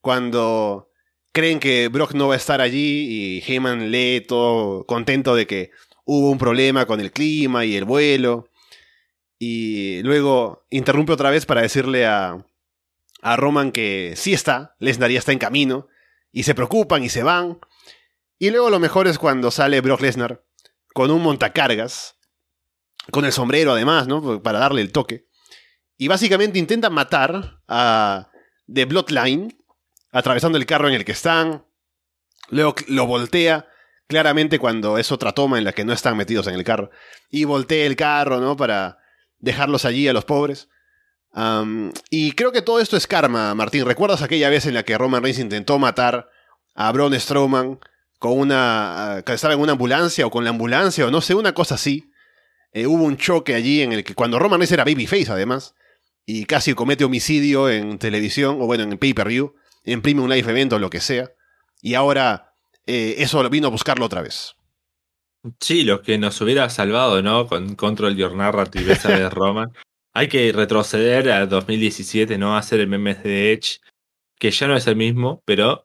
[0.01, 0.89] Cuando
[1.32, 5.70] creen que Brock no va a estar allí y Heyman lee todo contento de que
[6.06, 8.48] hubo un problema con el clima y el vuelo.
[9.39, 12.47] Y luego interrumpe otra vez para decirle a,
[13.20, 15.86] a Roman que sí está, Lesnar ya está en camino,
[16.32, 17.59] y se preocupan y se van.
[18.39, 20.44] Y luego lo mejor es cuando sale Brock Lesnar
[20.93, 22.16] con un montacargas,
[23.11, 24.43] con el sombrero además, ¿no?
[24.43, 25.27] Para darle el toque.
[25.97, 28.31] Y básicamente intenta matar a
[28.73, 29.56] The Bloodline,
[30.11, 31.66] atravesando el carro en el que están.
[32.48, 33.69] Luego lo voltea,
[34.06, 36.90] claramente cuando es otra toma en la que no están metidos en el carro.
[37.31, 38.56] Y voltea el carro, ¿no?
[38.56, 38.98] Para
[39.39, 40.69] dejarlos allí a los pobres.
[42.11, 43.85] y creo que todo esto es karma, Martín.
[43.85, 46.31] ¿Recuerdas aquella vez en la que Roman Reigns intentó matar
[46.74, 47.81] a Braun Strowman
[48.24, 49.22] con una.
[49.26, 52.10] que estaba en una ambulancia o con la ambulancia o no sé, una cosa así?
[52.72, 55.74] Eh, hubo un choque allí en el que cuando Roman Reigns era babyface además
[56.24, 60.78] y casi comete homicidio en televisión o bueno en pay-per-view, imprime un live event o
[60.78, 61.32] lo que sea
[61.82, 62.55] y ahora
[62.86, 64.56] eh, eso vino a buscarlo otra vez.
[65.60, 67.46] Sí, lo que nos hubiera salvado, ¿no?
[67.46, 69.70] Con Control Your Narrative esa de Roman.
[70.14, 72.56] Hay que retroceder a 2017, ¿no?
[72.56, 73.80] Hacer el memes de Edge,
[74.38, 75.84] que ya no es el mismo, pero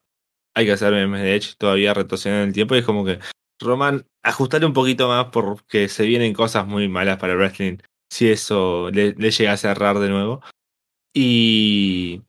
[0.59, 2.75] hay que hacer memes de Edge todavía retrocediendo en el tiempo.
[2.75, 3.19] Y es como que,
[3.59, 7.77] Roman, ajustarle un poquito más porque se vienen cosas muy malas para el wrestling
[8.09, 10.41] si eso le, llega a cerrar de nuevo.
[11.13, 12.21] Y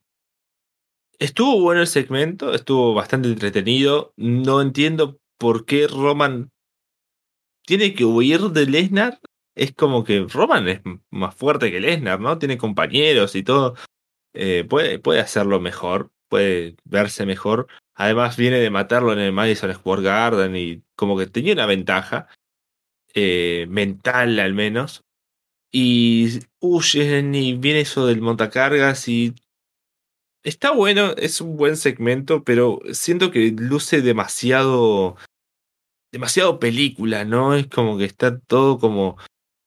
[1.19, 4.13] estuvo bueno el segmento, estuvo bastante entretenido.
[4.17, 6.51] No entiendo por qué Roman
[7.67, 9.21] tiene que huir de Lesnar.
[9.55, 10.81] Es como que Roman es
[11.11, 12.39] más fuerte que Lesnar, ¿no?
[12.39, 13.75] Tiene compañeros y todo.
[14.33, 17.67] Eh, puede, puede hacerlo mejor, puede verse mejor.
[18.01, 22.29] Además viene de matarlo en el Madison Square Garden y como que tenía una ventaja
[23.13, 25.03] eh, mental al menos.
[25.71, 29.35] Y huyen y viene eso del montacargas y
[30.43, 35.19] está bueno, es un buen segmento, pero siento que luce demasiado
[36.11, 37.55] demasiado película, ¿no?
[37.55, 39.19] Es como que está todo como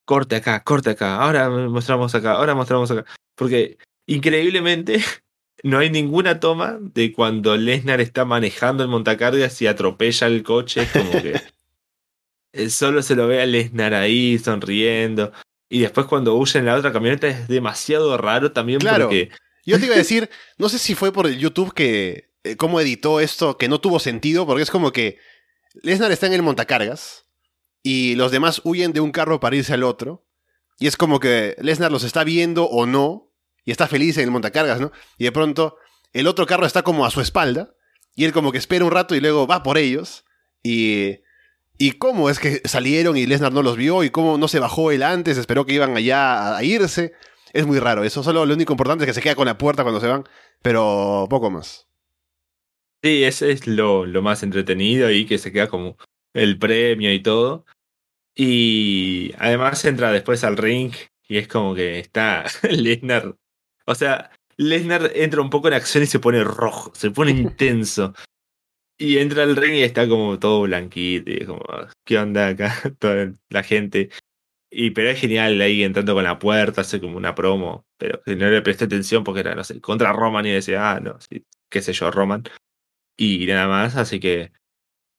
[0.06, 3.06] corte acá, corte acá, ahora mostramos acá, ahora mostramos acá.
[3.36, 3.78] Porque
[4.08, 5.04] increíblemente
[5.64, 10.84] no hay ninguna toma de cuando Lesnar está manejando el montacargas y atropella el coche,
[10.84, 11.42] es como que
[12.70, 15.32] solo se lo ve a Lesnar ahí sonriendo.
[15.70, 19.06] Y después cuando huye en la otra camioneta es demasiado raro también claro.
[19.06, 19.32] porque...
[19.66, 22.30] Yo te iba a decir, no sé si fue por el YouTube que...
[22.44, 25.18] Eh, cómo editó esto, que no tuvo sentido, porque es como que
[25.82, 27.26] Lesnar está en el montacargas
[27.82, 30.28] y los demás huyen de un carro para irse al otro.
[30.78, 33.33] Y es como que Lesnar los está viendo o no,
[33.66, 34.92] y está feliz en el montacargas, ¿no?
[35.18, 35.78] Y de pronto
[36.12, 37.74] el otro carro está como a su espalda,
[38.16, 40.26] y él como que espera un rato y luego va por ellos.
[40.62, 41.20] Y,
[41.78, 44.92] y cómo es que salieron y Lesnar no los vio, y cómo no se bajó
[44.92, 47.14] él antes, esperó que iban allá a irse.
[47.54, 49.84] Es muy raro eso, solo lo único importante es que se queda con la puerta
[49.84, 50.24] cuando se van,
[50.62, 51.88] pero poco más.
[53.04, 55.98] Sí, ese es lo, lo más entretenido y que se queda como
[56.34, 57.66] el premio y todo.
[58.36, 60.94] Y además entra después al ring
[61.28, 63.36] y es como que está Lesnar.
[63.86, 68.14] O sea, Lesnar entra un poco en acción y se pone rojo, se pone intenso.
[68.98, 71.64] Y entra al ring y está como todo blanquito y es como,
[72.06, 72.74] ¿qué onda acá?
[73.00, 74.10] Toda la gente.
[74.72, 77.86] Y pero es genial ahí entrando con la puerta, hace como una promo.
[77.98, 81.20] Pero no le presté atención porque era, no sé, contra Roman y decía, ah, no,
[81.22, 82.44] sí, qué sé yo, Roman
[83.18, 84.52] y nada más, así que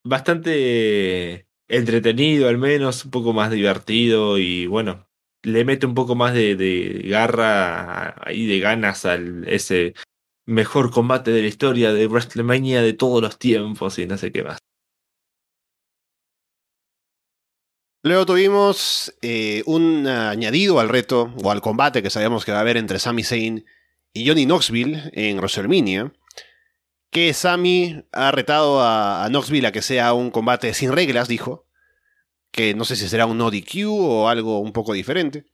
[0.04, 5.08] bastante entretenido al menos, un poco más divertido y bueno,
[5.44, 9.94] le mete un poco más de, garra y de ganas al ese
[10.46, 14.42] mejor combate de la historia de WrestleMania de todos los tiempos y no sé qué
[14.42, 14.58] más.
[18.02, 22.60] Luego tuvimos eh, un añadido al reto o al combate que sabíamos que va a
[22.60, 23.64] haber entre Sami Zayn
[24.12, 26.12] y Johnny Knoxville en WrestleMania
[27.14, 31.63] que Sami ha retado a, Knoxville a que sea un combate sin reglas, dijo.
[32.54, 35.46] Que no sé si será un no DQ o algo un poco diferente.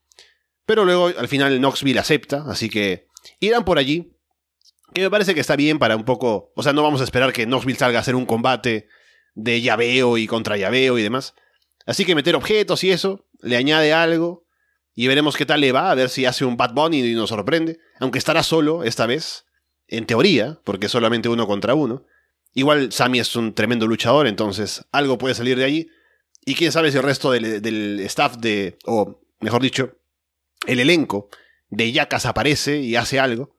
[0.67, 3.09] Pero luego al final Knoxville acepta, así que
[3.41, 4.13] irán por allí.
[4.93, 6.53] Que me parece que está bien para un poco.
[6.55, 8.89] O sea, no vamos a esperar que Knoxville salga a hacer un combate
[9.35, 11.35] de llaveo y contra llaveo y demás.
[11.87, 14.47] Así que meter objetos y eso, le añade algo
[14.95, 17.31] y veremos qué tal le va, a ver si hace un Bad Bunny y nos
[17.31, 17.79] sorprende.
[18.01, 19.47] Aunque estará solo esta vez,
[19.89, 22.05] en teoría, porque solamente uno contra uno.
[22.53, 25.89] Igual Sammy es un tremendo luchador, entonces algo puede salir de allí.
[26.45, 29.99] Y quién sabe si el resto del, staff de, o mejor dicho,
[30.67, 31.29] el elenco
[31.69, 33.57] de Yakas aparece y hace algo.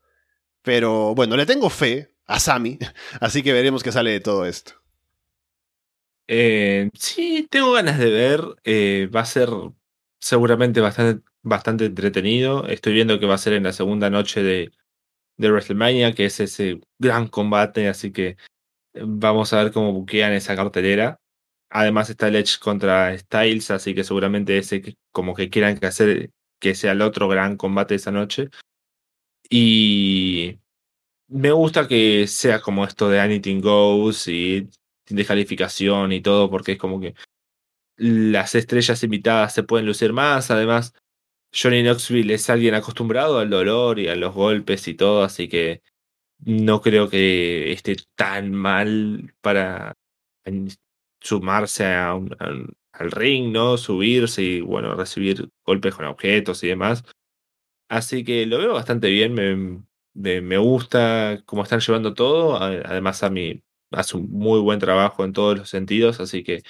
[0.63, 2.77] Pero bueno, le tengo fe a Sammy,
[3.19, 4.73] así que veremos qué sale de todo esto.
[6.27, 8.41] Eh, sí, tengo ganas de ver.
[8.63, 9.49] Eh, va a ser
[10.19, 12.67] seguramente bastante, bastante entretenido.
[12.67, 14.71] Estoy viendo que va a ser en la segunda noche de,
[15.37, 18.37] de WrestleMania, que es ese gran combate, así que
[18.93, 21.20] eh, vamos a ver cómo buquean esa cartelera.
[21.71, 26.29] Además está el Edge contra Styles, así que seguramente ese como que quieran que hacer
[26.59, 28.49] que sea el otro gran combate de esa noche.
[29.49, 30.59] Y
[31.27, 34.69] me gusta que sea como esto de Anything Goes y
[35.09, 37.15] descalificación y todo, porque es como que
[37.97, 40.51] las estrellas invitadas se pueden lucir más.
[40.51, 40.93] Además,
[41.53, 45.81] Johnny Knoxville es alguien acostumbrado al dolor y a los golpes y todo, así que
[46.39, 49.93] no creo que esté tan mal para
[51.21, 52.19] sumarse a
[52.93, 53.77] al ring, ¿no?
[53.77, 57.03] Subirse y, bueno, recibir golpes con objetos y demás.
[57.89, 62.57] Así que lo veo bastante bien, me, me, gusta cómo están llevando todo.
[62.57, 63.61] Además, a mí
[63.91, 66.63] hace un muy buen trabajo en todos los sentidos, así que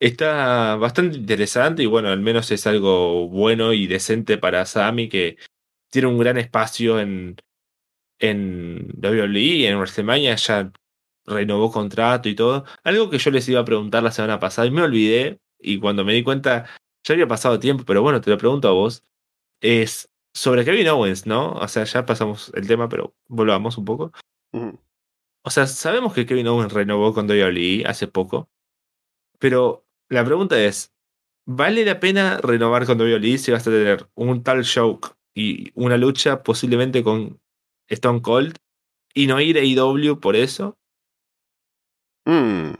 [0.00, 5.36] está bastante interesante y bueno, al menos es algo bueno y decente para Sami que
[5.90, 7.36] tiene un gran espacio en,
[8.18, 10.72] en WWE, en WrestleMania, ya
[11.26, 12.64] renovó contrato y todo.
[12.84, 16.04] Algo que yo les iba a preguntar la semana pasada y me olvidé y cuando
[16.04, 16.66] me di cuenta
[17.04, 19.04] ya había pasado tiempo, pero bueno, te lo pregunto a vos,
[19.60, 21.52] es sobre Kevin Owens, ¿no?
[21.52, 24.12] O sea, ya pasamos el tema, pero volvamos un poco.
[25.42, 28.48] O sea, sabemos que Kevin Owens renovó con WWE hace poco,
[29.38, 30.92] pero la pregunta es,
[31.46, 35.00] ¿vale la pena renovar con WWE si vas a tener un tal show
[35.34, 37.40] y una lucha posiblemente con
[37.88, 38.56] Stone Cold
[39.14, 40.78] y no ir a IW por eso?
[42.26, 42.74] Mm.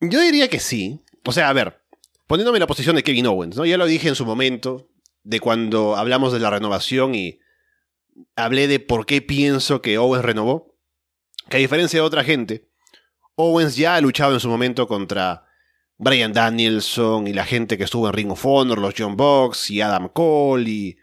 [0.00, 1.02] yo diría que sí.
[1.24, 1.82] O sea, a ver,
[2.26, 3.66] poniéndome en la posición de Kevin Owens, ¿no?
[3.66, 4.90] Ya lo dije en su momento,
[5.22, 7.40] de cuando hablamos de la renovación y
[8.36, 10.76] hablé de por qué pienso que Owens renovó.
[11.48, 12.70] Que a diferencia de otra gente,
[13.34, 15.46] Owens ya ha luchado en su momento contra
[15.96, 19.80] Brian Danielson y la gente que estuvo en Ring of Honor, los John Box y
[19.80, 20.96] Adam Cole y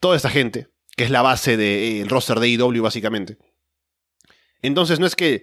[0.00, 0.71] toda esta gente,
[1.02, 3.36] que es la base del roster de IW básicamente.
[4.62, 5.42] Entonces no es que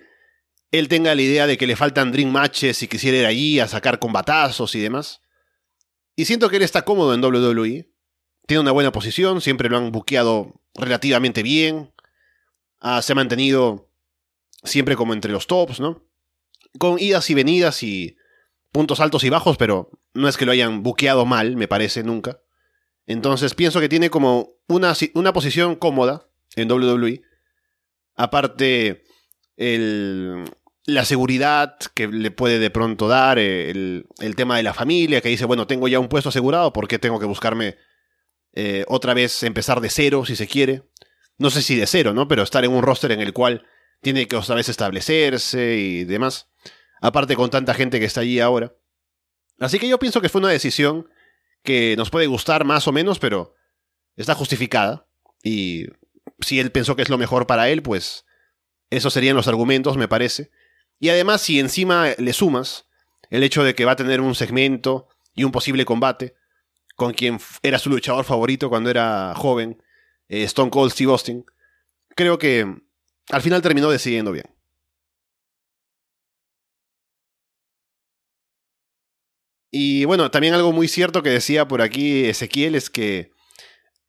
[0.72, 3.68] él tenga la idea de que le faltan Dream Matches y quisiera ir allí a
[3.68, 5.22] sacar combatazos y demás.
[6.16, 7.92] Y siento que él está cómodo en WWE.
[8.48, 11.94] Tiene una buena posición, siempre lo han buqueado relativamente bien.
[12.80, 13.92] Ah, se ha mantenido
[14.64, 16.06] siempre como entre los tops, ¿no?
[16.78, 18.16] Con idas y venidas y
[18.72, 22.40] puntos altos y bajos, pero no es que lo hayan buqueado mal, me parece, nunca.
[23.10, 27.24] Entonces pienso que tiene como una, una posición cómoda en WWE.
[28.16, 29.04] Aparte,
[29.58, 30.46] el,
[30.86, 35.30] la seguridad que le puede de pronto dar, el, el, tema de la familia, que
[35.30, 37.78] dice, bueno, tengo ya un puesto asegurado, ¿por qué tengo que buscarme
[38.54, 40.84] eh, otra vez empezar de cero, si se quiere.
[41.40, 42.28] No sé si de cero, ¿no?
[42.28, 43.66] Pero estar en un roster en el cual
[44.02, 46.52] tiene que otra vez establecerse y demás.
[47.02, 48.76] Aparte con tanta gente que está allí ahora.
[49.60, 51.10] Así que yo pienso que fue una decisión
[51.64, 53.56] que nos puede gustar más o menos, pero
[54.16, 55.08] está justificada.
[55.44, 55.88] Y
[56.40, 58.26] si él pensó que es lo mejor para él, pues
[58.90, 60.52] esos serían los argumentos, me parece.
[61.00, 62.88] Y además, si encima le sumas
[63.30, 66.36] el hecho de que va a tener un segmento y un posible combate,
[66.96, 69.82] con quien era su luchador favorito cuando era joven,
[70.28, 71.46] eh, Stone Cold Steve Austin,
[72.16, 72.82] creo que
[73.30, 74.46] al final terminó decidiendo bien.
[79.72, 83.32] Y bueno, también algo muy cierto que decía por aquí Ezequiel es que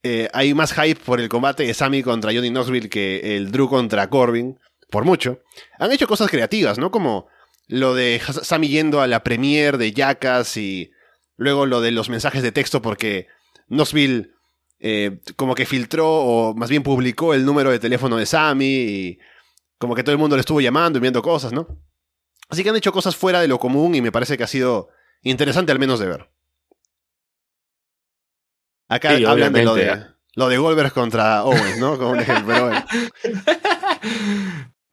[0.02, 3.68] eh, hay más hype por el combate de Sammy contra Johnny Knoxville que el Drew
[3.68, 4.58] contra Corbin,
[4.90, 5.40] por mucho.
[5.78, 6.90] Han hecho cosas creativas, ¿no?
[6.90, 7.28] Como
[7.68, 10.90] lo de Sammy yendo a la premiere de Jackass y
[11.40, 13.26] Luego lo de los mensajes de texto porque
[13.68, 14.34] Knoxville
[14.78, 19.18] eh, como que filtró o más bien publicó el número de teléfono de Sammy y
[19.78, 21.66] como que todo el mundo le estuvo llamando y viendo cosas, ¿no?
[22.50, 24.90] Así que han hecho cosas fuera de lo común y me parece que ha sido
[25.22, 26.30] interesante al menos de ver.
[28.88, 31.96] Acá hablan de lo de, lo de Goldberg contra Owens, ¿no?
[31.96, 32.70] Como un ejemplo,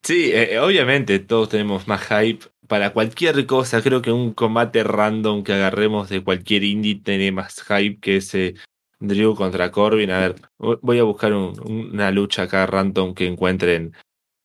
[0.03, 3.81] Sí, eh, obviamente todos tenemos más hype para cualquier cosa.
[3.81, 8.55] Creo que un combate random que agarremos de cualquier indie tiene más hype que ese
[8.99, 10.11] Drew contra Corbin.
[10.11, 13.93] A ver, voy a buscar una lucha acá random que encuentren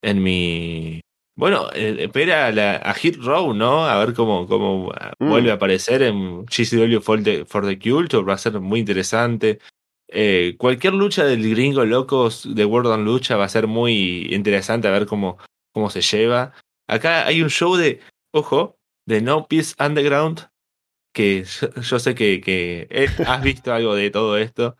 [0.02, 1.00] en mi.
[1.34, 3.86] Bueno, eh, espera a, Hit Row, ¿no?
[3.86, 5.28] A ver cómo, cómo mm.
[5.28, 8.22] vuelve a aparecer en GCW for the, for the Culture.
[8.22, 9.58] Va a ser muy interesante.
[10.08, 14.86] Eh, cualquier lucha del gringo locos de World on Lucha va a ser muy interesante
[14.86, 15.38] a ver cómo,
[15.72, 16.52] cómo se lleva.
[16.86, 18.00] Acá hay un show de,
[18.32, 18.76] ojo,
[19.06, 20.50] de No Peace Underground,
[21.14, 24.76] que yo, sé que, que eh, has visto algo de todo esto,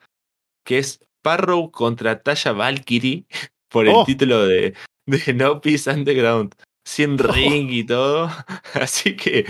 [0.67, 3.25] que es Parrow contra Tasha Valkyrie
[3.71, 4.05] por el oh.
[4.05, 4.75] título de,
[5.07, 6.55] de No Peace Underground.
[6.85, 7.33] Sin oh.
[7.33, 8.31] ring y todo.
[8.75, 9.47] Así que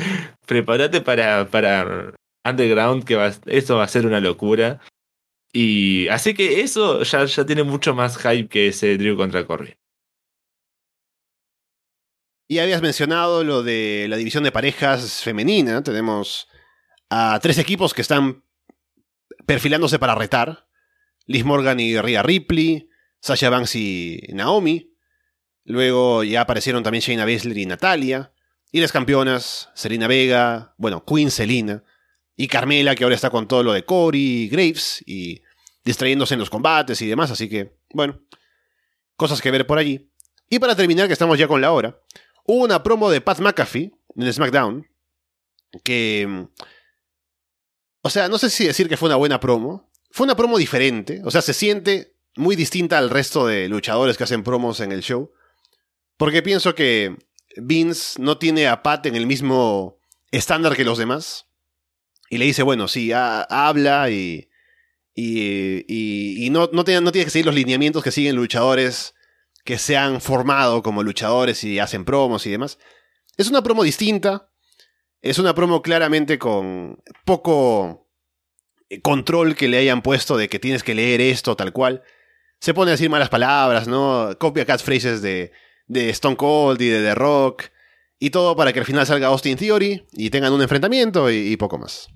[0.47, 2.15] prepárate para, para
[2.45, 4.81] Underground, que va, eso va a ser una locura.
[5.53, 9.77] Y así que eso ya, ya tiene mucho más hype que ese Drew contra Corbin.
[12.49, 15.83] Y habías mencionado lo de la división de parejas femenina.
[15.83, 16.49] Tenemos
[17.11, 18.45] a tres equipos que están
[19.47, 20.69] perfilándose para retar.
[21.27, 22.89] Liz Morgan y Rhea Ripley,
[23.20, 24.91] Sasha Banks y Naomi.
[25.64, 28.32] Luego ya aparecieron también Shayna Baszler y Natalia.
[28.70, 31.84] Y las campeonas, Selena Vega, bueno, Queen Selina
[32.36, 35.43] y Carmela, que ahora está con todo lo de Corey, Graves y
[35.84, 37.30] distrayéndose en los combates y demás.
[37.30, 38.20] Así que, bueno,
[39.16, 40.10] cosas que ver por allí.
[40.48, 42.01] Y para terminar, que estamos ya con la hora,
[42.44, 44.86] hubo una promo de Pat McAfee en SmackDown
[45.84, 46.47] que.
[48.02, 49.90] O sea, no sé si decir que fue una buena promo.
[50.10, 51.22] Fue una promo diferente.
[51.24, 55.02] O sea, se siente muy distinta al resto de luchadores que hacen promos en el
[55.02, 55.32] show.
[56.23, 57.16] Porque pienso que
[57.57, 59.99] Vince no tiene a Pat en el mismo
[60.31, 61.49] estándar que los demás.
[62.31, 64.49] Y le dice, bueno, sí, habla y,
[65.16, 65.85] y,
[66.47, 69.16] y, no, no, tiene, no que seguir los lineamientos que siguen luchadores
[69.65, 72.78] que se han formado como luchadores y hacen promos y demás.
[73.36, 74.49] Es una promo distinta.
[75.23, 78.09] Es una promo claramente con poco
[79.03, 82.05] control que le hayan puesto de que tienes que leer esto tal cual.
[82.61, 84.36] Se pone a decir malas palabras, ¿no?
[84.39, 85.51] Copia catchphrases de,
[85.93, 87.64] de Stone Cold y de The Rock.
[88.19, 91.78] Y todo para que al final salga Austin Theory y tengan un enfrentamiento y poco
[91.78, 92.09] más.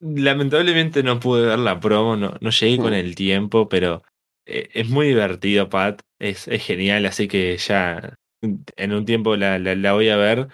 [0.00, 2.94] Lamentablemente no pude ver la promo, no, no llegué con mm.
[2.94, 4.02] el tiempo, pero
[4.46, 6.02] eh, es muy divertido, Pat.
[6.18, 10.48] Es, es, genial, así que ya en un tiempo la, la, voy a ver.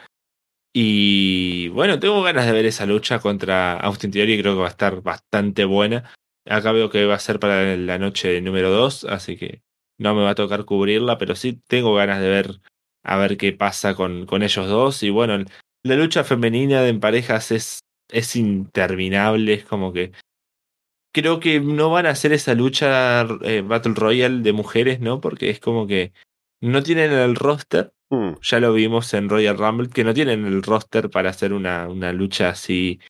[0.75, 4.71] Y bueno, tengo ganas de ver esa lucha contra Austin Theory, creo que va a
[4.71, 6.11] estar bastante buena.
[6.45, 9.63] Acá veo que va a ser para la noche número 2, así que
[9.99, 12.61] no me va a tocar cubrirla, pero sí tengo ganas de ver
[13.05, 15.03] a ver qué pasa con, con ellos dos.
[15.03, 15.45] Y bueno,
[15.85, 17.81] la lucha femenina en parejas es
[18.11, 20.13] es interminable, es como que...
[21.13, 25.21] Creo que no van a hacer esa lucha eh, Battle Royale de mujeres, ¿no?
[25.21, 26.13] Porque es como que
[26.61, 27.93] no tienen el roster.
[28.11, 28.35] Hmm.
[28.43, 32.13] Ya lo vimos en Royal Rumble, que no tienen el roster para hacer una, una
[32.13, 33.01] lucha así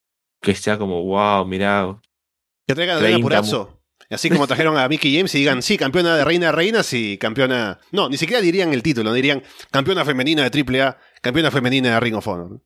[0.40, 2.01] que sea como, wow, mirá.
[2.66, 3.78] Que traigan a apurazo.
[4.10, 7.18] Así como trajeron a Mickey James y digan, sí, campeona de Reina de Reinas y
[7.18, 7.78] campeona.
[7.93, 12.14] No, ni siquiera dirían el título, dirían campeona femenina de AAA, campeona femenina de Ring
[12.14, 12.60] of Honor.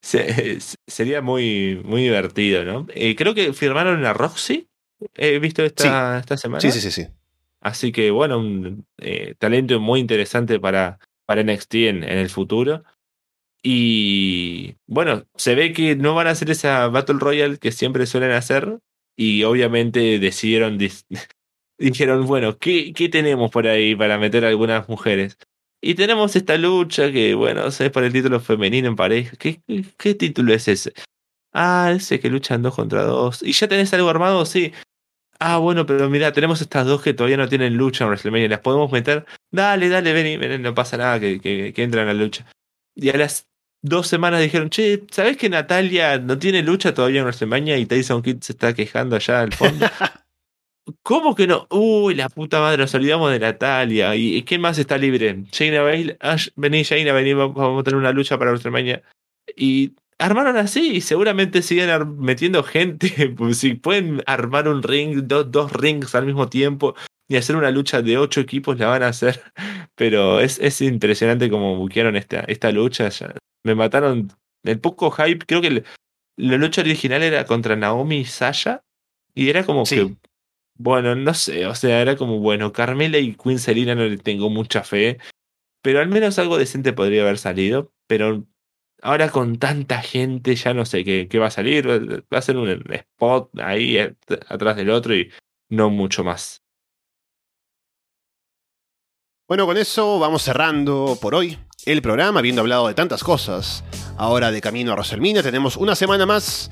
[0.00, 2.86] sería muy, muy divertido, ¿no?
[2.94, 4.68] Eh, creo que firmaron a Roxy.
[5.14, 6.60] He visto esta, esta semana.
[6.60, 7.08] Sí, sí, sí, sí.
[7.60, 12.84] Así que, bueno, un eh, talento muy interesante para, para NXT en, en, el futuro.
[13.62, 18.32] Y bueno, se ve que no van a hacer esa Battle Royale que siempre suelen
[18.32, 18.78] hacer.
[19.16, 20.78] Y obviamente decidieron,
[21.78, 25.36] dijeron, bueno, ¿qué, ¿qué tenemos por ahí para meter a algunas mujeres?
[25.84, 29.36] Y tenemos esta lucha que, bueno, es por el título femenino en pareja.
[29.36, 29.60] ¿Qué,
[29.98, 30.92] qué, título es ese?
[31.52, 33.42] Ah, ese que luchan dos contra dos.
[33.42, 34.46] ¿Y ya tenés algo armado?
[34.46, 34.72] Sí.
[35.40, 38.48] Ah, bueno, pero mira, tenemos estas dos que todavía no tienen lucha en WrestleMania.
[38.48, 39.26] ¿Las podemos meter?
[39.50, 42.46] Dale, dale, ven, ven no pasa nada que, que, que entran a la lucha.
[42.94, 43.48] Y a las
[43.82, 48.22] dos semanas dijeron, che, ¿sabés que Natalia no tiene lucha todavía en WrestleMania y Tyson
[48.22, 49.86] Kidd se está quejando allá al fondo?
[51.02, 51.66] ¿Cómo que no?
[51.70, 54.16] Uy, la puta madre, nos olvidamos de Natalia.
[54.16, 55.44] ¿Y quién más está libre?
[55.52, 56.18] Jaina Bale.
[56.56, 59.02] Vení, Jaina, vení, vamos a tener una lucha para nuestra mañana.
[59.56, 63.34] Y armaron así y seguramente siguen metiendo gente.
[63.36, 66.94] Pues si pueden armar un ring, dos rings al mismo tiempo
[67.28, 69.40] y hacer una lucha de ocho equipos, la van a hacer.
[69.94, 73.10] Pero es, es impresionante como buquearon esta, esta lucha.
[73.64, 74.32] Me mataron
[74.64, 75.46] el poco hype.
[75.46, 75.84] Creo que
[76.36, 78.84] la lucha original era contra Naomi y Sasha.
[79.34, 80.14] Y era como que
[80.82, 84.50] bueno, no sé, o sea, era como, bueno, Carmela y Queen Selina no le tengo
[84.50, 85.18] mucha fe,
[85.82, 88.46] pero al menos algo decente podría haber salido, pero
[89.02, 92.56] ahora con tanta gente ya no sé qué, qué va a salir, va a ser
[92.56, 94.16] un spot ahí eh,
[94.48, 95.30] atrás del otro y
[95.68, 96.62] no mucho más.
[99.48, 103.84] Bueno, con eso vamos cerrando por hoy el programa, habiendo hablado de tantas cosas.
[104.16, 106.70] Ahora de camino a WrestleMania tenemos una semana más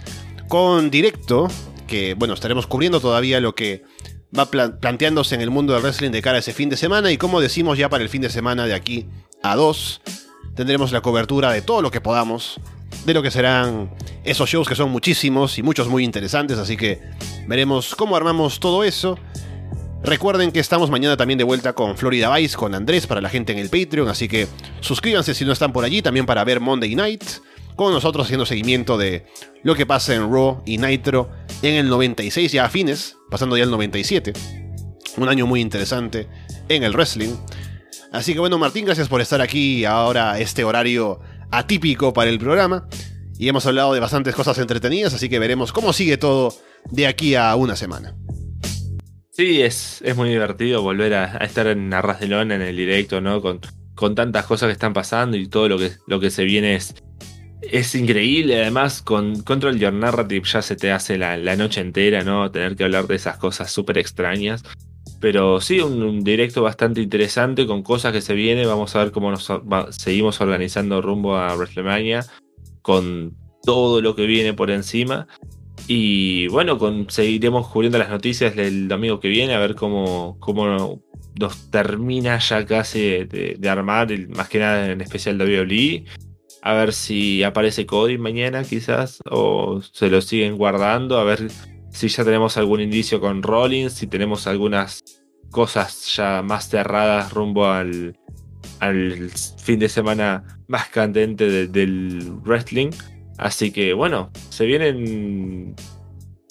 [0.48, 1.48] con directo
[1.86, 3.82] que, bueno, estaremos cubriendo todavía lo que
[4.36, 7.16] va planteándose en el mundo del wrestling de cara a ese fin de semana y
[7.16, 9.08] como decimos ya para el fin de semana de aquí
[9.42, 10.00] a dos,
[10.54, 12.60] tendremos la cobertura de todo lo que podamos,
[13.04, 13.90] de lo que serán
[14.22, 17.00] esos shows que son muchísimos y muchos muy interesantes, así que
[17.48, 19.18] veremos cómo armamos todo eso.
[20.02, 23.52] Recuerden que estamos mañana también de vuelta con Florida Vice, con Andrés para la gente
[23.52, 24.48] en el Patreon, así que
[24.80, 27.22] suscríbanse si no están por allí, también para ver Monday Night,
[27.76, 29.26] con nosotros haciendo seguimiento de
[29.62, 33.64] lo que pasa en Raw y Nitro en el 96 ya a fines, pasando ya
[33.64, 34.32] al 97.
[35.18, 36.28] Un año muy interesante
[36.68, 37.34] en el wrestling.
[38.10, 41.20] Así que bueno, Martín, gracias por estar aquí ahora este horario
[41.50, 42.88] atípico para el programa.
[43.38, 46.54] Y hemos hablado de bastantes cosas entretenidas, así que veremos cómo sigue todo
[46.90, 48.14] de aquí a una semana.
[49.40, 53.22] Sí, es, es muy divertido volver a, estar en Arras de Lona en el directo,
[53.22, 53.40] ¿no?
[53.40, 53.58] Con,
[53.94, 56.94] con tantas cosas que están pasando y todo lo que, lo que se viene es,
[57.62, 58.60] es increíble.
[58.60, 62.50] Además, con Control Your Narrative ya se te hace la, noche entera, ¿no?
[62.50, 64.62] Tener que hablar de esas cosas súper extrañas.
[65.20, 68.68] Pero sí, un, directo bastante interesante con cosas que se vienen.
[68.68, 69.50] Vamos a ver cómo nos
[69.88, 72.26] seguimos organizando rumbo a WrestleMania
[72.82, 75.28] con todo lo que viene por encima.
[75.92, 81.02] Y bueno, seguiremos cubriendo las noticias del domingo que viene, a ver cómo, cómo
[81.34, 86.04] nos termina ya casi de, armar, más que nada en especial WWE.
[86.62, 91.50] A ver si aparece Cody mañana quizás, o se lo siguen guardando, a ver
[91.90, 95.02] si ya tenemos algún indicio con Rollins, si tenemos algunas
[95.50, 98.16] cosas ya más cerradas rumbo al,
[98.78, 102.92] al fin de semana más candente del wrestling.
[103.40, 105.74] Así que bueno, se vienen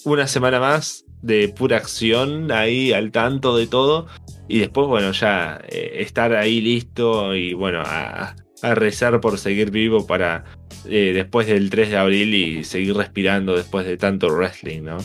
[0.04, 4.08] una semana más de pura acción ahí al tanto de todo.
[4.48, 8.34] Y después, bueno, ya eh, estar ahí listo y bueno, a,
[8.74, 10.44] rezar por seguir vivo para
[10.84, 14.98] eh, después del 3 de abril y seguir respirando después de tanto wrestling, ¿no?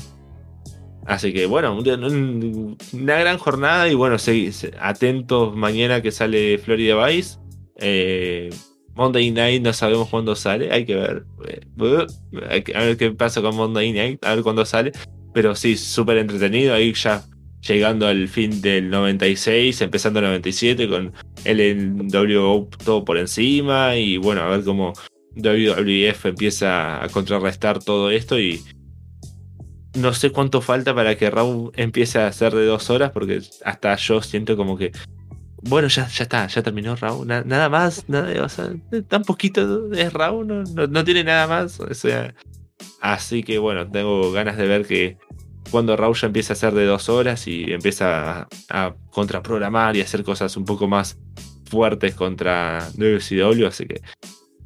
[1.06, 4.18] Así que bueno, una gran jornada y bueno,
[4.80, 7.38] atentos mañana que sale Florida Vice.
[7.78, 8.50] Eh,
[8.96, 11.26] Monday Night no sabemos cuándo sale, hay que ver.
[11.48, 11.62] Eh,
[12.74, 14.94] a ver qué pasa con Monday Night, a ver cuándo sale.
[15.34, 17.24] Pero sí, súper entretenido, ahí ya
[17.62, 21.14] llegando al fin del 96, empezando el 97 con
[21.44, 24.94] el WO todo por encima y bueno, a ver cómo
[25.36, 28.64] WWF empieza a contrarrestar todo esto y
[29.96, 33.96] no sé cuánto falta para que Raw empiece a ser de dos horas porque hasta
[33.96, 34.92] yo siento como que
[35.68, 37.26] bueno, ya, ya está, ya terminó Raw.
[37.26, 38.70] nada más, nada, o sea,
[39.08, 41.80] tan poquito es Raw, no, no, tiene nada más.
[41.80, 42.36] O sea,
[43.02, 45.18] así que bueno, tengo ganas de ver que
[45.72, 50.24] cuando Raw ya empieza a ser de dos horas y empieza a, contraprogramar y hacer
[50.24, 51.18] cosas un poco más
[51.66, 53.66] fuertes contra WCW.
[53.66, 54.02] Así que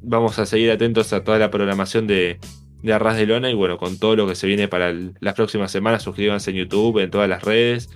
[0.02, 2.40] vamos a seguir atentos a toda la programación de,
[2.82, 5.72] de Arras de Lona y bueno, con todo lo que se viene para las próximas
[5.72, 7.90] semanas, suscríbanse en YouTube, en todas las redes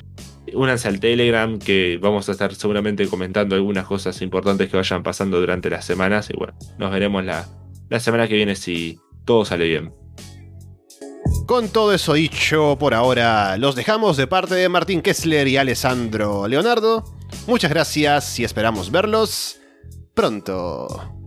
[0.53, 5.39] únanse al Telegram que vamos a estar seguramente comentando algunas cosas importantes que vayan pasando
[5.39, 7.47] durante las semanas y bueno, nos veremos la,
[7.89, 9.93] la semana que viene si todo sale bien.
[11.45, 16.47] Con todo eso dicho, por ahora los dejamos de parte de Martín Kessler y Alessandro
[16.47, 17.03] Leonardo.
[17.47, 19.59] Muchas gracias y esperamos verlos
[20.13, 21.22] pronto.